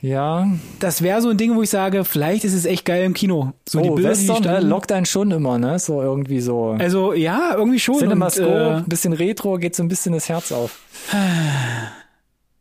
Ja. 0.01 0.47
das 0.79 1.03
wäre 1.03 1.21
so 1.21 1.29
ein 1.29 1.37
Ding, 1.37 1.55
wo 1.55 1.61
ich 1.61 1.69
sage, 1.69 2.03
vielleicht 2.03 2.43
ist 2.43 2.53
es 2.53 2.65
echt 2.65 2.85
geil 2.85 3.03
im 3.03 3.13
Kino. 3.13 3.53
So 3.69 3.81
die 3.81 3.89
oh, 3.89 3.95
Bilder, 3.95 4.13
die 4.13 4.19
Western 4.19 4.37
äh, 4.37 4.43
standen- 4.43 4.69
lockt 4.69 4.91
einen 4.91 5.05
schon 5.05 5.31
immer, 5.31 5.59
ne? 5.59 5.77
So 5.77 6.01
irgendwie 6.01 6.41
so. 6.41 6.75
Also 6.79 7.13
ja, 7.13 7.53
irgendwie 7.55 7.79
schon. 7.79 7.99
Cinemascope, 7.99 8.83
äh, 8.85 8.89
bisschen 8.89 9.13
Retro, 9.13 9.57
geht 9.57 9.75
so 9.75 9.83
ein 9.83 9.87
bisschen 9.87 10.13
das 10.13 10.27
Herz 10.27 10.51
auf. 10.51 10.79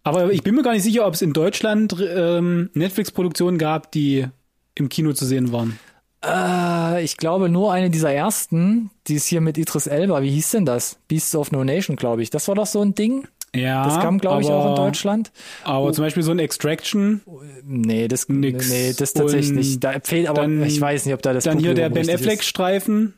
Aber 0.02 0.32
ich 0.32 0.42
bin 0.42 0.54
mir 0.54 0.62
gar 0.62 0.72
nicht 0.72 0.82
sicher, 0.82 1.06
ob 1.06 1.14
es 1.14 1.22
in 1.22 1.32
Deutschland 1.32 1.96
ähm, 2.00 2.70
Netflix-Produktionen 2.74 3.58
gab, 3.58 3.90
die 3.92 4.26
im 4.74 4.88
Kino 4.88 5.12
zu 5.12 5.24
sehen 5.24 5.52
waren. 5.52 5.78
Äh, 6.24 7.04
ich 7.04 7.16
glaube 7.16 7.48
nur 7.48 7.72
eine 7.72 7.90
dieser 7.90 8.12
ersten, 8.12 8.90
die 9.06 9.14
ist 9.14 9.26
hier 9.26 9.40
mit 9.40 9.58
Idris 9.58 9.86
Elba. 9.86 10.22
Wie 10.22 10.30
hieß 10.30 10.52
denn 10.52 10.66
das? 10.66 10.98
Beasts 11.08 11.34
of 11.34 11.52
No 11.52 11.64
Nation, 11.64 11.96
glaube 11.96 12.22
ich. 12.22 12.30
Das 12.30 12.48
war 12.48 12.54
doch 12.54 12.66
so 12.66 12.80
ein 12.82 12.94
Ding. 12.94 13.26
Ja, 13.54 13.84
Das 13.84 14.00
kam, 14.00 14.18
glaube 14.18 14.42
ich, 14.42 14.48
auch 14.48 14.70
in 14.70 14.76
Deutschland. 14.76 15.32
Aber 15.64 15.92
zum 15.92 16.04
Beispiel 16.04 16.22
so 16.22 16.30
ein 16.30 16.38
Extraction, 16.38 17.20
Nee, 17.64 18.06
das, 18.06 18.28
Nix. 18.28 18.70
nee, 18.70 18.92
das 18.96 19.12
tatsächlich 19.12 19.50
nicht. 19.52 19.82
Da 19.82 19.94
fehlt 20.02 20.28
aber, 20.28 20.42
dann- 20.42 20.62
ich 20.64 20.80
weiß 20.80 21.04
nicht, 21.06 21.14
ob 21.14 21.22
da 21.22 21.32
das 21.32 21.44
dann 21.44 21.58
hier 21.58 21.74
der 21.74 21.88
Publikum 21.88 22.06
Ben. 22.06 22.14
Affleck-Streifen. 22.16 23.14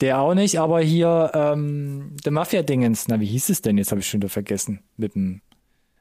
Der 0.00 0.20
auch 0.20 0.34
nicht, 0.34 0.60
aber 0.60 0.80
hier 0.80 1.30
ähm, 1.34 2.16
der 2.24 2.30
Mafia-Dingens. 2.32 3.08
Na, 3.08 3.18
wie 3.20 3.26
hieß 3.26 3.48
es 3.48 3.62
denn? 3.62 3.78
Jetzt 3.78 3.90
habe 3.90 4.00
ich 4.00 4.08
schon 4.08 4.20
wieder 4.20 4.28
vergessen. 4.28 4.80
Mit 4.96 5.14
dem, 5.16 5.40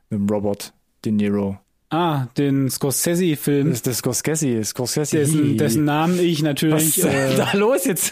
mit 0.10 0.20
dem 0.20 0.30
Robert 0.30 0.74
De 1.04 1.12
Niro. 1.12 1.58
Ah, 1.90 2.26
den 2.38 2.70
Scorsese-Film, 2.70 3.70
Das 3.70 3.78
ist 3.78 3.88
das 3.88 3.98
Scorsese. 4.00 4.62
Scorsese. 4.66 5.20
dessen, 5.20 5.58
dessen 5.58 5.86
Namen 5.86 6.20
ich 6.20 6.40
Was 6.40 6.44
natürlich 6.44 6.98
ist 6.98 7.06
äh, 7.06 7.36
da 7.38 7.54
los 7.54 7.86
jetzt? 7.86 8.12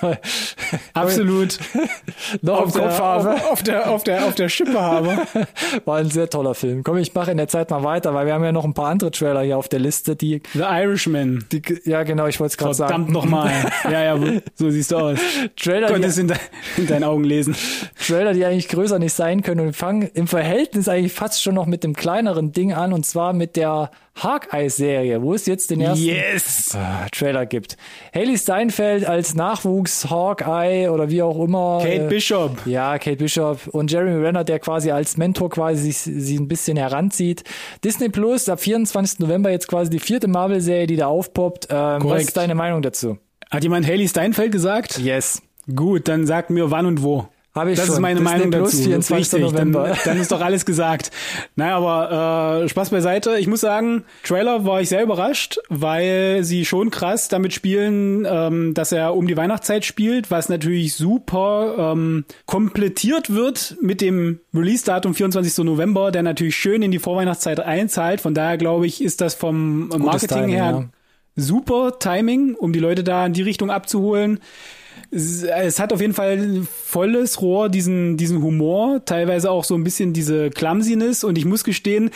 absolut 0.93 1.59
Noch 2.41 2.59
im 2.61 2.63
auf 2.67 2.73
Kopf 2.73 2.83
der, 2.95 2.97
habe. 2.99 3.33
auf, 3.33 3.51
auf, 3.51 3.63
der, 3.63 3.89
auf, 3.91 4.03
der, 4.05 4.25
auf 4.27 4.35
der 4.35 4.47
Schippe 4.47 4.79
habe. 4.79 5.17
War 5.85 5.97
ein 5.97 6.09
sehr 6.09 6.29
toller 6.29 6.55
Film. 6.55 6.83
Komm, 6.85 6.95
ich 6.99 7.13
mache 7.13 7.31
in 7.31 7.37
der 7.37 7.49
Zeit 7.49 7.69
mal 7.69 7.83
weiter, 7.83 8.13
weil 8.13 8.25
wir 8.27 8.33
haben 8.33 8.45
ja 8.45 8.53
noch 8.53 8.63
ein 8.63 8.73
paar 8.73 8.87
andere 8.87 9.11
Trailer 9.11 9.41
hier 9.41 9.57
auf 9.57 9.67
der 9.67 9.79
Liste, 9.79 10.15
die, 10.15 10.41
The 10.53 10.59
Irishman. 10.61 11.43
die 11.51 11.61
ja 11.83 12.03
genau, 12.03 12.27
ich 12.27 12.39
wollte 12.39 12.51
es 12.53 12.57
gerade 12.57 12.75
sagen. 12.75 12.89
Verdammt 12.93 13.11
nochmal. 13.11 13.51
Ja, 13.83 14.15
ja, 14.15 14.41
so 14.53 14.69
siehst 14.69 14.91
du 14.91 14.95
aus. 14.95 15.19
Trailer, 15.57 15.87
Konnte 15.87 16.07
es 16.07 16.15
die, 16.15 16.21
in, 16.21 16.27
de 16.29 16.37
in 16.77 16.87
deinen 16.87 17.03
Augen 17.03 17.25
lesen. 17.25 17.53
Trailer, 17.99 18.31
die 18.31 18.45
eigentlich 18.45 18.69
größer 18.69 18.99
nicht 18.99 19.13
sein 19.13 19.41
können 19.41 19.59
und 19.67 19.75
fangen 19.75 20.09
im 20.13 20.27
Verhältnis 20.27 20.87
eigentlich 20.87 21.11
fast 21.11 21.43
schon 21.43 21.55
noch 21.55 21.65
mit 21.65 21.83
dem 21.83 21.93
kleineren 21.93 22.53
Ding 22.53 22.71
an 22.71 22.93
und 22.93 23.05
zwar 23.05 23.33
mit 23.33 23.57
der 23.57 23.64
Hawkeye-Serie, 23.65 25.21
wo 25.21 25.33
es 25.33 25.45
jetzt 25.45 25.71
den 25.71 25.81
ersten 25.81 26.05
Yes! 26.05 26.75
Ah, 26.75 27.07
Trailer 27.11 27.45
gibt. 27.45 27.77
Haley 28.13 28.37
Steinfeld 28.37 29.05
als 29.05 29.35
Nachwuchs 29.35 30.09
Hawkeye 30.09 30.89
oder 30.89 31.09
wie 31.09 31.21
auch 31.21 31.37
immer. 31.43 31.79
Kate 31.81 32.05
äh, 32.05 32.07
Bishop. 32.07 32.65
Ja, 32.65 32.97
Kate 32.97 33.17
Bishop 33.17 33.67
und 33.67 33.91
Jeremy 33.91 34.23
Renner, 34.23 34.43
der 34.43 34.59
quasi 34.59 34.91
als 34.91 35.17
Mentor 35.17 35.49
quasi 35.49 35.91
sich, 35.91 35.97
sie 35.97 36.37
ein 36.37 36.47
bisschen 36.47 36.77
heranzieht. 36.77 37.43
Disney 37.83 38.09
Plus, 38.09 38.47
ab 38.47 38.61
24. 38.61 39.19
November 39.19 39.49
jetzt 39.49 39.67
quasi 39.67 39.89
die 39.89 39.99
vierte 39.99 40.27
Marvel-Serie, 40.27 40.87
die 40.87 40.95
da 40.95 41.07
aufpoppt. 41.07 41.67
Ähm, 41.69 42.03
was 42.03 42.23
ist 42.23 42.37
deine 42.37 42.55
Meinung 42.55 42.81
dazu? 42.81 43.17
Hat 43.51 43.63
jemand 43.63 43.85
Haley 43.85 44.07
Steinfeld 44.07 44.51
gesagt? 44.51 44.97
Yes. 44.97 45.41
Gut, 45.73 46.07
dann 46.07 46.25
sag 46.25 46.49
mir 46.49 46.71
wann 46.71 46.85
und 46.85 47.03
wo. 47.03 47.27
Habe 47.55 47.71
ich 47.71 47.77
das 47.77 47.85
schon. 47.85 47.95
ist 47.95 48.01
meine 48.01 48.19
Disney 48.19 48.37
Meinung 48.37 48.51
Plus, 48.51 48.71
dazu. 48.71 48.83
24. 48.83 49.17
Richtig, 49.17 49.41
November. 49.41 49.87
Dann, 49.87 49.97
dann 50.05 50.19
ist 50.19 50.31
doch 50.31 50.41
alles 50.41 50.65
gesagt. 50.65 51.09
Naja, 51.55 51.77
aber 51.77 52.63
äh, 52.63 52.69
Spaß 52.69 52.89
beiseite. 52.89 53.37
Ich 53.39 53.47
muss 53.47 53.61
sagen, 53.61 54.03
Trailer 54.23 54.65
war 54.65 54.81
ich 54.81 54.89
sehr 54.89 55.01
überrascht, 55.01 55.57
weil 55.69 56.43
sie 56.43 56.65
schon 56.65 56.89
krass 56.89 57.29
damit 57.29 57.53
spielen, 57.53 58.27
ähm, 58.29 58.73
dass 58.73 58.91
er 58.91 59.15
um 59.15 59.25
die 59.25 59.37
Weihnachtszeit 59.37 59.85
spielt, 59.85 60.31
was 60.31 60.49
natürlich 60.49 60.95
super 60.95 61.93
ähm, 61.93 62.25
komplettiert 62.45 63.33
wird 63.33 63.77
mit 63.81 64.01
dem 64.01 64.41
Release-Datum 64.53 65.13
24. 65.13 65.63
November, 65.63 66.11
der 66.11 66.23
natürlich 66.23 66.57
schön 66.57 66.81
in 66.81 66.91
die 66.91 66.99
Vorweihnachtszeit 66.99 67.61
einzahlt. 67.61 68.19
Von 68.19 68.33
daher 68.33 68.57
glaube 68.57 68.85
ich, 68.85 69.01
ist 69.01 69.21
das 69.21 69.33
vom 69.33 69.87
Marketing 69.87 70.27
Timing, 70.27 70.49
her 70.49 70.71
ja. 70.71 70.89
super 71.37 71.99
Timing, 71.99 72.55
um 72.55 72.73
die 72.73 72.79
Leute 72.79 73.05
da 73.05 73.25
in 73.25 73.31
die 73.31 73.43
Richtung 73.43 73.71
abzuholen. 73.71 74.41
Es, 75.15 75.79
hat 75.79 75.93
auf 75.93 76.01
jeden 76.01 76.13
Fall 76.13 76.63
volles 76.85 77.41
Rohr, 77.41 77.69
diesen, 77.69 78.17
diesen 78.17 78.41
Humor, 78.43 79.03
teilweise 79.05 79.49
auch 79.49 79.63
so 79.63 79.75
ein 79.75 79.83
bisschen 79.83 80.11
diese 80.11 80.49
Clumsiness. 80.49 81.23
Und 81.23 81.37
ich 81.37 81.45
muss 81.45 81.63
gestehen, 81.63 82.11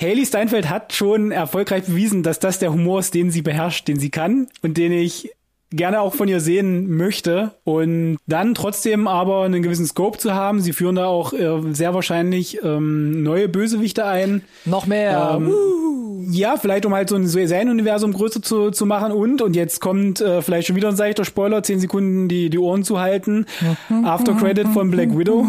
Haley 0.00 0.26
Steinfeld 0.26 0.68
hat 0.68 0.92
schon 0.92 1.30
erfolgreich 1.30 1.84
bewiesen, 1.84 2.22
dass 2.22 2.38
das 2.38 2.58
der 2.58 2.72
Humor 2.72 3.00
ist, 3.00 3.14
den 3.14 3.30
sie 3.30 3.42
beherrscht, 3.42 3.86
den 3.88 3.98
sie 3.98 4.10
kann 4.10 4.48
und 4.62 4.76
den 4.76 4.92
ich 4.92 5.30
gerne 5.72 6.00
auch 6.00 6.14
von 6.14 6.28
ihr 6.28 6.40
sehen 6.40 6.96
möchte 6.96 7.52
und 7.64 8.18
dann 8.26 8.54
trotzdem 8.54 9.06
aber 9.08 9.42
einen 9.44 9.62
gewissen 9.62 9.86
Scope 9.86 10.18
zu 10.18 10.34
haben. 10.34 10.60
Sie 10.60 10.72
führen 10.72 10.94
da 10.96 11.06
auch 11.06 11.32
äh, 11.32 11.60
sehr 11.72 11.94
wahrscheinlich 11.94 12.62
ähm, 12.62 13.22
neue 13.22 13.48
Bösewichte 13.48 14.04
ein. 14.04 14.42
Noch 14.64 14.86
mehr. 14.86 15.34
Ähm, 15.36 15.52
ja, 16.30 16.56
vielleicht 16.56 16.86
um 16.86 16.94
halt 16.94 17.08
so 17.08 17.16
ein 17.16 17.26
Serienuniversum 17.26 18.12
größer 18.12 18.42
zu, 18.42 18.70
zu 18.70 18.86
machen 18.86 19.12
und, 19.12 19.42
und 19.42 19.56
jetzt 19.56 19.80
kommt 19.80 20.20
äh, 20.20 20.40
vielleicht 20.40 20.68
schon 20.68 20.76
wieder 20.76 20.88
ein 20.88 20.96
seichter 20.96 21.24
Spoiler, 21.24 21.62
zehn 21.62 21.80
Sekunden 21.80 22.28
die, 22.28 22.48
die 22.48 22.58
Ohren 22.58 22.84
zu 22.84 23.00
halten. 23.00 23.46
After 24.04 24.34
Credit 24.34 24.68
von 24.68 24.90
Black 24.90 25.16
Widow. 25.18 25.44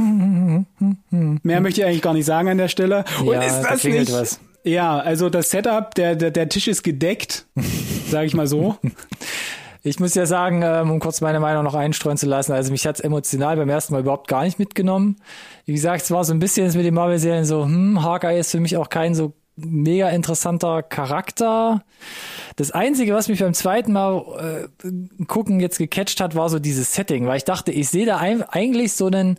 Mehr 1.12 1.62
möchte 1.62 1.82
ich 1.82 1.86
eigentlich 1.88 2.02
gar 2.02 2.14
nicht 2.14 2.26
sagen 2.26 2.50
an 2.50 2.58
der 2.58 2.68
Stelle. 2.70 3.06
Und 3.22 3.34
Ja, 3.34 3.42
ist 3.44 3.62
da 3.62 3.70
das 3.72 3.82
klingelt 3.82 4.08
nicht? 4.10 4.20
was. 4.20 4.40
Ja, 4.64 4.98
also 4.98 5.30
das 5.30 5.50
Setup, 5.52 5.94
der, 5.94 6.16
der, 6.16 6.32
der 6.32 6.50
Tisch 6.50 6.68
ist 6.68 6.84
gedeckt, 6.84 7.46
sage 8.10 8.26
ich 8.26 8.34
mal 8.34 8.48
so. 8.48 8.78
Ich 9.86 10.00
muss 10.00 10.16
ja 10.16 10.26
sagen, 10.26 10.62
ähm, 10.64 10.92
um 10.92 11.00
kurz 11.00 11.20
meine 11.20 11.42
Meinung 11.42 11.66
noch 11.66 11.76
einstreuen 11.76 12.18
zu 12.18 12.26
lassen, 12.26 12.54
also 12.54 12.72
mich 12.72 12.88
hat's 12.88 13.02
emotional 13.02 13.58
beim 13.58 13.68
ersten 13.68 13.92
Mal 13.94 14.00
überhaupt 14.00 14.30
gar 14.30 14.46
nicht 14.46 14.58
mitgenommen. 14.58 15.18
Wie 15.66 15.74
gesagt, 15.74 16.04
es 16.04 16.12
war 16.12 16.24
so 16.24 16.34
ein 16.34 16.40
bisschen 16.40 16.74
mit 16.74 16.86
den 16.86 16.94
Marvel-Serien 16.94 17.44
so, 17.44 17.66
hm, 17.66 18.02
Hawkeye 18.02 18.40
ist 18.40 18.52
für 18.52 18.62
mich 18.62 18.78
auch 18.78 18.88
kein 18.88 19.14
so 19.14 19.34
mega 19.58 20.08
interessanter 20.10 20.84
Charakter. 20.84 21.84
Das 22.56 22.72
Einzige, 22.72 23.14
was 23.14 23.28
mich 23.28 23.40
beim 23.40 23.54
zweiten 23.54 23.92
Mal 23.92 24.70
äh, 24.84 25.26
gucken 25.26 25.60
jetzt 25.60 25.78
gecatcht 25.78 26.22
hat, 26.22 26.34
war 26.36 26.48
so 26.50 26.60
dieses 26.60 26.94
Setting, 26.94 27.28
weil 27.28 27.36
ich 27.38 27.44
dachte, 27.44 27.74
ich 27.74 27.90
sehe 27.90 28.06
da 28.06 28.16
ein, 28.18 28.42
eigentlich 28.42 28.94
so 28.94 29.08
einen 29.08 29.38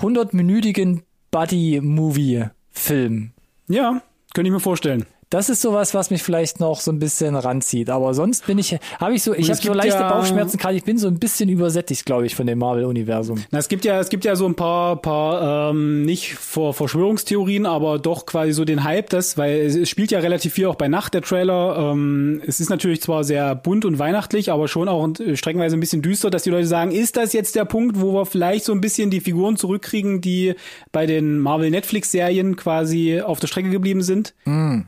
100-minütigen 0.00 1.02
Buddy-Movie-Film. 1.30 3.30
Ja, 3.68 4.02
könnte 4.34 4.48
ich 4.48 4.52
mir 4.52 4.60
vorstellen. 4.60 5.06
Das 5.30 5.48
ist 5.48 5.62
sowas, 5.62 5.94
was 5.94 6.10
mich 6.10 6.22
vielleicht 6.22 6.60
noch 6.60 6.80
so 6.80 6.92
ein 6.92 6.98
bisschen 6.98 7.34
ranzieht. 7.34 7.90
Aber 7.90 8.14
sonst 8.14 8.46
bin 8.46 8.58
ich, 8.58 8.78
habe 9.00 9.14
ich 9.14 9.22
so, 9.22 9.34
ich 9.34 9.50
habe 9.50 9.60
so 9.60 9.72
leichte 9.72 10.00
ja- 10.00 10.08
Bauchschmerzen 10.08 10.58
gerade. 10.58 10.76
Ich 10.76 10.84
bin 10.84 10.98
so 10.98 11.08
ein 11.08 11.18
bisschen 11.18 11.48
übersättigt, 11.48 12.04
glaube 12.06 12.26
ich, 12.26 12.34
von 12.34 12.46
dem 12.46 12.58
Marvel-Universum. 12.58 13.42
Na, 13.50 13.58
es 13.58 13.68
gibt 13.68 13.84
ja, 13.84 13.98
es 14.00 14.08
gibt 14.08 14.24
ja 14.24 14.36
so 14.36 14.46
ein 14.46 14.54
paar, 14.54 14.96
paar 14.96 15.70
ähm, 15.70 16.04
nicht 16.04 16.34
vor 16.34 16.74
Verschwörungstheorien, 16.74 17.66
aber 17.66 17.98
doch 17.98 18.26
quasi 18.26 18.52
so 18.52 18.64
den 18.64 18.84
Hype, 18.84 19.10
das, 19.10 19.36
weil 19.38 19.60
es, 19.60 19.88
spielt 19.88 20.10
ja 20.10 20.18
relativ 20.20 20.54
viel 20.54 20.66
auch 20.66 20.74
bei 20.76 20.88
Nacht 20.88 21.14
der 21.14 21.22
Trailer. 21.22 21.92
Ähm, 21.92 22.42
es 22.46 22.60
ist 22.60 22.70
natürlich 22.70 23.02
zwar 23.02 23.24
sehr 23.24 23.54
bunt 23.54 23.84
und 23.84 23.98
weihnachtlich, 23.98 24.50
aber 24.52 24.68
schon 24.68 24.88
auch 24.88 25.08
äh, 25.20 25.36
streckenweise 25.36 25.76
ein 25.76 25.80
bisschen 25.80 26.02
düster, 26.02 26.30
dass 26.30 26.42
die 26.42 26.50
Leute 26.50 26.66
sagen, 26.66 26.90
ist 26.92 27.16
das 27.16 27.32
jetzt 27.32 27.54
der 27.56 27.64
Punkt, 27.64 28.00
wo 28.00 28.12
wir 28.14 28.26
vielleicht 28.26 28.64
so 28.64 28.72
ein 28.72 28.80
bisschen 28.80 29.10
die 29.10 29.20
Figuren 29.20 29.56
zurückkriegen, 29.56 30.20
die 30.20 30.54
bei 30.92 31.06
den 31.06 31.38
Marvel 31.38 31.70
Netflix 31.70 32.10
Serien 32.12 32.56
quasi 32.56 33.20
auf 33.20 33.40
der 33.40 33.46
Strecke 33.46 33.70
geblieben 33.70 34.02
sind? 34.02 34.34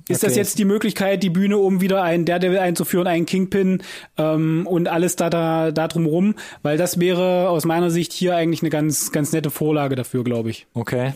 Ist 0.09 0.23
das 0.27 0.37
jetzt 0.37 0.59
die 0.59 0.65
Möglichkeit, 0.65 1.23
die 1.23 1.31
Bühne, 1.31 1.59
um 1.59 1.81
wieder 1.81 2.03
einen 2.03 2.25
Daredevil 2.25 2.59
einzuführen, 2.59 3.07
einen 3.07 3.27
Kingpin 3.27 3.83
ähm, 4.19 4.67
und 4.67 4.89
alles 4.89 5.17
da, 5.17 5.31
da, 5.31 5.73
da 5.73 5.89
drumrum? 5.89 6.35
Weil 6.63 6.77
das 6.77 7.01
wäre 7.01 7.49
aus 7.49 7.65
meiner 7.65 7.91
Sicht 7.91 8.13
hier 8.13 8.37
eigentlich 8.37 8.63
eine 8.63 8.71
ganz, 8.71 9.13
ganz 9.13 9.33
nette 9.33 9.51
Vorlage 9.51 9.97
dafür, 9.97 10.25
glaube 10.25 10.51
ich. 10.51 10.67
Okay. 10.75 11.13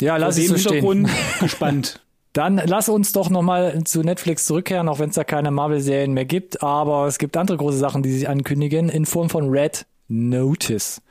Ja, 0.00 0.16
lass 0.16 0.36
Vor 0.36 0.56
es 0.56 0.62
so 0.62 0.70
stehen. 0.70 1.08
Gespannt. 1.40 2.00
Dann 2.32 2.60
lass 2.64 2.88
uns 2.88 3.12
doch 3.12 3.30
nochmal 3.30 3.82
zu 3.84 4.02
Netflix 4.02 4.44
zurückkehren, 4.44 4.88
auch 4.88 4.98
wenn 4.98 5.08
es 5.08 5.16
da 5.16 5.24
keine 5.24 5.50
Marvel-Serien 5.50 6.12
mehr 6.12 6.24
gibt. 6.24 6.62
Aber 6.62 7.06
es 7.06 7.18
gibt 7.18 7.36
andere 7.36 7.56
große 7.56 7.78
Sachen, 7.78 8.02
die 8.02 8.12
sich 8.12 8.28
ankündigen, 8.28 8.88
in 8.90 9.06
Form 9.06 9.30
von 9.30 9.48
Red 9.48 9.86
Notice. 10.08 11.02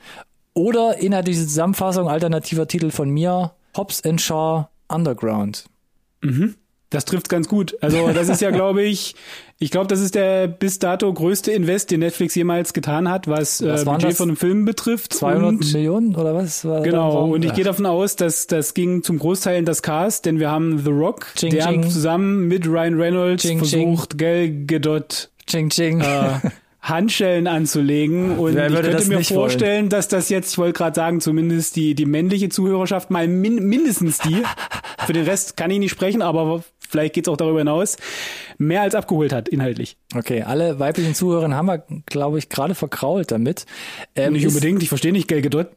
Oder 0.54 0.98
inhaltliche 0.98 1.40
Zusammenfassung, 1.40 2.08
alternativer 2.08 2.66
Titel 2.66 2.90
von 2.90 3.10
mir, 3.10 3.52
Hobbs 3.76 4.02
and 4.04 4.20
Shaw 4.20 4.68
Underground. 4.88 5.66
Mhm. 6.22 6.54
Das 6.90 7.04
trifft 7.04 7.28
ganz 7.28 7.48
gut. 7.48 7.76
Also 7.82 8.12
das 8.12 8.30
ist 8.30 8.40
ja, 8.40 8.50
glaube 8.50 8.82
ich, 8.82 9.14
ich 9.58 9.70
glaube, 9.70 9.88
das 9.88 10.00
ist 10.00 10.14
der 10.14 10.46
bis 10.46 10.78
dato 10.78 11.12
größte 11.12 11.52
Invest, 11.52 11.90
den 11.90 12.00
Netflix 12.00 12.34
jemals 12.34 12.72
getan 12.72 13.10
hat, 13.10 13.28
was, 13.28 13.60
äh, 13.60 13.82
Budget 13.84 14.14
von 14.14 14.30
einem 14.30 14.36
Film 14.36 14.64
betrifft. 14.64 15.12
200 15.12 15.48
und, 15.48 15.72
Millionen 15.72 16.16
oder 16.16 16.34
was? 16.34 16.62
genau. 16.62 17.26
Und 17.26 17.44
ich 17.44 17.52
gehe 17.52 17.64
davon 17.64 17.84
aus, 17.84 18.16
dass 18.16 18.46
das 18.46 18.72
ging 18.72 19.02
zum 19.02 19.18
Großteil 19.18 19.58
in 19.58 19.64
das 19.66 19.82
Cast, 19.82 20.24
denn 20.24 20.38
wir 20.38 20.50
haben 20.50 20.78
The 20.78 20.90
Rock, 20.90 21.26
Ching, 21.34 21.50
der 21.50 21.66
Ching. 21.66 21.90
zusammen 21.90 22.48
mit 22.48 22.66
Ryan 22.66 22.98
Reynolds 22.98 23.42
Ching, 23.42 23.58
versucht, 23.58 24.16
Gal 24.16 24.50
Gadot 24.66 25.30
Ching, 25.46 25.68
Ching. 25.68 26.00
Äh, 26.00 26.40
Handschellen 26.80 27.46
anzulegen. 27.46 28.38
Und 28.38 28.56
ich 28.56 28.66
könnte 28.66 29.08
mir 29.08 29.24
vorstellen, 29.24 29.76
wollen? 29.76 29.88
dass 29.90 30.08
das 30.08 30.28
jetzt, 30.28 30.52
ich 30.52 30.58
wollte 30.58 30.78
gerade 30.78 30.94
sagen, 30.94 31.20
zumindest 31.20 31.76
die, 31.76 31.94
die 31.94 32.06
männliche 32.06 32.48
Zuhörerschaft, 32.48 33.10
mal 33.10 33.28
min 33.28 33.68
mindestens 33.68 34.18
die, 34.18 34.42
für 35.04 35.12
den 35.12 35.24
Rest 35.24 35.56
kann 35.56 35.70
ich 35.70 35.78
nicht 35.78 35.90
sprechen, 35.90 36.22
aber 36.22 36.62
vielleicht 36.88 37.14
geht's 37.14 37.28
auch 37.28 37.36
darüber 37.36 37.58
hinaus, 37.58 37.96
mehr 38.58 38.82
als 38.82 38.94
abgeholt 38.94 39.32
hat, 39.32 39.48
inhaltlich. 39.48 39.96
Okay, 40.14 40.42
alle 40.42 40.78
weiblichen 40.78 41.14
Zuhörer 41.14 41.50
haben 41.54 41.66
wir, 41.66 41.84
glaube 42.06 42.38
ich, 42.38 42.48
gerade 42.48 42.74
verkrault 42.74 43.30
damit. 43.30 43.66
Ähm, 44.16 44.32
nicht 44.32 44.46
unbedingt, 44.46 44.82
ich 44.82 44.88
verstehe 44.88 45.12
nicht, 45.12 45.28
Gell 45.28 45.42
Gedott. 45.42 45.68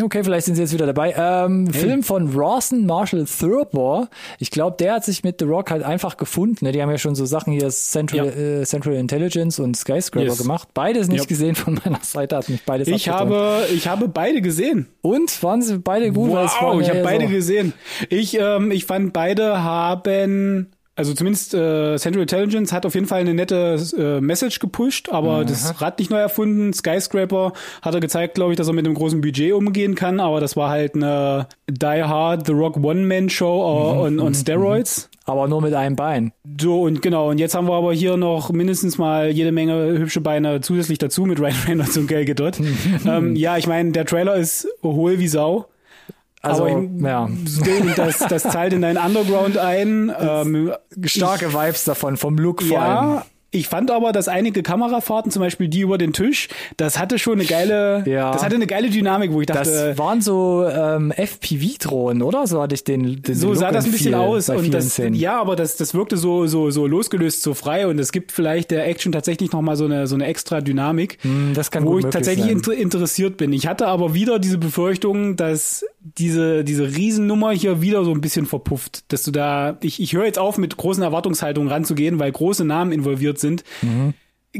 Okay, 0.00 0.22
vielleicht 0.22 0.46
sind 0.46 0.56
sie 0.56 0.62
jetzt 0.62 0.74
wieder 0.74 0.86
dabei. 0.86 1.14
Ähm, 1.16 1.68
hey. 1.72 1.80
Film 1.80 2.02
von 2.02 2.34
Rawson 2.34 2.86
Marshall 2.86 3.24
Thurber. 3.26 4.08
Ich 4.38 4.50
glaube, 4.50 4.76
der 4.78 4.94
hat 4.94 5.04
sich 5.04 5.24
mit 5.24 5.40
The 5.40 5.46
Rock 5.46 5.70
halt 5.70 5.82
einfach 5.82 6.16
gefunden. 6.16 6.64
Ne? 6.64 6.72
Die 6.72 6.82
haben 6.82 6.90
ja 6.90 6.98
schon 6.98 7.14
so 7.14 7.24
Sachen 7.24 7.52
hier 7.52 7.68
Central, 7.70 8.26
ja. 8.26 8.60
äh, 8.60 8.64
Central 8.64 8.94
Intelligence 8.94 9.58
und 9.58 9.76
Skyscraper 9.76 10.26
yes. 10.26 10.38
gemacht. 10.38 10.68
Beides 10.74 11.08
nicht 11.08 11.20
yep. 11.20 11.28
gesehen 11.28 11.54
von 11.54 11.80
meiner 11.84 12.00
Seite, 12.02 12.36
hat 12.36 12.48
mich 12.48 12.64
beides 12.64 12.88
Ich 12.88 13.08
habe, 13.08 13.66
ich 13.74 13.88
habe 13.88 14.08
beide 14.08 14.42
gesehen. 14.42 14.88
Und 15.02 15.42
waren 15.42 15.62
sie 15.62 15.78
beide 15.78 16.12
gut? 16.12 16.30
Wow, 16.30 16.80
ich 16.80 16.90
habe 16.90 17.02
beide 17.02 17.26
so. 17.26 17.32
gesehen. 17.32 17.72
Ich, 18.10 18.38
ähm, 18.38 18.70
ich 18.70 18.84
fand 18.84 19.12
beide 19.12 19.62
haben 19.62 20.75
also 20.96 21.12
zumindest 21.12 21.52
äh, 21.52 21.96
Central 21.98 22.22
Intelligence 22.22 22.72
hat 22.72 22.86
auf 22.86 22.94
jeden 22.94 23.06
Fall 23.06 23.20
eine 23.20 23.34
nette 23.34 23.78
äh, 23.98 24.20
Message 24.20 24.60
gepusht, 24.60 25.10
aber 25.10 25.42
mhm. 25.42 25.46
das 25.46 25.80
Rad 25.82 25.98
nicht 25.98 26.10
neu 26.10 26.18
erfunden. 26.18 26.72
Skyscraper 26.72 27.52
hat 27.82 27.94
er 27.94 28.00
gezeigt, 28.00 28.34
glaube 28.34 28.52
ich, 28.52 28.56
dass 28.56 28.66
er 28.66 28.72
mit 28.72 28.86
einem 28.86 28.94
großen 28.94 29.20
Budget 29.20 29.52
umgehen 29.52 29.94
kann, 29.94 30.20
aber 30.20 30.40
das 30.40 30.56
war 30.56 30.70
halt 30.70 30.94
eine 30.94 31.48
Die 31.68 32.02
Hard 32.02 32.46
The 32.46 32.52
Rock 32.52 32.78
One-Man-Show 32.78 33.94
mhm. 33.94 34.00
on, 34.00 34.20
on 34.20 34.28
mhm. 34.28 34.34
Steroids. 34.34 35.10
Aber 35.26 35.48
nur 35.48 35.60
mit 35.60 35.74
einem 35.74 35.96
Bein. 35.96 36.32
So, 36.60 36.82
und 36.82 37.02
genau, 37.02 37.30
und 37.30 37.38
jetzt 37.38 37.56
haben 37.56 37.66
wir 37.66 37.74
aber 37.74 37.92
hier 37.92 38.16
noch 38.16 38.50
mindestens 38.52 38.96
mal 38.96 39.28
jede 39.28 39.50
Menge 39.50 39.98
hübsche 39.98 40.20
Beine 40.20 40.60
zusätzlich 40.60 40.98
dazu 40.98 41.26
mit 41.26 41.40
Ryan 41.40 41.56
Reynolds 41.66 41.96
und 41.96 42.06
Gal 42.06 42.24
Gadot. 42.24 42.60
ähm, 43.04 43.34
ja, 43.34 43.58
ich 43.58 43.66
meine, 43.66 43.90
der 43.90 44.06
Trailer 44.06 44.36
ist 44.36 44.68
hohl 44.84 45.18
wie 45.18 45.28
Sau. 45.28 45.66
Also, 46.46 46.66
Aber 46.66 46.82
ich, 46.82 47.02
ja. 47.02 47.28
Das, 47.96 48.18
das 48.18 48.42
zahlt 48.44 48.72
in 48.72 48.82
deinen 48.82 48.98
Underground 48.98 49.58
ein. 49.58 50.12
Ähm, 50.26 50.72
Starke 51.04 51.46
ich, 51.46 51.54
Vibes 51.54 51.84
davon, 51.84 52.16
vom 52.16 52.36
Look 52.36 52.62
vor 52.62 52.72
ja, 52.72 53.00
allem. 53.00 53.22
Ich 53.56 53.68
fand 53.68 53.90
aber, 53.90 54.12
dass 54.12 54.28
einige 54.28 54.62
Kamerafahrten, 54.62 55.32
zum 55.32 55.40
Beispiel 55.40 55.68
die 55.68 55.80
über 55.80 55.98
den 55.98 56.12
Tisch, 56.12 56.48
das 56.76 56.98
hatte 56.98 57.18
schon 57.18 57.34
eine 57.34 57.44
geile, 57.44 58.04
ja. 58.06 58.30
das 58.30 58.44
hatte 58.44 58.54
eine 58.54 58.66
geile 58.66 58.90
Dynamik, 58.90 59.32
wo 59.32 59.40
ich 59.40 59.46
dachte. 59.46 59.70
Das 59.70 59.98
waren 59.98 60.20
so 60.20 60.66
ähm, 60.70 61.10
FPV-Drohnen, 61.10 62.22
oder? 62.22 62.46
So 62.46 62.60
hatte 62.60 62.74
ich 62.74 62.84
den. 62.84 63.22
den 63.22 63.34
so 63.34 63.54
sah 63.54 63.72
das 63.72 63.86
ein 63.86 63.92
bisschen 63.92 64.06
viel, 64.06 64.14
aus. 64.14 64.50
Und 64.50 64.72
das, 64.72 65.00
ja, 65.12 65.40
aber 65.40 65.56
das, 65.56 65.76
das 65.76 65.94
wirkte 65.94 66.16
so, 66.18 66.46
so, 66.46 66.70
so 66.70 66.86
losgelöst, 66.86 67.42
so 67.42 67.54
frei. 67.54 67.86
Und 67.86 67.98
es 67.98 68.12
gibt 68.12 68.30
vielleicht 68.32 68.70
der 68.70 68.86
Action 68.86 69.10
tatsächlich 69.10 69.52
nochmal 69.52 69.76
so 69.76 69.86
eine, 69.86 70.06
so 70.06 70.14
eine 70.14 70.26
extra 70.26 70.60
Dynamik, 70.60 71.18
hm, 71.22 71.52
das 71.54 71.70
kann 71.70 71.86
wo 71.86 71.98
ich 71.98 72.06
tatsächlich 72.06 72.50
inter 72.50 72.74
interessiert 72.74 73.38
bin. 73.38 73.52
Ich 73.52 73.66
hatte 73.66 73.86
aber 73.86 74.12
wieder 74.12 74.38
diese 74.38 74.58
Befürchtung, 74.58 75.36
dass 75.36 75.84
diese, 76.18 76.62
diese 76.62 76.94
Riesennummer 76.94 77.52
hier 77.52 77.80
wieder 77.80 78.04
so 78.04 78.12
ein 78.12 78.20
bisschen 78.20 78.46
verpufft. 78.46 79.04
Dass 79.12 79.22
du 79.22 79.30
da, 79.30 79.78
ich, 79.80 80.00
ich 80.00 80.12
höre 80.12 80.26
jetzt 80.26 80.38
auf, 80.38 80.58
mit 80.58 80.76
großen 80.76 81.02
Erwartungshaltungen 81.02 81.70
ranzugehen, 81.70 82.18
weil 82.18 82.30
große 82.30 82.64
Namen 82.64 82.92
involviert 82.92 83.38
sind 83.38 83.45
sind. 83.46 83.64
Mhm. 83.82 84.14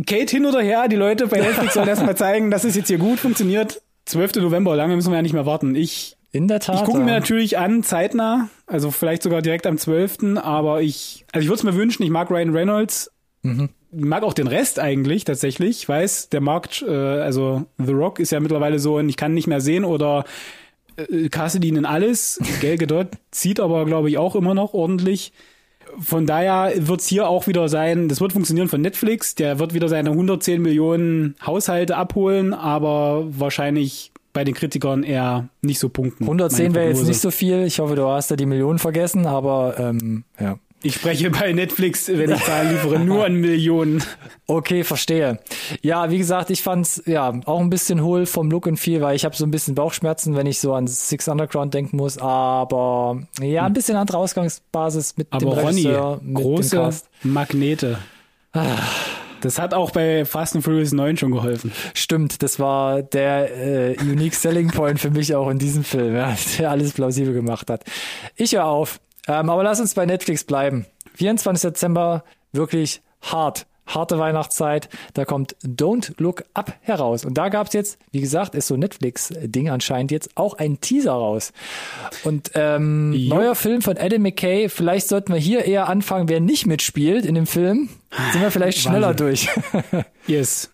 Kate 0.04 0.30
hin 0.30 0.46
oder 0.46 0.60
her, 0.60 0.88
die 0.88 0.96
Leute 0.96 1.26
bei 1.26 1.40
Netflix 1.40 1.74
sollen 1.74 1.88
erstmal 1.88 2.16
zeigen, 2.16 2.50
dass 2.50 2.64
es 2.64 2.76
jetzt 2.76 2.88
hier 2.88 2.98
gut 2.98 3.18
funktioniert. 3.18 3.82
12. 4.06 4.36
November, 4.36 4.76
lange 4.76 4.94
müssen 4.94 5.10
wir 5.10 5.16
ja 5.16 5.22
nicht 5.22 5.32
mehr 5.32 5.46
warten. 5.46 5.74
Ich, 5.74 6.16
in 6.32 6.48
der 6.48 6.60
Tat. 6.60 6.76
Ich 6.76 6.84
gucke 6.84 6.98
mir 6.98 7.12
natürlich 7.12 7.58
an, 7.58 7.82
zeitnah, 7.82 8.48
also 8.66 8.90
vielleicht 8.90 9.22
sogar 9.22 9.42
direkt 9.42 9.66
am 9.66 9.78
12., 9.78 10.36
aber 10.36 10.82
ich, 10.82 11.24
also 11.32 11.42
ich 11.42 11.48
würde 11.48 11.58
es 11.58 11.64
mir 11.64 11.74
wünschen, 11.74 12.02
ich 12.02 12.10
mag 12.10 12.30
Ryan 12.30 12.50
Reynolds, 12.50 13.10
mhm. 13.42 13.70
mag 13.90 14.22
auch 14.22 14.34
den 14.34 14.46
Rest 14.46 14.78
eigentlich 14.78 15.24
tatsächlich. 15.24 15.78
Ich 15.78 15.88
weiß, 15.88 16.28
der 16.28 16.40
Markt, 16.40 16.84
äh, 16.86 16.92
also 16.92 17.64
The 17.78 17.92
Rock 17.92 18.20
ist 18.20 18.32
ja 18.32 18.40
mittlerweile 18.40 18.78
so 18.78 18.98
ein, 18.98 19.08
ich 19.08 19.16
kann 19.16 19.34
nicht 19.34 19.46
mehr 19.46 19.60
sehen 19.60 19.84
oder 19.84 20.24
äh, 20.96 21.28
Cassidy 21.28 21.68
in 21.68 21.86
alles. 21.86 22.40
Gal 22.60 22.76
Gadot 22.76 23.08
zieht 23.30 23.60
aber, 23.60 23.84
glaube 23.86 24.08
ich, 24.08 24.18
auch 24.18 24.36
immer 24.36 24.54
noch 24.54 24.74
ordentlich 24.74 25.32
von 25.98 26.26
daher 26.26 26.72
wird's 26.76 27.06
hier 27.06 27.28
auch 27.28 27.46
wieder 27.46 27.68
sein, 27.68 28.08
das 28.08 28.20
wird 28.20 28.32
funktionieren 28.32 28.68
von 28.68 28.80
Netflix, 28.80 29.34
der 29.34 29.58
wird 29.58 29.74
wieder 29.74 29.88
seine 29.88 30.10
110 30.10 30.60
Millionen 30.60 31.36
Haushalte 31.44 31.96
abholen, 31.96 32.52
aber 32.54 33.24
wahrscheinlich 33.28 34.12
bei 34.32 34.44
den 34.44 34.54
Kritikern 34.54 35.02
eher 35.02 35.48
nicht 35.62 35.78
so 35.78 35.88
punkten. 35.88 36.24
110 36.24 36.74
wäre 36.74 36.88
jetzt 36.88 37.06
nicht 37.06 37.20
so 37.20 37.30
viel. 37.30 37.64
Ich 37.64 37.78
hoffe, 37.78 37.94
du 37.94 38.06
hast 38.06 38.30
da 38.30 38.36
die 38.36 38.44
Millionen 38.44 38.78
vergessen, 38.78 39.26
aber 39.26 39.76
ähm, 39.78 40.24
ja. 40.38 40.58
Ich 40.82 40.94
spreche 40.94 41.30
bei 41.30 41.52
Netflix, 41.52 42.08
wenn 42.08 42.30
ich 42.30 42.44
Zahlen 42.44 42.72
liefere, 42.72 42.98
nur 42.98 43.24
an 43.24 43.34
Millionen. 43.34 44.04
Okay, 44.46 44.84
verstehe. 44.84 45.38
Ja, 45.80 46.10
wie 46.10 46.18
gesagt, 46.18 46.50
ich 46.50 46.62
fand's 46.62 47.02
ja 47.06 47.32
auch 47.46 47.60
ein 47.60 47.70
bisschen 47.70 48.02
hohl 48.02 48.26
vom 48.26 48.50
Look 48.50 48.66
und 48.66 48.76
viel, 48.76 49.00
weil 49.00 49.16
ich 49.16 49.24
habe 49.24 49.34
so 49.34 49.44
ein 49.44 49.50
bisschen 49.50 49.74
Bauchschmerzen, 49.74 50.36
wenn 50.36 50.46
ich 50.46 50.60
so 50.60 50.74
an 50.74 50.86
Six 50.86 51.28
Underground 51.28 51.74
denken 51.74 51.96
muss. 51.96 52.18
Aber 52.18 53.22
ja, 53.40 53.64
ein 53.64 53.72
bisschen 53.72 53.96
andere 53.96 54.18
Ausgangsbasis 54.18 55.16
mit 55.16 55.28
aber 55.30 55.40
dem 55.40 55.48
Regisseur, 55.48 56.02
Ronny, 56.18 56.24
mit 56.24 56.34
große 56.36 56.90
dem 57.24 57.32
Magnete. 57.32 57.98
Ah. 58.52 58.76
Das 59.40 59.58
hat 59.58 59.74
auch 59.74 59.90
bei 59.90 60.24
Fast 60.24 60.54
and 60.54 60.64
Furious 60.64 60.92
9 60.92 61.16
schon 61.16 61.30
geholfen. 61.30 61.72
Stimmt, 61.94 62.42
das 62.42 62.58
war 62.58 63.02
der 63.02 63.56
äh, 63.56 63.96
unique 64.00 64.34
selling 64.34 64.68
point 64.68 64.98
für 64.98 65.10
mich 65.10 65.34
auch 65.34 65.50
in 65.50 65.58
diesem 65.58 65.84
Film, 65.84 66.14
ja, 66.14 66.36
der 66.58 66.70
alles 66.70 66.92
plausibel 66.92 67.34
gemacht 67.34 67.70
hat. 67.70 67.84
Ich 68.36 68.54
höre 68.54 68.64
auf. 68.64 69.00
Ähm, 69.28 69.50
aber 69.50 69.62
lass 69.62 69.80
uns 69.80 69.94
bei 69.94 70.06
Netflix 70.06 70.44
bleiben. 70.44 70.86
24. 71.14 71.70
Dezember, 71.70 72.24
wirklich 72.52 73.02
hart. 73.22 73.66
Harte 73.86 74.18
Weihnachtszeit, 74.18 74.88
da 75.14 75.24
kommt 75.24 75.54
Don't 75.64 76.14
Look 76.18 76.42
Up 76.54 76.74
heraus. 76.80 77.24
Und 77.24 77.38
da 77.38 77.48
gab's 77.50 77.72
jetzt, 77.72 77.98
wie 78.10 78.20
gesagt, 78.20 78.56
ist 78.56 78.66
so 78.66 78.76
Netflix-Ding 78.76 79.70
anscheinend 79.70 80.10
jetzt 80.10 80.36
auch 80.36 80.54
ein 80.54 80.80
Teaser 80.80 81.12
raus. 81.12 81.52
Und 82.24 82.50
ähm, 82.54 83.28
neuer 83.28 83.54
Film 83.54 83.82
von 83.82 83.96
Adam 83.96 84.22
McKay, 84.22 84.68
vielleicht 84.68 85.06
sollten 85.06 85.32
wir 85.32 85.38
hier 85.38 85.66
eher 85.66 85.88
anfangen, 85.88 86.28
wer 86.28 86.40
nicht 86.40 86.66
mitspielt 86.66 87.24
in 87.24 87.36
dem 87.36 87.46
Film. 87.46 87.88
Sind 88.32 88.42
wir 88.42 88.50
vielleicht 88.50 88.78
schneller 88.82 89.14
durch. 89.14 89.48
yes. 90.26 90.70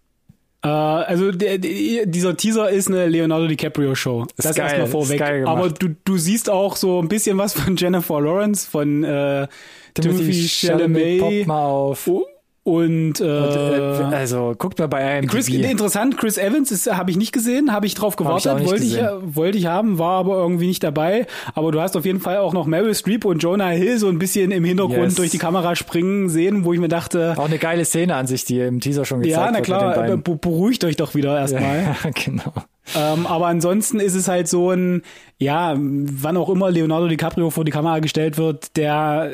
Uh, 0.65 0.69
also 0.69 1.33
der, 1.33 1.59
dieser 1.59 2.37
Teaser 2.37 2.71
ist 2.71 2.87
eine 2.87 3.09
Leonardo 3.09 3.49
DiCaprio 3.49 3.97
Show. 3.97 4.27
Das, 4.37 4.47
das 4.47 4.57
erstmal 4.57 4.87
vorweg. 4.87 5.21
Aber 5.21 5.71
du, 5.71 5.97
du 6.05 6.17
siehst 6.19 6.49
auch 6.49 6.77
so 6.77 7.03
ein 7.03 7.09
bisschen 7.09 7.37
was 7.37 7.53
von 7.53 7.77
Jennifer 7.77 8.21
Lawrence, 8.21 8.69
von 8.71 9.03
äh, 9.03 9.49
Timothy, 9.95 10.19
Timothy 10.19 10.49
Chalamet. 10.49 11.21
Chalamet. 11.21 11.47
mal 11.49 11.65
auf. 11.65 12.07
Oh, 12.07 12.27
und, 12.65 13.21
äh, 13.21 13.25
und 13.25 14.13
äh, 14.13 14.15
also 14.15 14.55
guckt 14.57 14.79
mal 14.79 14.87
bei 14.87 14.99
einem 14.99 15.29
Chris, 15.29 15.49
interessant, 15.49 16.17
Chris 16.17 16.39
Evans 16.39 16.71
ist 16.71 16.93
habe 16.93 17.11
ich 17.11 17.17
nicht 17.17 17.33
gesehen, 17.33 17.73
habe 17.73 17.87
ich 17.87 17.95
drauf 17.95 18.15
gewartet, 18.15 18.61
ich 18.61 18.67
wollte 18.67 18.85
gesehen. 18.85 19.09
ich 19.29 19.37
wollte 19.37 19.59
ich 19.59 19.67
haben, 19.67 19.99
war 19.99 20.21
aber 20.21 20.37
irgendwie 20.37 20.69
nicht 20.69 20.85
dabei, 20.85 21.27
aber 21.55 21.73
du 21.73 21.81
hast 21.81 21.97
auf 21.97 22.05
jeden 22.05 22.21
Fall 22.21 22.37
auch 22.37 22.53
noch 22.53 22.67
Meryl 22.67 22.95
Streep 22.95 23.25
und 23.25 23.43
Jonah 23.43 23.71
Hill 23.71 23.99
so 23.99 24.09
ein 24.09 24.21
bisschen 24.21 24.53
im 24.53 24.63
Hintergrund 24.63 25.03
yes. 25.03 25.15
durch 25.17 25.31
die 25.31 25.39
Kamera 25.39 25.75
springen 25.75 26.29
sehen, 26.29 26.65
wo 26.65 26.73
ich 26.73 26.79
mir 26.79 26.87
dachte, 26.87 27.35
auch 27.37 27.47
eine 27.47 27.59
geile 27.59 27.85
Szene 27.85 28.15
an 28.15 28.29
sich, 28.29 28.45
die 28.45 28.61
im 28.61 28.79
Teaser 28.79 29.05
schon 29.05 29.23
gezeigt 29.23 29.45
Ja, 29.45 29.51
na 29.51 29.61
klar, 29.61 30.09
äh, 30.09 30.17
beruhigt 30.17 30.85
euch 30.85 30.95
doch 30.95 31.17
wieder 31.17 31.39
erstmal. 31.39 31.63
Ja, 32.03 32.11
genau. 32.15 32.53
Ähm, 32.97 33.27
aber 33.27 33.47
ansonsten 33.47 34.01
ist 34.01 34.15
es 34.15 34.29
halt 34.29 34.49
so 34.49 34.71
ein, 34.71 35.03
ja, 35.39 35.75
wann 35.77 36.37
auch 36.37 36.49
immer 36.49 36.71
Leonardo 36.71 37.09
DiCaprio 37.09 37.51
vor 37.51 37.65
die 37.65 37.71
Kamera 37.73 38.01
gestellt 38.01 38.39
wird, 38.39 38.77
der 38.77 39.31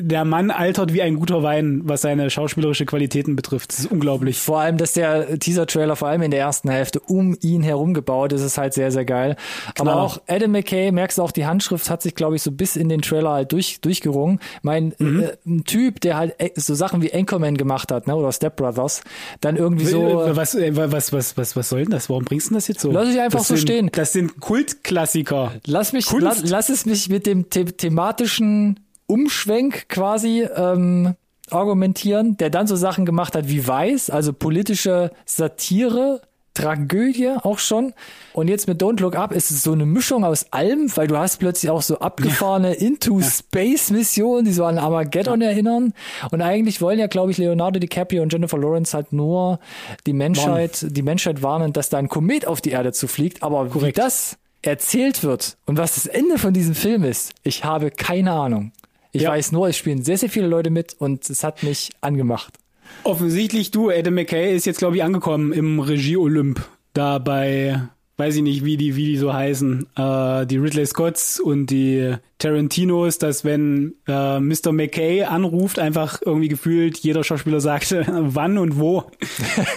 der 0.00 0.24
Mann 0.24 0.50
altert 0.50 0.92
wie 0.92 1.02
ein 1.02 1.16
guter 1.16 1.42
Wein, 1.42 1.82
was 1.84 2.02
seine 2.02 2.30
schauspielerische 2.30 2.86
Qualitäten 2.86 3.36
betrifft. 3.36 3.72
Das 3.72 3.80
ist 3.80 3.90
unglaublich. 3.90 4.38
Vor 4.38 4.60
allem, 4.60 4.76
dass 4.76 4.92
der 4.92 5.38
Teaser-Trailer 5.38 5.96
vor 5.96 6.08
allem 6.08 6.22
in 6.22 6.30
der 6.30 6.40
ersten 6.40 6.68
Hälfte 6.70 7.00
um 7.00 7.36
ihn 7.40 7.62
herum 7.62 7.94
gebaut 7.94 8.32
ist, 8.32 8.42
ist 8.42 8.58
halt 8.58 8.74
sehr, 8.74 8.90
sehr 8.90 9.04
geil. 9.04 9.36
Genau. 9.74 9.90
Aber 9.90 10.02
auch 10.02 10.20
Adam 10.26 10.52
McKay, 10.52 10.92
merkst 10.92 11.18
du 11.18 11.22
auch, 11.22 11.32
die 11.32 11.46
Handschrift 11.46 11.90
hat 11.90 12.02
sich, 12.02 12.14
glaube 12.14 12.36
ich, 12.36 12.42
so 12.42 12.52
bis 12.52 12.76
in 12.76 12.88
den 12.88 13.02
Trailer 13.02 13.30
halt 13.30 13.52
durch, 13.52 13.80
durchgerungen. 13.80 14.40
Mein 14.62 14.94
mhm. 14.98 15.22
äh, 15.22 15.36
ein 15.46 15.64
Typ, 15.64 16.00
der 16.00 16.16
halt 16.16 16.34
äh, 16.38 16.50
so 16.54 16.74
Sachen 16.74 17.02
wie 17.02 17.12
Anchorman 17.12 17.56
gemacht 17.56 17.92
hat, 17.92 18.06
ne, 18.06 18.16
oder 18.16 18.32
Step 18.32 18.56
Brothers, 18.56 19.02
dann 19.40 19.56
irgendwie 19.56 19.86
so. 19.86 20.22
Was, 20.32 20.54
äh, 20.54 20.76
was, 20.76 21.12
was, 21.12 21.36
was, 21.36 21.56
was 21.56 21.68
soll 21.68 21.82
denn 21.82 21.90
das? 21.90 22.08
Warum 22.08 22.24
bringst 22.24 22.50
du 22.50 22.54
das 22.54 22.68
jetzt 22.68 22.80
so? 22.80 22.90
Lass 22.90 23.08
ich 23.08 23.20
einfach 23.20 23.40
das 23.40 23.48
so 23.48 23.56
sind, 23.56 23.62
stehen. 23.62 23.90
Das 23.92 24.12
sind 24.12 24.40
Kultklassiker. 24.40 25.52
Lass 25.66 25.92
mich, 25.92 26.10
lass, 26.12 26.48
lass 26.48 26.68
es 26.68 26.86
mich 26.86 27.08
mit 27.08 27.26
dem 27.26 27.46
the 27.52 27.64
thematischen 27.64 28.80
Umschwenk 29.06 29.88
quasi 29.88 30.42
ähm, 30.42 31.14
argumentieren, 31.50 32.36
der 32.36 32.50
dann 32.50 32.66
so 32.66 32.76
Sachen 32.76 33.06
gemacht 33.06 33.36
hat 33.36 33.48
wie 33.48 33.66
Weiß, 33.66 34.10
also 34.10 34.32
politische 34.32 35.12
Satire 35.24 36.20
Tragödie 36.56 37.34
auch 37.42 37.58
schon. 37.58 37.92
Und 38.32 38.48
jetzt 38.48 38.66
mit 38.66 38.82
Don't 38.82 39.00
Look 39.00 39.14
Up 39.14 39.32
ist 39.32 39.50
es 39.50 39.62
so 39.62 39.72
eine 39.72 39.86
Mischung 39.86 40.24
aus 40.24 40.52
allem, 40.52 40.94
weil 40.96 41.06
du 41.06 41.16
hast 41.16 41.38
plötzlich 41.38 41.70
auch 41.70 41.82
so 41.82 41.98
abgefahrene 41.98 42.74
Into 42.74 43.20
Space 43.20 43.90
Missionen, 43.90 44.44
die 44.44 44.52
so 44.52 44.64
an 44.64 44.78
Armageddon 44.78 45.42
erinnern. 45.42 45.92
Und 46.30 46.42
eigentlich 46.42 46.80
wollen 46.80 46.98
ja, 46.98 47.06
glaube 47.06 47.30
ich, 47.30 47.38
Leonardo 47.38 47.78
DiCaprio 47.78 48.22
und 48.22 48.32
Jennifer 48.32 48.58
Lawrence 48.58 48.96
halt 48.96 49.12
nur 49.12 49.60
die 50.06 50.12
Menschheit, 50.12 50.86
die 50.88 51.02
Menschheit 51.02 51.42
warnen, 51.42 51.72
dass 51.72 51.90
da 51.90 51.98
ein 51.98 52.08
Komet 52.08 52.46
auf 52.46 52.60
die 52.60 52.70
Erde 52.70 52.92
zufliegt. 52.92 53.42
Aber 53.42 53.66
Korrekt. 53.66 53.96
wie 53.96 54.00
das 54.00 54.38
erzählt 54.62 55.22
wird 55.22 55.58
und 55.66 55.78
was 55.78 55.94
das 55.94 56.06
Ende 56.06 56.38
von 56.38 56.52
diesem 56.52 56.74
Film 56.74 57.04
ist, 57.04 57.32
ich 57.44 57.64
habe 57.64 57.90
keine 57.90 58.32
Ahnung. 58.32 58.72
Ich 59.16 59.22
Ja. 59.22 59.30
weiß 59.30 59.52
nur, 59.52 59.68
es 59.68 59.76
spielen 59.76 60.02
sehr, 60.02 60.18
sehr 60.18 60.28
viele 60.28 60.46
Leute 60.46 60.70
mit 60.70 60.94
und 60.98 61.28
es 61.28 61.42
hat 61.42 61.62
mich 61.62 61.90
angemacht. 62.00 62.54
Offensichtlich 63.02 63.70
du, 63.70 63.90
Adam 63.90 64.14
McKay 64.14 64.54
ist 64.54 64.66
jetzt, 64.66 64.78
glaube 64.78 64.96
ich, 64.96 65.02
angekommen 65.02 65.52
im 65.52 65.80
Regie-Olymp. 65.80 66.60
Da 66.92 67.18
bei, 67.18 67.80
weiß 68.16 68.36
ich 68.36 68.42
nicht, 68.42 68.64
wie 68.64 68.76
die, 68.76 68.96
wie 68.96 69.06
die 69.06 69.16
so 69.16 69.32
heißen, 69.32 69.86
äh, 69.96 70.46
die 70.46 70.56
Ridley 70.56 70.86
Scotts 70.86 71.38
und 71.38 71.66
die 71.66 72.16
Tarantinos, 72.38 73.18
dass 73.18 73.44
wenn 73.44 73.94
äh, 74.06 74.40
Mr. 74.40 74.72
McKay 74.72 75.24
anruft, 75.24 75.78
einfach 75.78 76.20
irgendwie 76.24 76.48
gefühlt 76.48 76.98
jeder 76.98 77.24
Schauspieler 77.24 77.60
sagt, 77.60 77.94
wann 78.08 78.58
und 78.58 78.78
wo. 78.78 79.04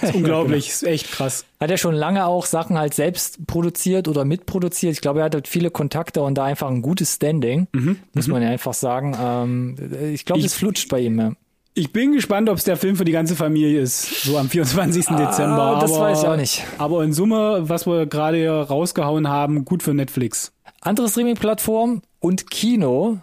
ist 0.02 0.14
unglaublich, 0.14 0.68
ist 0.68 0.84
echt 0.84 1.10
krass. 1.12 1.44
Hat 1.58 1.70
er 1.70 1.76
schon 1.76 1.94
lange 1.94 2.24
auch 2.26 2.46
Sachen 2.46 2.78
halt 2.78 2.94
selbst 2.94 3.46
produziert 3.46 4.08
oder 4.08 4.24
mitproduziert. 4.24 4.92
Ich 4.92 5.00
glaube, 5.00 5.20
er 5.20 5.26
hat 5.26 5.34
halt 5.34 5.48
viele 5.48 5.70
Kontakte 5.70 6.22
und 6.22 6.36
da 6.36 6.44
einfach 6.44 6.70
ein 6.70 6.80
gutes 6.80 7.16
Standing, 7.16 7.66
muss 8.14 8.28
man 8.28 8.42
ja 8.42 8.48
einfach 8.48 8.74
sagen. 8.74 9.16
Ähm, 9.20 9.76
ich 10.12 10.24
glaube, 10.24 10.42
es 10.42 10.54
flutscht 10.54 10.88
bei 10.88 11.00
ihm. 11.00 11.18
Ja. 11.18 11.32
Ich 11.74 11.92
bin 11.92 12.12
gespannt, 12.12 12.48
ob 12.48 12.58
es 12.58 12.64
der 12.64 12.76
Film 12.76 12.96
für 12.96 13.04
die 13.04 13.12
ganze 13.12 13.36
Familie 13.36 13.80
ist, 13.80 14.24
so 14.24 14.36
am 14.36 14.48
24. 14.48 15.06
Dezember. 15.06 15.78
das 15.80 15.92
aber, 15.92 16.00
weiß 16.00 16.22
ich 16.22 16.28
auch 16.28 16.36
nicht. 16.36 16.64
Aber 16.78 17.04
in 17.04 17.12
Summe, 17.12 17.68
was 17.68 17.86
wir 17.86 18.06
gerade 18.06 18.48
rausgehauen 18.68 19.28
haben, 19.28 19.64
gut 19.64 19.82
für 19.82 19.94
Netflix. 19.94 20.52
Andere 20.80 21.08
Streaming-Plattform 21.08 22.02
und 22.18 22.50
Kino. 22.50 23.18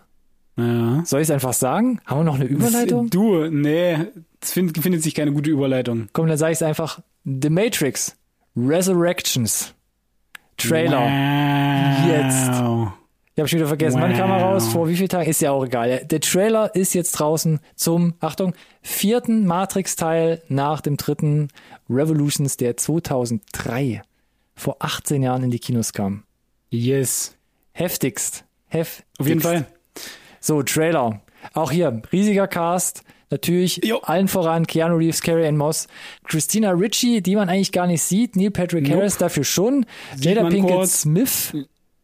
Ja. 0.56 1.04
Soll 1.06 1.22
ich 1.22 1.28
es 1.28 1.32
einfach 1.32 1.54
sagen? 1.54 2.00
Haben 2.06 2.22
wir 2.22 2.24
noch 2.24 2.36
eine 2.36 2.46
Überleitung? 2.46 3.10
Du, 3.10 3.48
nee, 3.50 3.98
es 4.42 4.54
find, 4.54 4.78
findet 4.78 5.04
sich 5.04 5.14
keine 5.14 5.34
gute 5.34 5.50
Überleitung. 5.50 6.08
Komm, 6.14 6.28
dann 6.28 6.38
sage 6.38 6.54
ich 6.54 6.58
es 6.58 6.64
einfach. 6.64 7.00
The 7.26 7.50
Matrix. 7.50 8.16
Resurrections. 8.56 9.74
Trailer. 10.58 11.02
Wow. 11.02 12.10
Jetzt. 12.10 13.07
Ich 13.38 13.40
habe 13.40 13.50
schon 13.50 13.60
wieder 13.60 13.68
vergessen, 13.68 14.02
wann 14.02 14.16
kam 14.18 14.32
er 14.32 14.38
Wow. 14.38 14.54
raus? 14.56 14.68
Vor 14.70 14.90
wie 14.90 14.96
vielen 14.96 15.10
Tagen? 15.10 15.30
Ist 15.30 15.42
ja 15.44 15.52
auch 15.52 15.64
egal. 15.64 16.04
Der 16.10 16.20
Trailer 16.22 16.74
ist 16.74 16.96
jetzt 16.96 17.12
draußen 17.12 17.60
zum, 17.76 18.16
Achtung, 18.20 18.56
vierten 18.82 19.46
Matrix-Teil 19.46 20.42
nach 20.48 20.82
dem 20.82 20.98
dritten 20.98 21.50
Revolutions, 21.88 22.58
der 22.58 22.78
2003 22.78 24.02
vor 24.56 24.78
18 24.80 25.22
Jahren 25.22 25.44
in 25.44 25.52
die 25.52 25.60
Kinos 25.60 25.94
kam. 25.94 26.24
Yes. 26.72 27.36
Heftigst. 27.74 28.44
Heftigst. 28.70 29.06
Auf 29.20 29.28
jeden 29.28 29.42
Fall. 29.42 29.68
So, 30.40 30.64
Trailer. 30.64 31.22
Auch 31.54 31.70
hier, 31.70 32.02
riesiger 32.12 32.48
Cast. 32.48 33.04
Natürlich 33.30 33.82
Jo. 33.86 34.00
allen 34.00 34.30
voran 34.30 34.66
Keanu 34.66 34.96
Reeves, 34.96 35.22
Carrie 35.22 35.46
Ann 35.46 35.58
Moss, 35.58 35.88
Christina 36.24 36.72
Ritchie, 36.72 37.22
die 37.22 37.36
man 37.36 37.50
eigentlich 37.50 37.72
gar 37.72 37.86
nicht 37.86 38.02
sieht, 38.02 38.36
Neil 38.36 38.50
Patrick 38.50 38.86
Nope. 38.88 38.96
Harris 38.98 39.18
dafür 39.18 39.44
schon, 39.44 39.86
Jada 40.20 40.50
Pinkett 40.50 40.72
kurz. 40.76 41.02
Smith. 41.02 41.54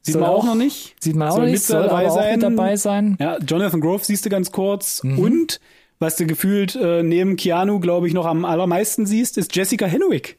Sieht 0.04 0.16
man 0.16 0.30
auch 0.30 0.44
noch 0.44 0.56
nicht. 0.56 0.96
Sieht 1.02 1.16
man 1.16 1.30
auch 1.30 1.36
Soll 1.36 1.46
nicht, 1.46 1.54
mit 1.54 1.64
soll 1.64 1.84
dabei 1.84 2.06
aber 2.06 2.12
auch 2.12 2.16
sein. 2.16 2.34
mit 2.34 2.44
dabei 2.44 2.76
sein. 2.76 3.18
Ja, 3.20 3.38
Jonathan 3.40 3.80
Grove 3.80 4.04
siehst 4.04 4.26
du 4.26 4.30
ganz 4.30 4.52
kurz. 4.52 5.02
Mhm. 5.04 5.18
Und 5.18 5.60
was 6.00 6.18
du 6.18 6.26
gefühlt 6.26 6.76
äh, 6.76 7.04
neben 7.04 7.38
Keanu, 7.38 7.80
glaube 7.80 8.08
ich, 8.08 8.14
noch 8.14 8.26
am 8.26 8.44
allermeisten 8.44 9.06
siehst, 9.06 9.38
ist 9.38 9.56
Jessica 9.56 9.86
Henwick. 9.86 10.38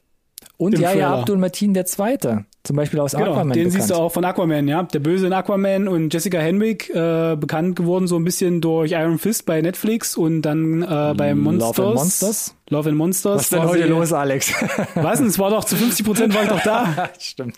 Und 0.59 0.79
ja, 0.79 0.93
ja. 0.93 1.15
Abdul 1.15 1.39
Martin 1.39 1.73
der 1.73 1.87
Zweite, 1.87 2.45
zum 2.65 2.77
Beispiel 2.77 2.99
aus 2.99 3.12
Genau, 3.12 3.27
Aquaman 3.33 3.53
den 3.53 3.65
bekannt. 3.65 3.73
siehst 3.83 3.91
du 3.91 3.95
auch 3.95 4.11
von 4.11 4.25
Aquaman, 4.25 4.67
ja. 4.67 4.83
Der 4.85 4.99
Böse 4.99 5.27
in 5.27 5.33
Aquaman 5.35 5.87
und 5.87 6.12
Jessica 6.12 6.39
Henwick, 6.39 6.89
äh, 6.95 7.37
bekannt 7.37 7.77
geworden 7.77 8.07
so 8.07 8.17
ein 8.17 8.25
bisschen 8.25 8.61
durch 8.61 8.93
Iron 8.93 9.19
Fist 9.19 9.45
bei 9.47 9.61
Netflix 9.61 10.17
und 10.17 10.43
dann 10.43 10.83
äh, 10.83 11.15
bei 11.17 11.35
Monsters. 11.35 11.77
Love 11.77 11.87
and 11.89 11.95
Monsters? 11.97 12.57
Love 12.71 12.89
and 12.89 12.99
Monsters. 12.99 13.35
Was 13.37 13.43
ist 13.43 13.53
denn 13.53 13.62
heute 13.69 13.83
sie- 13.85 13.89
los, 13.91 14.12
Alex? 14.12 14.53
Was 14.95 15.19
denn? 15.19 15.29
Es 15.29 15.39
war 15.39 15.51
doch 15.51 15.65
zu 15.65 15.77
50 15.77 16.07
Prozent 16.07 16.35
war 16.35 16.43
ich 16.45 16.49
doch 16.49 16.62
da. 16.62 17.11
Stimmt. 17.19 17.57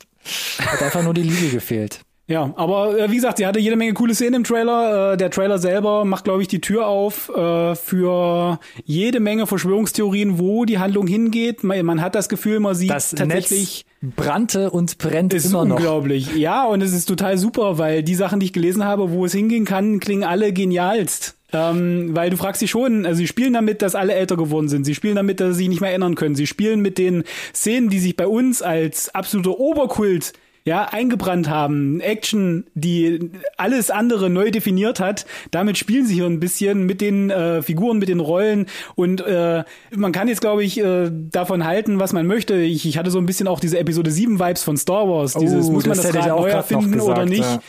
Hat 0.59 0.83
einfach 0.83 1.03
nur 1.05 1.15
die 1.15 1.23
Liebe 1.23 1.49
gefehlt. 1.55 2.01
Ja, 2.29 2.53
aber 2.57 2.99
äh, 2.99 3.09
wie 3.09 3.15
gesagt, 3.15 3.39
sie 3.39 3.47
hatte 3.47 3.61
jede 3.61 3.77
Menge 3.77 3.95
coole 3.95 4.13
Szenen 4.13 4.35
im 4.35 4.43
Trailer. 4.45 5.13
Äh, 5.13 5.17
der 5.17 5.31
Trailer 5.31 5.61
selber 5.61 6.05
macht, 6.05 6.25
glaube 6.25 6.43
ich, 6.43 6.49
die 6.49 6.61
Tür 6.61 6.89
auf 6.89 7.29
äh, 7.29 7.77
für 7.77 8.59
jede 8.85 9.21
Menge 9.21 9.47
Verschwörungstheorien, 9.47 10.41
wo 10.41 10.65
die 10.65 10.81
Handlung 10.81 11.07
hingeht. 11.07 11.63
Man, 11.63 11.87
man 11.87 12.03
hat 12.03 12.17
das 12.17 12.29
Gefühl, 12.29 12.59
man 12.59 12.75
sieht 12.75 12.91
Das 12.91 13.11
tatsächlich. 13.13 13.85
Netz 13.85 13.96
brannte 14.15 14.71
und 14.71 14.99
brennt 14.99 15.35
ist 15.35 15.47
immer 15.47 15.65
noch. 15.65 15.77
unglaublich. 15.77 16.35
Ja, 16.37 16.67
und 16.67 16.83
es 16.83 16.93
ist 16.93 17.07
total 17.07 17.39
super, 17.39 17.79
weil 17.79 18.03
die 18.03 18.15
Sachen, 18.15 18.41
die 18.41 18.47
ich 18.47 18.53
gelesen 18.53 18.85
habe, 18.85 19.11
wo 19.11 19.25
es 19.25 19.33
hingehen 19.33 19.65
kann, 19.65 20.01
klingen 20.01 20.25
alle 20.25 20.53
genialst. 20.53 21.37
Ähm, 21.53 22.11
weil 22.13 22.31
du 22.31 22.37
fragst 22.37 22.61
dich 22.61 22.71
schon, 22.71 23.07
also 23.07 23.19
sie 23.19 23.27
spielen 23.27 23.53
damit, 23.53 23.81
dass 23.81 23.95
alle 23.95 24.15
älter 24.15 24.37
geworden 24.37 24.69
sind. 24.69 24.85
Sie 24.85 24.95
spielen 24.95 25.17
damit, 25.17 25.41
dass 25.41 25.55
sie 25.55 25.63
sich 25.63 25.69
nicht 25.69 25.81
mehr 25.81 25.91
erinnern 25.91 26.17
können. 26.17 26.35
Sie 26.35 26.47
spielen 26.47 26.81
mit 26.81 26.99
den 26.99 27.25
Szenen, 27.55 27.89
die 27.89 28.01
sich 28.01 28.17
bei 28.17 28.27
uns 28.27 28.63
als 28.63 29.15
absoluter 29.15 29.59
Oberkult 29.59 30.33
ja, 30.67 30.89
eingebrannt 30.91 31.49
haben. 31.49 32.01
Action, 32.01 32.67
die 32.75 33.31
alles 33.57 33.91
andere 33.91 34.29
neu 34.29 34.51
definiert 34.51 34.99
hat. 34.99 35.25
Damit 35.53 35.79
spielen 35.79 36.05
sie 36.05 36.15
hier 36.15 36.27
ein 36.27 36.41
bisschen 36.41 36.85
mit 36.87 37.01
den 37.01 37.31
äh, 37.31 37.63
Figuren, 37.63 37.99
mit 37.99 38.09
den 38.09 38.19
Rollen. 38.19 38.67
Und 38.97 39.21
äh, 39.21 39.63
man 39.95 40.11
kann 40.11 40.27
jetzt, 40.27 40.41
glaube 40.41 40.65
ich, 40.65 40.79
äh, 40.81 41.09
davon 41.31 41.65
halten, 41.65 42.01
was 42.01 42.13
man 42.13 42.27
möchte. 42.27 42.57
Ich, 42.57 42.85
ich 42.85 42.99
hatte 42.99 43.13
so 43.13 43.19
ein 43.19 43.27
bisschen 43.27 43.47
auch 43.47 43.61
diese 43.61 43.79
Episode 43.79 44.11
7 44.11 44.41
Vibes 44.41 44.65
von 44.65 44.77
Star 44.77 45.09
Wars. 45.09 45.35
Dieses, 45.35 45.69
Oh, 45.69 45.73
muss 45.73 45.87
man 45.87 45.97
das 45.97 46.11
das, 46.11 46.17
Rad 46.17 46.37
neu 46.37 46.49
erfinden 46.49 47.01
oder 47.01 47.25
nicht? 47.25 47.41
ja. 47.45 47.61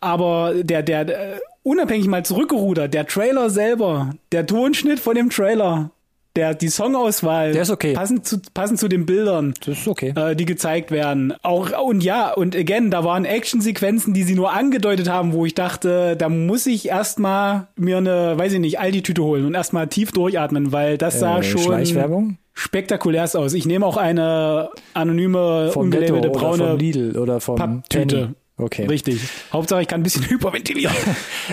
Aber 0.00 0.54
der, 0.54 0.84
der, 0.84 1.08
äh, 1.08 1.38
unabhängig 1.64 2.06
mal 2.06 2.24
zurückgerudert, 2.24 2.94
der 2.94 3.06
Trailer 3.06 3.50
selber, 3.50 4.14
der 4.30 4.46
Tonschnitt 4.46 5.00
von 5.00 5.16
dem 5.16 5.30
Trailer, 5.30 5.90
der, 6.36 6.54
die 6.54 6.68
Songauswahl, 6.68 7.52
Der 7.52 7.62
ist 7.62 7.70
okay. 7.70 7.92
passend 7.92 8.26
zu, 8.26 8.38
passend 8.54 8.80
zu 8.80 8.88
den 8.88 9.06
Bildern, 9.06 9.54
Das 9.64 9.78
ist 9.78 9.88
okay. 9.88 10.12
äh, 10.16 10.34
die 10.34 10.44
gezeigt 10.46 10.90
werden. 10.90 11.32
Auch 11.42 11.70
und 11.84 12.02
ja, 12.02 12.32
und 12.32 12.56
again, 12.56 12.90
da 12.90 13.04
waren 13.04 13.24
Actionsequenzen, 13.24 14.14
die 14.14 14.24
sie 14.24 14.34
nur 14.34 14.52
angedeutet 14.52 15.08
haben, 15.08 15.32
wo 15.32 15.46
ich 15.46 15.54
dachte, 15.54 16.16
da 16.16 16.28
muss 16.28 16.66
ich 16.66 16.88
erstmal 16.88 17.68
mir 17.76 17.98
eine, 17.98 18.36
weiß 18.36 18.52
ich 18.54 18.60
nicht, 18.60 18.80
Aldi-Tüte 18.80 19.22
holen 19.22 19.44
und 19.46 19.54
erstmal 19.54 19.86
tief 19.88 20.10
durchatmen, 20.12 20.72
weil 20.72 20.98
das 20.98 21.20
sah 21.20 21.38
Äh, 21.38 21.42
schon 21.44 21.60
Schleichwerbung? 21.60 22.38
spektakulär 22.52 23.28
aus. 23.34 23.52
Ich 23.52 23.66
nehme 23.66 23.84
auch 23.86 23.96
eine 23.96 24.70
anonyme, 24.92 25.70
Vom 25.72 25.84
ungelabelte 25.86 26.30
braune 26.30 26.68
vom 26.70 26.78
Lidl 26.78 27.18
oder 27.18 27.40
vom 27.40 27.56
Papptüte. 27.56 28.16
Penny. 28.16 28.28
Okay. 28.56 28.86
Richtig. 28.86 29.20
Hauptsache, 29.52 29.82
ich 29.82 29.88
kann 29.88 30.00
ein 30.00 30.04
bisschen 30.04 30.24
hyperventilieren. 30.30 30.94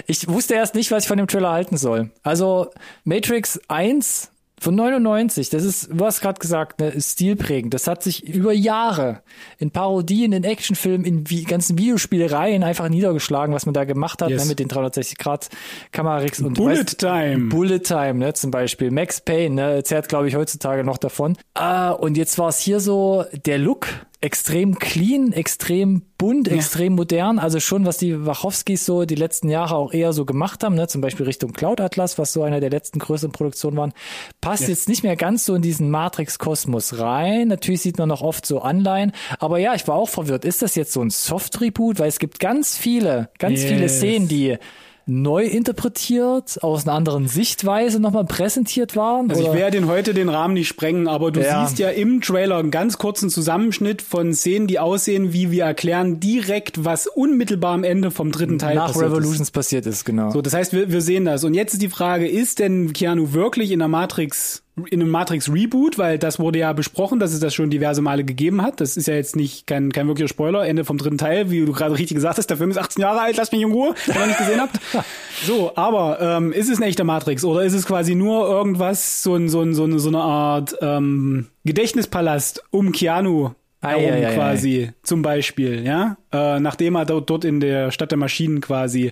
Ich 0.05 0.27
wusste 0.27 0.53
erst 0.53 0.75
nicht, 0.75 0.91
was 0.91 1.03
ich 1.03 1.07
von 1.07 1.17
dem 1.17 1.25
Trailer 1.27 1.51
halten 1.51 1.77
soll. 1.77 2.11
Also 2.21 2.67
Matrix 3.03 3.59
1 3.67 4.30
von 4.61 4.75
99, 4.75 5.49
das 5.49 5.63
ist, 5.63 5.89
du 5.91 6.05
hast 6.05 6.21
gerade 6.21 6.39
gesagt, 6.39 6.79
ne, 6.79 6.89
ist 6.89 7.13
stilprägend. 7.13 7.73
Das 7.73 7.87
hat 7.87 8.03
sich 8.03 8.23
über 8.27 8.53
Jahre 8.53 9.23
in 9.57 9.71
Parodien, 9.71 10.33
in 10.33 10.43
Actionfilmen, 10.43 11.03
in 11.03 11.29
wie, 11.31 11.43
ganzen 11.45 11.79
Videospielereien 11.79 12.63
einfach 12.63 12.87
niedergeschlagen, 12.87 13.55
was 13.55 13.65
man 13.65 13.73
da 13.73 13.85
gemacht 13.85 14.21
hat, 14.21 14.29
Yes. 14.29 14.43
ne, 14.43 14.49
mit 14.49 14.59
den 14.59 14.67
360 14.67 15.17
Grad 15.17 15.49
Kamerarix 15.91 16.39
und 16.41 16.53
Bullet 16.53 16.75
weißt- 16.81 16.97
Time. 16.99 17.49
Bullet 17.49 17.79
Time, 17.79 18.13
ne, 18.13 18.33
zum 18.33 18.51
Beispiel. 18.51 18.91
Max 18.91 19.19
Payne, 19.21 19.55
ne, 19.55 19.83
zerrt, 19.83 20.09
glaube 20.09 20.27
ich, 20.27 20.35
heutzutage 20.35 20.83
noch 20.83 20.99
davon. 20.99 21.37
Ah, 21.55 21.89
und 21.89 22.15
jetzt 22.15 22.37
war 22.37 22.49
es 22.49 22.59
hier 22.59 22.79
so, 22.79 23.25
der 23.47 23.57
Look, 23.57 23.87
extrem 24.21 24.77
clean, 24.77 25.33
extrem 25.33 26.03
bunt, 26.19 26.47
extrem 26.47 26.93
modern. 26.93 27.39
Also 27.39 27.59
schon, 27.59 27.85
was 27.85 27.97
die 27.97 28.23
Wachowskis 28.25 28.85
so 28.85 29.05
die 29.05 29.15
letzten 29.15 29.49
Jahre 29.49 29.75
auch 29.75 29.93
eher 29.93 30.13
so 30.13 30.25
gemacht 30.25 30.63
haben, 30.63 30.75
ne, 30.75 30.87
zum 30.87 31.01
Beispiel 31.01 31.25
Richtung 31.25 31.53
Cloud 31.53 31.81
Atlas, 31.81 32.19
was 32.19 32.31
so 32.31 32.43
einer 32.43 32.59
der 32.59 32.69
letzten 32.69 32.99
größeren 32.99 33.31
Produktionen 33.31 33.77
waren, 33.77 33.93
passt 34.39 34.67
jetzt 34.67 34.87
nicht 34.87 35.01
mehr 35.01 35.15
ganz 35.15 35.45
so 35.45 35.55
in 35.55 35.63
diesen 35.63 35.89
Matrix-Kosmos 35.89 36.99
rein. 36.99 37.47
Natürlich 37.47 37.81
sieht 37.81 37.97
man 37.97 38.09
noch 38.09 38.21
oft 38.21 38.45
so 38.45 38.61
Anleihen. 38.61 39.11
Aber 39.39 39.57
ja, 39.57 39.73
ich 39.73 39.87
war 39.87 39.95
auch 39.95 40.09
verwirrt. 40.09 40.45
Ist 40.45 40.61
das 40.61 40.75
jetzt 40.75 40.93
so 40.93 41.01
ein 41.01 41.09
Soft-Reboot? 41.09 41.97
Weil 41.99 42.09
es 42.09 42.19
gibt 42.19 42.39
ganz 42.39 42.77
viele, 42.77 43.29
ganz 43.39 43.63
viele 43.63 43.81
Yes. 43.81 43.97
Szenen, 43.97 44.27
die 44.27 44.57
neu 45.05 45.43
interpretiert, 45.45 46.61
aus 46.63 46.85
einer 46.87 46.95
anderen 46.95 47.27
Sichtweise 47.27 47.99
nochmal 47.99 48.25
präsentiert 48.25 48.95
waren? 48.95 49.29
Also 49.29 49.41
ich 49.41 49.49
oder? 49.49 49.57
werde 49.57 49.77
den 49.79 49.87
heute 49.87 50.13
den 50.13 50.29
Rahmen 50.29 50.53
nicht 50.53 50.67
sprengen, 50.67 51.07
aber 51.07 51.31
du 51.31 51.41
Ja. 51.41 51.65
siehst 51.65 51.79
ja 51.79 51.89
im 51.89 52.21
Trailer 52.21 52.57
einen 52.57 52.71
ganz 52.71 52.97
kurzen 52.97 53.29
Zusammenschnitt 53.29 54.01
von 54.01 54.33
Szenen, 54.33 54.67
die 54.67 54.79
aussehen, 54.79 55.33
wie 55.33 55.51
wir 55.51 55.65
erklären 55.65 56.19
direkt, 56.19 56.85
was 56.85 57.07
unmittelbar 57.07 57.73
am 57.73 57.83
Ende 57.83 58.11
vom 58.11 58.31
dritten 58.31 58.59
Teil 58.59 58.75
nach 58.75 58.87
passiert 58.87 59.05
Revolutions 59.05 59.41
ist. 59.41 59.51
passiert 59.51 59.85
ist, 59.85 60.05
genau. 60.05 60.31
So, 60.31 60.41
das 60.41 60.53
heißt, 60.53 60.73
wir, 60.73 60.91
wir 60.91 61.01
sehen 61.01 61.25
das. 61.25 61.43
Und 61.43 61.53
jetzt 61.53 61.73
ist 61.73 61.81
die 61.81 61.89
Frage, 61.89 62.27
ist 62.27 62.59
denn 62.59 62.93
Keanu 62.93 63.33
wirklich 63.33 63.71
in 63.71 63.79
der 63.79 63.87
Matrix, 63.87 64.63
in 64.89 65.01
einem 65.01 65.09
Matrix 65.09 65.51
Reboot? 65.51 65.97
Weil 65.97 66.17
das 66.17 66.39
wurde 66.39 66.59
ja 66.59 66.73
besprochen, 66.73 67.19
dass 67.19 67.33
es 67.33 67.39
das 67.39 67.53
schon 67.53 67.69
diverse 67.69 68.01
Male 68.01 68.23
gegeben 68.23 68.61
hat. 68.61 68.81
Das 68.81 68.97
ist 68.97 69.07
ja 69.07 69.15
jetzt 69.15 69.35
nicht 69.35 69.67
kein, 69.67 69.91
kein 69.91 70.07
wirklicher 70.07 70.27
Spoiler. 70.27 70.65
Ende 70.65 70.85
vom 70.85 70.97
dritten 70.97 71.17
Teil, 71.17 71.51
wie 71.51 71.65
du 71.65 71.71
gerade 71.71 71.93
richtig 71.93 72.15
gesagt 72.15 72.37
hast, 72.37 72.47
der 72.47 72.57
Film 72.57 72.71
ist 72.71 72.77
18 72.77 73.01
Jahre 73.01 73.21
alt, 73.21 73.37
lasst 73.37 73.51
mich 73.51 73.61
in 73.61 73.71
Ruhe, 73.71 73.93
wenn 74.05 74.15
ihr 74.21 74.27
nicht 74.27 74.39
gesehen 74.39 74.59
habt. 74.59 74.79
So, 75.43 75.75
aber 75.75 76.19
ähm, 76.21 76.51
ist 76.51 76.69
es 76.69 76.79
ein 76.79 76.83
echter 76.83 77.03
Matrix 77.03 77.43
oder 77.43 77.63
ist 77.63 77.73
es 77.73 77.87
quasi 77.87 78.13
nur 78.13 78.47
irgendwas, 78.47 79.23
so, 79.23 79.33
ein, 79.33 79.49
so, 79.49 79.61
ein, 79.61 79.73
so, 79.73 79.85
eine, 79.85 79.97
so 79.97 80.09
eine 80.09 80.19
Art 80.19 80.75
ähm, 80.81 81.47
Gedächtnispalast 81.63 82.63
um 82.69 82.91
Keanu 82.91 83.49
herum 83.81 84.05
Ei, 84.05 84.13
ei, 84.13 84.27
ei, 84.27 84.33
quasi, 84.35 84.91
zum 85.01 85.21
Beispiel, 85.21 85.83
ja, 85.85 86.17
äh, 86.31 86.59
nachdem 86.59 86.95
er 86.95 87.05
dort, 87.05 87.29
dort 87.29 87.45
in 87.45 87.59
der 87.59 87.91
Stadt 87.91 88.11
der 88.11 88.19
Maschinen 88.19 88.61
quasi 88.61 89.11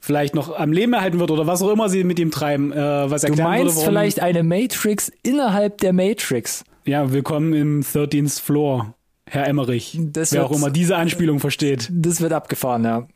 vielleicht 0.00 0.34
noch 0.34 0.56
am 0.56 0.72
Leben 0.72 0.92
erhalten 0.92 1.18
wird 1.20 1.30
oder 1.30 1.46
was 1.46 1.62
auch 1.62 1.70
immer 1.70 1.88
sie 1.88 2.04
mit 2.04 2.18
ihm 2.18 2.30
treiben, 2.30 2.72
äh, 2.72 3.10
was 3.10 3.22
Du 3.22 3.34
meinst 3.34 3.76
würde, 3.76 3.86
vielleicht 3.86 4.20
eine 4.20 4.42
Matrix 4.42 5.12
innerhalb 5.22 5.78
der 5.78 5.92
Matrix. 5.92 6.64
ja, 6.84 7.12
willkommen 7.12 7.52
im 7.52 7.82
13th 7.82 8.40
Floor, 8.40 8.94
Herr 9.26 9.46
Emmerich, 9.46 9.98
Das 10.00 10.32
wer 10.32 10.40
wird- 10.42 10.50
auch 10.50 10.56
immer 10.56 10.70
diese 10.70 10.96
Anspielung 10.96 11.38
versteht. 11.40 11.88
Das 11.92 12.20
wird 12.20 12.32
abgefahren, 12.32 12.84
ja. 12.84 13.06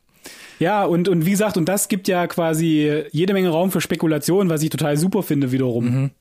Ja, 0.59 0.85
und, 0.85 1.09
und 1.09 1.25
wie 1.25 1.31
gesagt, 1.31 1.57
und 1.57 1.65
das 1.67 1.89
gibt 1.89 2.07
ja 2.07 2.27
quasi 2.27 3.03
jede 3.11 3.33
Menge 3.33 3.49
Raum 3.49 3.71
für 3.71 3.81
Spekulation, 3.81 4.49
was 4.49 4.63
ich 4.63 4.69
total 4.69 4.95
super 4.95 5.21
finde 5.21 5.51
wiederum. 5.51 5.85
Mhm. 5.85 6.11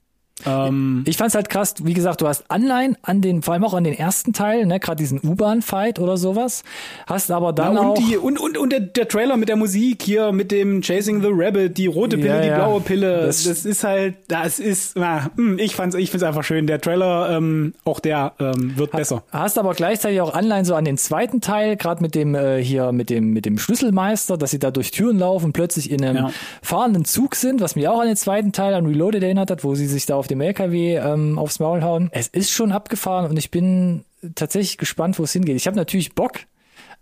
Ähm, 0.47 1.05
Ich 1.07 1.17
fand's 1.17 1.35
halt 1.35 1.49
krass, 1.49 1.75
wie 1.83 1.95
gesagt, 1.95 2.21
du 2.21 2.29
hast 2.29 2.45
Anleihen 2.49 2.97
an 3.03 3.21
den, 3.21 3.43
vor 3.43 3.55
allem 3.55 3.65
auch 3.65 3.75
an 3.75 3.85
den 3.85 3.95
ersten 3.95 4.33
Teil, 4.33 4.67
ne, 4.67 4.79
gerade 4.81 4.97
diesen 4.97 5.21
U-Bahn-Fight 5.23 5.99
oder 5.99 6.17
sowas. 6.17 6.63
Hast 7.07 7.31
aber 7.31 7.53
dann 7.53 7.77
auch. 7.79 7.97
und, 7.97 7.99
die, 8.09 8.17
und, 8.17 8.39
und, 8.41 8.59
und 8.59 8.71
der, 8.73 8.81
der 8.81 9.09
Trailer 9.09 9.37
mit 9.37 9.49
der 9.49 9.57
Musik 9.57 10.03
hier, 10.03 10.33
mit 10.33 10.51
dem 10.53 10.81
Chasing 10.83 11.21
the 11.23 11.29
Rabbit, 11.31 11.77
die 11.79 11.87
rote 11.87 12.17
Pille, 12.17 12.29
Ja, 12.29 12.41
die 12.43 12.49
ja. 12.49 12.55
blaue 12.57 12.81
Pille, 12.81 13.23
Das- 13.27 13.45
das, 13.45 13.65
ist 13.65 13.85
halt, 13.85 14.15
das 14.29 14.59
ist, 14.59 14.97
na, 14.97 15.31
hm, 15.37 15.59
ich 15.59 15.75
fand's, 15.77 15.95
ich 15.97 16.11
find's 16.11 16.25
einfach 16.25 16.45
schön. 16.45 16.67
Der 16.67 16.81
Trailer, 16.81 17.31
ähm, 17.37 17.75
auch 17.85 18.01
der 18.01 18.33
ähm, 18.39 18.77
wird 18.77 18.93
besser. 18.93 19.23
Hast 19.31 19.59
aber 19.59 19.75
gleichzeitig 19.75 20.21
auch 20.21 20.35
Anleihen 20.35 20.65
so 20.65 20.75
an 20.75 20.85
den 20.85 20.97
zweiten 20.99 21.41
Teil, 21.41 21.77
gerade 21.77 22.03
mit 22.03 22.15
dem 22.15 22.35
äh, 22.35 22.63
hier 22.63 22.93
mit 22.93 23.11
dem 23.11 23.33
mit 23.33 23.47
dem 23.47 23.59
Schlüsselmeister, 23.59 24.37
dass 24.37 24.51
sie 24.51 24.59
da 24.59 24.71
durch 24.71 24.91
Türen 24.91 25.19
laufen, 25.19 25.53
plötzlich 25.53 25.91
in 25.91 26.05
einem 26.05 26.17
Ja. 26.17 26.31
fahrenden 26.63 27.05
Zug 27.05 27.35
sind, 27.35 27.61
was 27.61 27.77
mich 27.77 27.89
auch 27.89 28.01
an 28.01 28.07
den 28.07 28.17
zweiten 28.17 28.53
Teil 28.53 28.75
an 28.75 28.87
Reloaded 28.87 29.23
erinnert 29.23 29.51
hat, 29.51 29.65
wo 29.65 29.75
sie 29.75 29.87
sich 29.87 30.07
da 30.07 30.17
auf 30.17 30.27
dem 30.35 30.41
LKW 30.41 30.97
ähm, 30.97 31.39
aufs 31.39 31.59
Maul 31.59 31.83
hauen. 31.83 32.09
Es 32.13 32.29
ist 32.29 32.51
schon 32.51 32.73
abgefahren 32.73 33.31
und 33.31 33.39
ich 33.39 33.51
bin 33.51 34.05
tatsächlich 34.35 34.79
gespannt, 34.79 35.19
wo 35.19 35.25
es 35.25 35.33
hingeht. 35.33 35.57
Ich 35.57 35.67
habe 35.67 35.77
natürlich 35.77 36.15
Bock, 36.15 36.41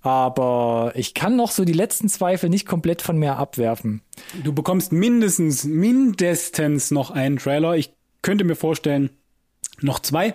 aber 0.01 0.93
ich 0.95 1.15
kann 1.15 1.37
noch 1.37 1.51
so 1.51 1.65
die 1.65 1.73
letzten 1.73 2.09
Zweifel 2.09 2.51
nicht 2.51 2.67
komplett 2.67 3.03
von 3.03 3.17
mir 3.17 3.37
abwerfen. 3.37 4.03
Du 4.43 4.53
bekommst 4.53 4.93
mindestens, 4.93 5.65
mindestens 5.65 6.91
noch 6.91 7.11
einen 7.11 7.37
Trailer. 7.39 7.77
Ich 7.77 7.93
könnte 8.23 8.45
mir 8.45 8.57
vorstellen, 8.57 9.11
noch 9.81 10.01
zwei. 10.01 10.35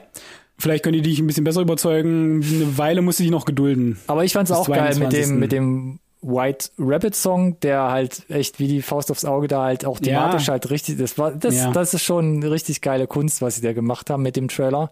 Vielleicht 0.58 0.84
können 0.84 0.94
die 0.94 1.02
dich 1.02 1.20
ein 1.20 1.28
bisschen 1.28 1.44
besser 1.44 1.62
überzeugen. 1.62 2.44
Eine 2.44 2.78
Weile 2.78 3.02
musst 3.02 3.20
du 3.20 3.24
dich 3.24 3.32
noch 3.32 3.46
gedulden. 3.46 4.00
Aber 4.08 4.24
ich 4.24 4.34
fand's 4.34 4.50
Bis 4.50 4.58
auch 4.58 4.68
geil 4.68 4.96
mit 4.96 5.10
22.. 5.10 5.22
dem, 5.22 5.40
mit 5.40 5.52
dem 5.52 6.00
White 6.22 6.70
Rabbit 6.80 7.16
Song, 7.16 7.60
der 7.62 7.84
halt 7.92 8.24
echt 8.30 8.60
wie 8.60 8.68
die 8.68 8.82
Faust 8.82 9.12
aufs 9.12 9.26
Auge 9.26 9.48
da 9.48 9.64
halt 9.64 9.86
auch 9.86 10.00
thematisch 10.00 10.48
Ja. 10.48 10.54
halt 10.54 10.70
richtig, 10.70 10.98
das 10.98 11.18
war, 11.18 11.32
das, 11.32 11.56
Ja. 11.56 11.72
das 11.72 11.94
ist 11.94 12.04
schon 12.04 12.38
eine 12.38 12.52
richtig 12.52 12.82
geile 12.82 13.08
Kunst, 13.08 13.42
was 13.42 13.56
sie 13.56 13.62
da 13.62 13.74
gemacht 13.74 14.10
haben 14.10 14.24
mit 14.24 14.36
dem 14.36 14.48
Trailer. 14.48 14.92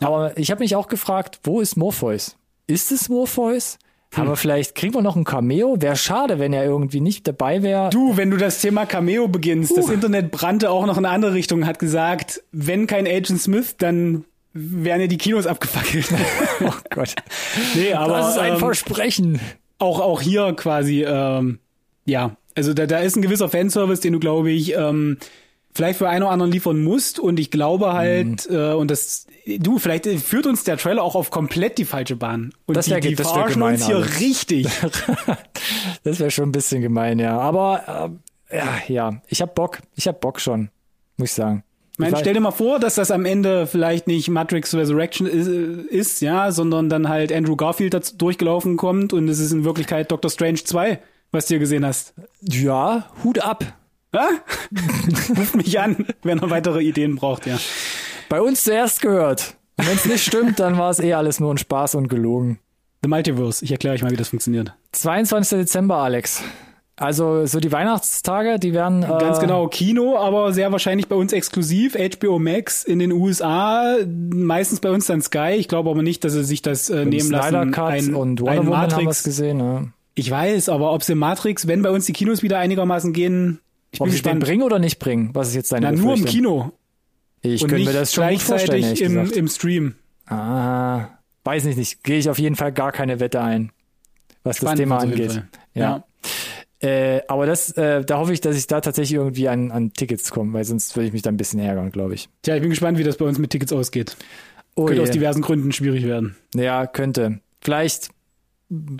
Aber 0.00 0.36
ich 0.36 0.50
habe 0.50 0.60
mich 0.62 0.76
auch 0.76 0.88
gefragt, 0.88 1.40
wo 1.44 1.60
ist 1.60 1.76
Morpheus? 1.76 2.36
Ist 2.66 2.92
es 2.92 3.08
Morpheus? 3.08 3.78
Hm. 4.14 4.22
Aber 4.24 4.36
vielleicht 4.36 4.74
kriegen 4.74 4.94
wir 4.94 5.02
noch 5.02 5.16
ein 5.16 5.24
Cameo. 5.24 5.76
Wäre 5.80 5.96
schade, 5.96 6.38
wenn 6.38 6.52
er 6.52 6.64
irgendwie 6.64 7.00
nicht 7.00 7.26
dabei 7.28 7.62
wäre. 7.62 7.90
Du, 7.90 8.16
wenn 8.16 8.30
du 8.30 8.36
das 8.36 8.60
Thema 8.60 8.86
Cameo 8.86 9.28
beginnst, 9.28 9.76
das 9.76 9.90
Internet 9.90 10.30
brannte 10.30 10.70
auch 10.70 10.86
noch 10.86 10.96
in 10.98 11.04
eine 11.04 11.14
andere 11.14 11.34
Richtung, 11.34 11.66
hat 11.66 11.78
gesagt, 11.78 12.42
wenn 12.52 12.86
kein 12.86 13.06
Agent 13.06 13.40
Smith, 13.40 13.76
dann 13.78 14.24
wären 14.54 15.00
ja 15.00 15.06
die 15.08 15.18
Kinos 15.18 15.46
abgefackelt. 15.46 16.08
Oh 16.60 16.72
Gott. 16.90 17.14
nee, 17.76 17.92
aber 17.92 18.16
das 18.18 18.30
ist 18.30 18.38
ein 18.38 18.54
ähm, 18.54 18.58
Versprechen. 18.58 19.40
Auch, 19.78 20.00
auch 20.00 20.20
hier 20.20 20.52
quasi, 20.54 21.04
ähm, 21.04 21.58
ja, 22.04 22.36
also 22.56 22.74
da, 22.74 22.86
da 22.86 22.98
ist 22.98 23.16
ein 23.16 23.22
gewisser 23.22 23.48
Fanservice, 23.48 24.00
den 24.00 24.12
du, 24.14 24.18
glaube 24.18 24.50
ich, 24.50 24.74
ähm, 24.74 25.18
vielleicht 25.72 25.98
für 25.98 26.08
einen 26.08 26.22
oder 26.24 26.32
anderen 26.32 26.50
liefern 26.50 26.82
musst. 26.82 27.20
Und 27.20 27.38
ich 27.38 27.50
glaube 27.50 27.92
halt, 27.92 28.48
Mhm. 28.50 28.56
äh, 28.56 28.72
und 28.72 28.90
das, 28.90 29.26
du, 29.46 29.78
vielleicht 29.78 30.06
führt 30.06 30.46
uns 30.46 30.64
der 30.64 30.76
Trailer 30.78 31.02
auch 31.04 31.14
auf 31.14 31.30
komplett 31.30 31.78
die 31.78 31.84
falsche 31.84 32.16
Bahn. 32.16 32.52
Und 32.66 32.76
Das 32.76 32.86
die, 32.86 32.90
wär- 32.92 33.00
die 33.00 33.14
das 33.14 33.30
verarschen 33.30 33.54
gemein, 33.60 33.74
uns 33.74 33.86
hier 33.86 33.96
Alex. 33.96 34.20
richtig. 34.20 34.66
Das 36.04 36.18
wäre 36.20 36.30
schon 36.30 36.48
ein 36.48 36.52
bisschen 36.52 36.80
gemein, 36.82 37.18
ja. 37.18 37.38
Aber 37.38 38.10
äh, 38.50 38.56
ja, 38.56 38.78
ja, 38.88 39.22
ich 39.28 39.42
hab 39.42 39.54
Bock. 39.54 39.78
Ich 39.94 40.08
hab 40.08 40.20
Bock 40.20 40.40
schon, 40.40 40.70
muss 41.16 41.28
ich 41.30 41.34
sagen. 41.34 41.62
Ich 41.98 42.00
meine, 42.00 42.16
stell 42.16 42.34
dir 42.34 42.40
mal 42.40 42.52
vor, 42.52 42.78
dass 42.78 42.94
das 42.94 43.10
am 43.10 43.24
Ende 43.24 43.66
vielleicht 43.66 44.06
nicht 44.06 44.28
Matrix 44.28 44.72
Resurrection 44.72 45.26
ist, 45.26 45.48
ist, 45.48 46.20
ja, 46.20 46.52
sondern 46.52 46.88
dann 46.88 47.08
halt 47.08 47.32
Andrew 47.32 47.56
Garfield 47.56 47.92
dazu 47.92 48.16
durchgelaufen 48.16 48.76
kommt 48.76 49.12
und 49.12 49.26
es 49.28 49.40
ist 49.40 49.50
in 49.50 49.64
Wirklichkeit 49.64 50.12
Doctor 50.12 50.30
Strange 50.30 50.62
2, 50.62 51.00
was 51.32 51.46
du 51.46 51.54
hier 51.54 51.58
gesehen 51.58 51.84
hast. 51.84 52.14
Ja, 52.40 53.10
Hut 53.24 53.40
ab. 53.40 53.64
Ha? 54.14 54.28
Ruft 55.36 55.56
mich 55.56 55.80
an, 55.80 56.06
wenn 56.22 56.38
er 56.38 56.50
weitere 56.50 56.84
Ideen 56.84 57.16
braucht, 57.16 57.46
ja. 57.46 57.58
Bei 58.28 58.40
uns 58.40 58.62
zuerst 58.62 59.02
gehört. 59.02 59.56
Wenn 59.76 59.96
es 59.96 60.04
nicht 60.04 60.24
stimmt, 60.24 60.60
dann 60.60 60.78
war 60.78 60.90
es 60.90 61.00
eh 61.00 61.14
alles 61.14 61.40
nur 61.40 61.52
ein 61.52 61.58
Spaß 61.58 61.96
und 61.96 62.06
gelogen. 62.06 62.60
The 63.02 63.08
Multiverse, 63.08 63.64
ich 63.64 63.72
erkläre 63.72 63.96
euch 63.96 64.02
mal, 64.02 64.12
wie 64.12 64.16
das 64.16 64.28
funktioniert. 64.28 64.72
22. 64.92 65.58
Dezember, 65.58 65.96
Alex. 65.96 66.44
Also 66.98 67.46
so 67.46 67.60
die 67.60 67.70
Weihnachtstage, 67.70 68.58
die 68.58 68.72
werden 68.72 69.04
äh, 69.04 69.06
Ganz 69.06 69.38
genau, 69.38 69.68
Kino, 69.68 70.16
aber 70.18 70.52
sehr 70.52 70.72
wahrscheinlich 70.72 71.06
bei 71.08 71.14
uns 71.14 71.32
exklusiv, 71.32 71.94
HBO 71.96 72.38
Max 72.40 72.82
in 72.82 72.98
den 72.98 73.12
USA, 73.12 73.98
meistens 74.06 74.80
bei 74.80 74.90
uns 74.90 75.06
dann 75.06 75.22
Sky. 75.22 75.54
Ich 75.56 75.68
glaube 75.68 75.90
aber 75.90 76.02
nicht, 76.02 76.24
dass 76.24 76.32
sie 76.32 76.42
sich 76.44 76.60
das 76.60 76.90
äh, 76.90 77.04
nehmen 77.04 77.20
Snyder 77.28 77.52
lassen. 77.52 77.70
Cut 77.70 77.84
ein, 77.92 78.14
und 78.14 78.40
Wonder 78.40 78.52
ein 78.52 78.66
Woman 78.66 78.80
haben 78.80 78.90
wir 78.90 78.96
Matrix. 78.96 79.22
gesehen. 79.22 79.58
Ne? 79.58 79.92
Ich 80.16 80.28
weiß, 80.28 80.68
aber 80.70 80.92
ob 80.92 81.04
sie 81.04 81.14
Matrix, 81.14 81.68
wenn 81.68 81.82
bei 81.82 81.90
uns 81.90 82.06
die 82.06 82.12
Kinos 82.12 82.42
wieder 82.42 82.58
einigermaßen 82.58 83.12
gehen, 83.12 83.60
ich 83.92 84.00
Ob 84.00 84.06
bin 84.06 84.12
gespannt. 84.12 84.40
bringen 84.44 84.62
oder 84.64 84.80
nicht 84.80 84.98
bringen? 84.98 85.30
Was 85.34 85.48
ist 85.48 85.54
jetzt 85.54 85.70
deine 85.72 85.92
Na, 85.92 85.92
nur 85.92 86.14
im? 86.14 86.24
Kino 86.24 86.72
Ich 87.42 87.62
und 87.62 87.70
könnte 87.70 87.84
mir 87.86 87.92
das 87.92 88.12
schon 88.12 88.24
vorstellen, 88.38 88.80
gleichzeitig 88.80 88.84
ehrlich 88.84 89.02
im, 89.02 89.14
gesagt. 89.22 89.36
im 89.36 89.48
Stream. 89.48 89.94
Ah, 90.26 91.06
weiß 91.44 91.64
nicht, 91.64 91.78
nicht. 91.78 92.02
Gehe 92.02 92.18
ich 92.18 92.28
auf 92.28 92.38
jeden 92.38 92.56
Fall 92.56 92.72
gar 92.72 92.90
keine 92.92 93.20
Wette 93.20 93.40
ein, 93.40 93.70
was 94.42 94.56
das 94.56 94.62
Spannend 94.62 94.80
Thema 94.80 94.96
auf 94.96 95.04
jeden 95.04 95.12
angeht. 95.14 95.32
Fall. 95.32 95.48
Ja. 95.74 96.04
Äh, 96.80 97.22
aber 97.26 97.46
das, 97.46 97.72
äh, 97.72 98.04
da 98.04 98.18
hoffe 98.18 98.32
ich, 98.32 98.40
dass 98.40 98.56
ich 98.56 98.66
da 98.66 98.80
tatsächlich 98.80 99.14
irgendwie 99.14 99.48
an, 99.48 99.72
an 99.72 99.92
Tickets 99.92 100.30
komme, 100.30 100.52
weil 100.52 100.64
sonst 100.64 100.94
würde 100.94 101.08
ich 101.08 101.12
mich 101.12 101.22
da 101.22 101.30
ein 101.30 101.36
bisschen 101.36 101.58
ärgern, 101.58 101.90
glaube 101.90 102.14
ich. 102.14 102.28
Tja, 102.42 102.54
ich 102.54 102.60
bin 102.60 102.70
gespannt, 102.70 102.98
wie 102.98 103.04
das 103.04 103.16
bei 103.16 103.24
uns 103.24 103.38
mit 103.38 103.50
Tickets 103.50 103.72
ausgeht. 103.72 104.16
Oh 104.76 104.84
Könnte 104.84 105.02
aus 105.02 105.08
je. 105.08 105.14
diversen 105.14 105.42
Gründen 105.42 105.72
schwierig 105.72 106.04
werden. 106.06 106.36
Ja, 106.54 106.86
könnte. 106.86 107.40
Vielleicht 107.60 108.10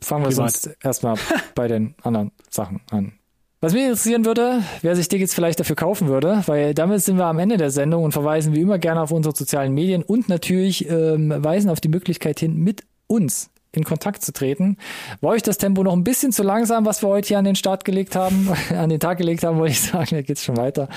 fangen 0.02 0.24
wir 0.24 0.30
Privat. 0.30 0.34
sonst 0.52 0.76
erstmal 0.82 1.16
bei 1.54 1.68
den 1.68 1.94
anderen 2.02 2.32
Sachen 2.50 2.80
an. 2.90 3.12
Was 3.60 3.72
mich 3.72 3.82
interessieren 3.82 4.24
würde, 4.24 4.62
wer 4.82 4.94
sich 4.94 5.08
Tickets 5.08 5.34
vielleicht 5.34 5.58
dafür 5.58 5.74
kaufen 5.74 6.08
würde, 6.08 6.42
weil 6.46 6.74
damit 6.74 7.02
sind 7.02 7.16
wir 7.16 7.26
am 7.26 7.40
Ende 7.40 7.56
der 7.56 7.70
Sendung 7.70 8.04
und 8.04 8.12
verweisen 8.12 8.54
wie 8.54 8.60
immer 8.60 8.78
gerne 8.78 9.00
auf 9.02 9.10
unsere 9.10 9.34
sozialen 9.34 9.74
Medien 9.74 10.02
und 10.04 10.28
natürlich 10.28 10.88
ähm, 10.88 11.32
weisen 11.36 11.68
auf 11.68 11.80
die 11.80 11.88
Möglichkeit 11.88 12.38
hin, 12.38 12.56
mit 12.56 12.84
uns 13.08 13.50
in 13.72 13.84
Kontakt 13.84 14.22
zu 14.22 14.32
treten. 14.32 14.76
War 15.20 15.30
euch 15.30 15.42
das 15.42 15.58
Tempo 15.58 15.82
noch 15.82 15.92
ein 15.92 16.04
bisschen 16.04 16.32
zu 16.32 16.42
langsam, 16.42 16.86
was 16.86 17.02
wir 17.02 17.08
heute 17.08 17.28
hier 17.28 17.38
an 17.38 17.44
den 17.44 17.56
Start 17.56 17.84
gelegt 17.84 18.16
haben, 18.16 18.50
an 18.70 18.88
den 18.88 19.00
Tag 19.00 19.18
gelegt 19.18 19.44
haben, 19.44 19.58
wollte 19.58 19.72
ich 19.72 19.80
sagen, 19.80 20.08
da 20.10 20.22
geht's 20.22 20.44
schon 20.44 20.56
weiter. 20.56 20.88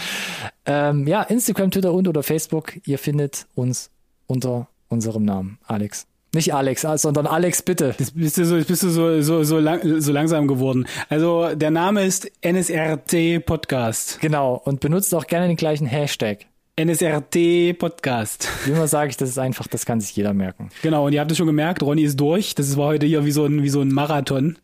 Ähm, 0.65 1.07
ja, 1.07 1.21
Instagram, 1.23 1.71
Twitter 1.71 1.93
und 1.93 2.07
oder 2.07 2.23
Facebook, 2.23 2.73
ihr 2.85 2.97
findet 2.97 3.47
uns 3.55 3.89
unter 4.27 4.67
unserem 4.87 5.23
Namen, 5.23 5.57
Alex. 5.65 6.07
Nicht 6.33 6.53
Alex, 6.53 6.85
ah, 6.85 6.97
sondern 6.97 7.27
Alex 7.27 7.61
bitte. 7.61 7.93
Jetzt 7.99 8.15
bist 8.15 8.37
du 8.37 8.45
so, 8.45 8.55
jetzt 8.55 8.67
bist 8.67 8.83
du 8.83 8.89
so, 8.89 9.21
so, 9.21 9.43
so, 9.43 9.59
lang, 9.59 9.99
so 9.99 10.13
langsam 10.13 10.47
geworden. 10.47 10.87
Also 11.09 11.55
der 11.55 11.71
Name 11.71 12.05
ist 12.05 12.31
NSRT 12.41 13.45
Podcast. 13.45 14.19
Genau, 14.21 14.61
und 14.63 14.79
benutzt 14.79 15.13
auch 15.13 15.27
gerne 15.27 15.47
den 15.47 15.57
gleichen 15.57 15.87
Hashtag. 15.87 16.45
NSRT 16.75 17.77
Podcast. 17.77 18.47
Wie 18.65 18.71
immer 18.71 18.87
sage 18.87 19.09
ich, 19.09 19.17
das 19.17 19.29
ist 19.29 19.37
einfach, 19.37 19.67
das 19.67 19.85
kann 19.85 19.99
sich 19.99 20.15
jeder 20.15 20.33
merken. 20.33 20.69
Genau, 20.81 21.05
und 21.05 21.13
ihr 21.13 21.19
habt 21.19 21.31
es 21.31 21.37
schon 21.37 21.47
gemerkt, 21.47 21.83
Ronny 21.83 22.03
ist 22.03 22.19
durch. 22.19 22.55
Das 22.55 22.75
war 22.77 22.87
heute 22.87 23.05
hier 23.05 23.25
wie 23.25 23.31
so 23.31 23.45
ein, 23.45 23.61
wie 23.63 23.69
so 23.69 23.81
ein 23.81 23.89
Marathon. 23.89 24.57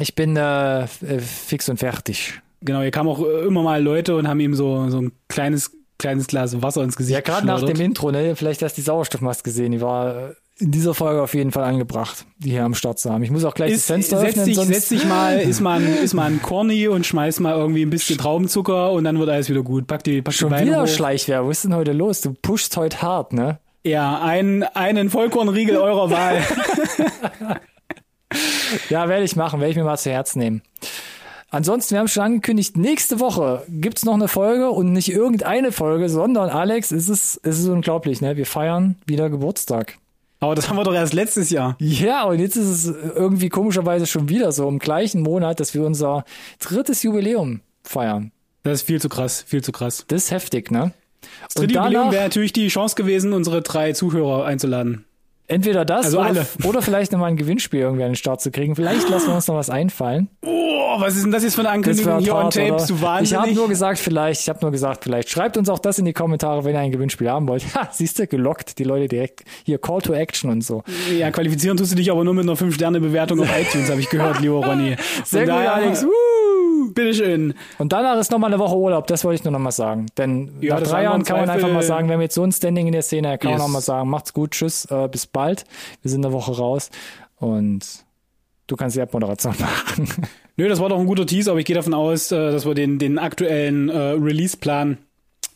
Ich 0.00 0.14
bin 0.14 0.36
äh, 0.36 0.86
fix 0.86 1.68
und 1.68 1.78
fertig. 1.78 2.40
Genau, 2.60 2.80
hier 2.80 2.90
kamen 2.90 3.08
auch 3.08 3.20
äh, 3.24 3.46
immer 3.46 3.62
mal 3.62 3.82
Leute 3.82 4.16
und 4.16 4.26
haben 4.26 4.40
ihm 4.40 4.54
so, 4.54 4.88
so 4.90 5.00
ein 5.00 5.12
kleines, 5.28 5.70
kleines 5.98 6.26
Glas 6.26 6.60
Wasser 6.62 6.82
ins 6.82 6.96
Gesicht 6.96 7.14
Ja, 7.14 7.20
gerade 7.20 7.46
nach 7.46 7.62
dem 7.62 7.80
Intro, 7.80 8.10
ne? 8.10 8.34
Vielleicht 8.34 8.62
hast 8.62 8.76
du 8.76 8.80
die 8.80 8.86
Sauerstoffmaske 8.86 9.44
gesehen, 9.44 9.72
die 9.72 9.80
war 9.80 10.30
äh, 10.30 10.34
in 10.58 10.70
dieser 10.70 10.94
Folge 10.94 11.20
auf 11.20 11.34
jeden 11.34 11.50
Fall 11.50 11.64
angebracht, 11.64 12.26
die 12.38 12.50
hier 12.50 12.64
am 12.64 12.74
Start 12.74 12.98
zu 12.98 13.10
haben. 13.10 13.22
Ich 13.24 13.30
muss 13.30 13.44
auch 13.44 13.54
gleich 13.54 13.72
ist, 13.72 13.80
das 13.80 13.86
Fenster 13.86 14.18
setz 14.20 14.30
öffnen, 14.30 14.46
dich, 14.46 14.54
sonst 14.54 14.68
setz 14.68 14.88
dich 14.88 15.04
mal, 15.04 15.40
ist 15.40 15.60
mal, 15.60 15.80
ein, 15.80 15.94
ist 16.04 16.14
mal 16.14 16.30
ein 16.30 16.40
Corny 16.42 16.86
und 16.86 17.06
schmeiß 17.06 17.40
mal 17.40 17.54
irgendwie 17.54 17.82
ein 17.82 17.90
bisschen 17.90 18.18
Traubenzucker 18.18 18.92
und 18.92 19.04
dann 19.04 19.18
wird 19.18 19.30
alles 19.30 19.48
wieder 19.48 19.62
gut. 19.62 19.86
Pack 19.86 20.04
die, 20.04 20.22
pack 20.22 20.32
die 20.32 20.38
schon 20.38 20.50
Beine 20.50 20.70
wieder 20.70 20.82
hoch. 20.82 20.88
Schleichwerbung. 20.88 21.50
Was 21.50 21.58
ist 21.58 21.64
denn 21.64 21.74
heute 21.74 21.92
los? 21.92 22.20
Du 22.20 22.34
pushst 22.34 22.76
heute 22.76 23.02
hart, 23.02 23.32
ne? 23.32 23.58
Ja, 23.82 24.22
ein, 24.22 24.62
einen 24.62 25.10
Vollkornriegel 25.10 25.76
eurer 25.76 26.10
Wahl. 26.10 26.42
Ja, 28.88 29.08
werde 29.08 29.24
ich 29.24 29.36
machen, 29.36 29.60
werde 29.60 29.70
ich 29.70 29.76
mir 29.76 29.84
mal 29.84 29.96
zu 29.96 30.10
Herzen 30.10 30.38
nehmen. 30.38 30.62
Ansonsten, 31.50 31.94
wir 31.94 32.00
haben 32.00 32.08
schon 32.08 32.24
angekündigt, 32.24 32.76
nächste 32.76 33.20
Woche 33.20 33.64
gibt's 33.68 34.04
noch 34.04 34.14
eine 34.14 34.26
Folge 34.26 34.70
und 34.70 34.92
nicht 34.92 35.10
irgendeine 35.10 35.70
Folge, 35.70 36.08
sondern 36.08 36.50
Alex, 36.50 36.90
es 36.90 37.08
ist, 37.08 37.40
es 37.44 37.60
ist 37.60 37.68
unglaublich, 37.68 38.20
ne? 38.20 38.36
Wir 38.36 38.46
feiern 38.46 38.96
wieder 39.06 39.30
Geburtstag. 39.30 39.98
Aber 40.40 40.54
das 40.54 40.68
haben 40.68 40.76
wir 40.76 40.84
doch 40.84 40.94
erst 40.94 41.14
letztes 41.14 41.50
Jahr. 41.50 41.76
Ja, 41.78 42.24
und 42.24 42.38
jetzt 42.38 42.56
ist 42.56 42.68
es 42.68 42.86
irgendwie 42.86 43.48
komischerweise 43.48 44.06
schon 44.06 44.28
wieder 44.28 44.52
so 44.52 44.68
im 44.68 44.78
gleichen 44.78 45.22
Monat, 45.22 45.60
dass 45.60 45.74
wir 45.74 45.84
unser 45.84 46.24
drittes 46.58 47.02
Jubiläum 47.02 47.60
feiern. 47.82 48.30
Das 48.62 48.80
ist 48.80 48.86
viel 48.86 49.00
zu 49.00 49.08
krass, 49.08 49.44
viel 49.46 49.62
zu 49.62 49.72
krass. 49.72 50.04
Das 50.08 50.24
ist 50.24 50.30
heftig, 50.30 50.70
ne? 50.70 50.92
Das 51.44 51.54
dritte 51.54 51.74
Jubiläum 51.74 52.12
wäre 52.12 52.24
natürlich 52.24 52.52
die 52.52 52.68
Chance 52.68 52.94
gewesen, 52.96 53.32
unsere 53.32 53.62
drei 53.62 53.92
Zuhörer 53.92 54.44
einzuladen. 54.44 55.04
Entweder 55.46 55.84
das 55.84 56.06
Also 56.06 56.20
oder, 56.20 56.46
oder 56.64 56.80
vielleicht 56.82 57.12
nochmal 57.12 57.28
ein 57.30 57.36
Gewinnspiel 57.36 57.80
irgendwie 57.80 58.04
an 58.04 58.10
den 58.10 58.16
Start 58.16 58.40
zu 58.40 58.50
kriegen. 58.50 58.74
Vielleicht 58.76 59.08
lassen 59.10 59.28
wir 59.28 59.34
uns 59.34 59.46
noch 59.46 59.56
was 59.56 59.68
einfallen. 59.68 60.28
Oh, 60.42 61.00
was 61.00 61.16
ist 61.16 61.24
denn 61.24 61.32
das 61.32 61.42
jetzt 61.42 61.54
für 61.54 61.60
eine 61.60 61.70
Ankündigung 61.70 62.18
hier 62.20 62.34
on 62.34 62.50
tape? 62.50 62.66
oder? 62.68 62.76
Bist 62.76 62.90
du 62.90 63.02
wahnsinnig? 63.02 63.30
Ich 63.32 63.36
habe 63.36 63.52
nur 63.54 63.68
gesagt, 63.68 63.98
vielleicht. 63.98 64.40
Ich 64.40 64.48
habe 64.48 64.60
nur 64.62 64.70
gesagt, 64.70 65.04
vielleicht. 65.04 65.28
Schreibt 65.28 65.56
uns 65.56 65.68
auch 65.68 65.78
das 65.78 65.98
in 65.98 66.06
die 66.06 66.12
Kommentare, 66.14 66.64
wenn 66.64 66.74
ihr 66.74 66.80
ein 66.80 66.92
Gewinnspiel 66.92 67.28
haben 67.28 67.46
wollt. 67.46 67.64
Ha, 67.74 67.88
siehst 67.92 68.18
du, 68.18 68.26
gelockt, 68.26 68.78
die 68.78 68.84
Leute 68.84 69.08
direkt. 69.08 69.44
Hier, 69.64 69.78
Call 69.78 70.00
to 70.00 70.14
Action 70.14 70.50
und 70.50 70.62
so. 70.62 70.82
ja, 71.16 71.30
qualifizieren 71.30 71.76
tust 71.76 71.92
du 71.92 71.96
dich 71.96 72.10
aber 72.10 72.24
nur 72.24 72.32
mit 72.32 72.44
einer 72.44 72.56
5-Sterne-Bewertung 72.56 73.40
auf 73.40 73.48
iTunes, 73.60 73.90
habe 73.90 74.00
ich 74.00 74.08
gehört, 74.08 74.40
lieber 74.40 74.64
Ronny. 74.64 74.96
Sehr 75.24 75.44
gut, 75.44 75.52
Alex. 75.52 76.04
Woo! 76.04 76.43
Bitteschön. 76.94 77.54
Und 77.78 77.92
danach 77.92 78.18
ist 78.18 78.30
nochmal 78.30 78.52
eine 78.52 78.58
Woche 78.60 78.76
Urlaub, 78.76 79.06
das 79.06 79.24
wollte 79.24 79.36
ich 79.40 79.44
nur 79.44 79.52
nochmal 79.52 79.72
sagen. 79.72 80.06
Denn 80.16 80.50
Ja, 80.60 80.74
nach 80.74 80.80
das 80.80 80.90
drei 80.90 80.96
haben 80.98 81.04
Jahren 81.04 81.24
kann 81.24 81.40
man 81.40 81.50
einfach 81.50 81.70
mal 81.72 81.82
sagen, 81.82 82.08
wir 82.08 82.14
haben 82.14 82.20
jetzt 82.22 82.34
so 82.34 82.42
ein 82.42 82.52
Standing 82.52 82.86
in 82.86 82.92
der 82.92 83.02
Szene, 83.02 83.36
kann 83.38 83.50
man 83.52 83.58
Yes. 83.60 83.68
auch 83.68 83.72
mal 83.72 83.80
sagen, 83.80 84.08
macht's 84.10 84.32
gut, 84.32 84.52
tschüss, 84.52 84.84
äh, 84.90 85.08
bis 85.08 85.26
bald. 85.26 85.64
Wir 86.02 86.10
sind 86.10 86.24
eine 86.24 86.32
Woche 86.32 86.56
raus 86.56 86.90
und 87.36 87.80
du 88.66 88.76
kannst 88.76 88.96
die 88.96 89.00
Abmoderation 89.02 89.54
machen. 89.58 90.08
Nö, 90.56 90.68
das 90.68 90.78
war 90.80 90.88
doch 90.88 90.98
ein 90.98 91.06
guter 91.06 91.26
Teaser, 91.26 91.50
aber 91.50 91.60
ich 91.60 91.66
gehe 91.66 91.76
davon 91.76 91.94
aus, 91.94 92.30
äh, 92.32 92.52
dass 92.52 92.64
wir 92.66 92.74
den, 92.74 92.98
den 92.98 93.18
aktuellen 93.18 93.88
äh, 93.88 93.96
Release-Plan 93.98 94.98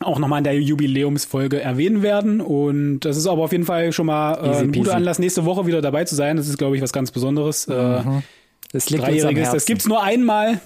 auch 0.00 0.18
nochmal 0.20 0.38
in 0.38 0.44
der 0.44 0.60
Jubiläumsfolge 0.60 1.60
erwähnen 1.60 2.02
werden. 2.02 2.40
Und 2.40 3.00
das 3.00 3.16
ist 3.16 3.26
aber 3.26 3.42
auf 3.42 3.52
jeden 3.52 3.64
Fall 3.64 3.92
schon 3.92 4.06
mal 4.06 4.34
äh, 4.34 4.58
ein 4.58 4.70
guter. 4.72 4.94
Anlass, 4.94 5.18
nächste 5.18 5.44
Woche 5.44 5.66
wieder 5.66 5.80
dabei 5.82 6.04
zu 6.04 6.14
sein. 6.14 6.36
Das 6.36 6.46
ist, 6.48 6.56
glaube 6.58 6.76
ich, 6.76 6.82
was 6.82 6.92
ganz 6.92 7.10
Besonderes. 7.10 7.66
Äh, 7.66 7.72
Das 8.72 8.90
liegt 8.90 9.02
uns 9.02 9.08
am 9.08 9.14
Dreijähriges, 9.14 9.42
Herzen. 9.44 9.56
das 9.56 9.64
gibt's 9.66 9.86
nur 9.88 10.02
einmal. 10.02 10.60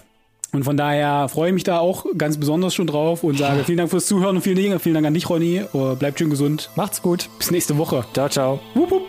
Und 0.55 0.65
von 0.65 0.77
daher 0.77 1.31
freue 1.31 1.49
ich 1.49 1.55
mich 1.55 1.65
da 1.65 1.79
auch 1.79 2.05
ganz 2.19 2.37
besonders 2.37 2.75
schon 2.75 2.87
drauf 2.87 3.25
und 3.25 3.39
sage 3.39 3.65
vielen 3.65 3.79
Dank 3.79 3.91
fürs 3.91 4.05
Zuhören 4.05 4.37
und 4.37 4.43
vielen 4.43 4.71
Dank, 4.71 4.83
vielen 4.83 4.95
Dank 4.95 5.07
an 5.07 5.15
dich, 5.15 5.29
Ronny. 5.31 5.63
Äh, 5.73 5.95
Bleibt 5.99 6.19
schön 6.19 6.29
gesund. 6.29 6.69
Macht's 6.77 7.01
gut. 7.01 7.31
Bis 7.39 7.51
nächste 7.51 7.79
Woche. 7.79 8.05
Ciao, 8.13 8.29
ciao. 8.29 8.61
Wupp, 8.75 8.91
wupp. 8.91 9.03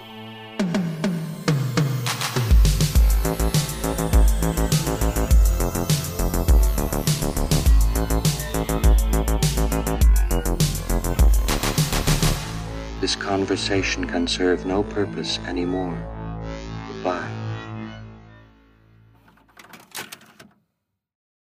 This 13.02 13.20
conversation 13.20 14.08
can 14.08 14.28
serve 14.28 14.66
no 14.66 14.82
purpose 14.82 15.42
anymore. 15.46 15.98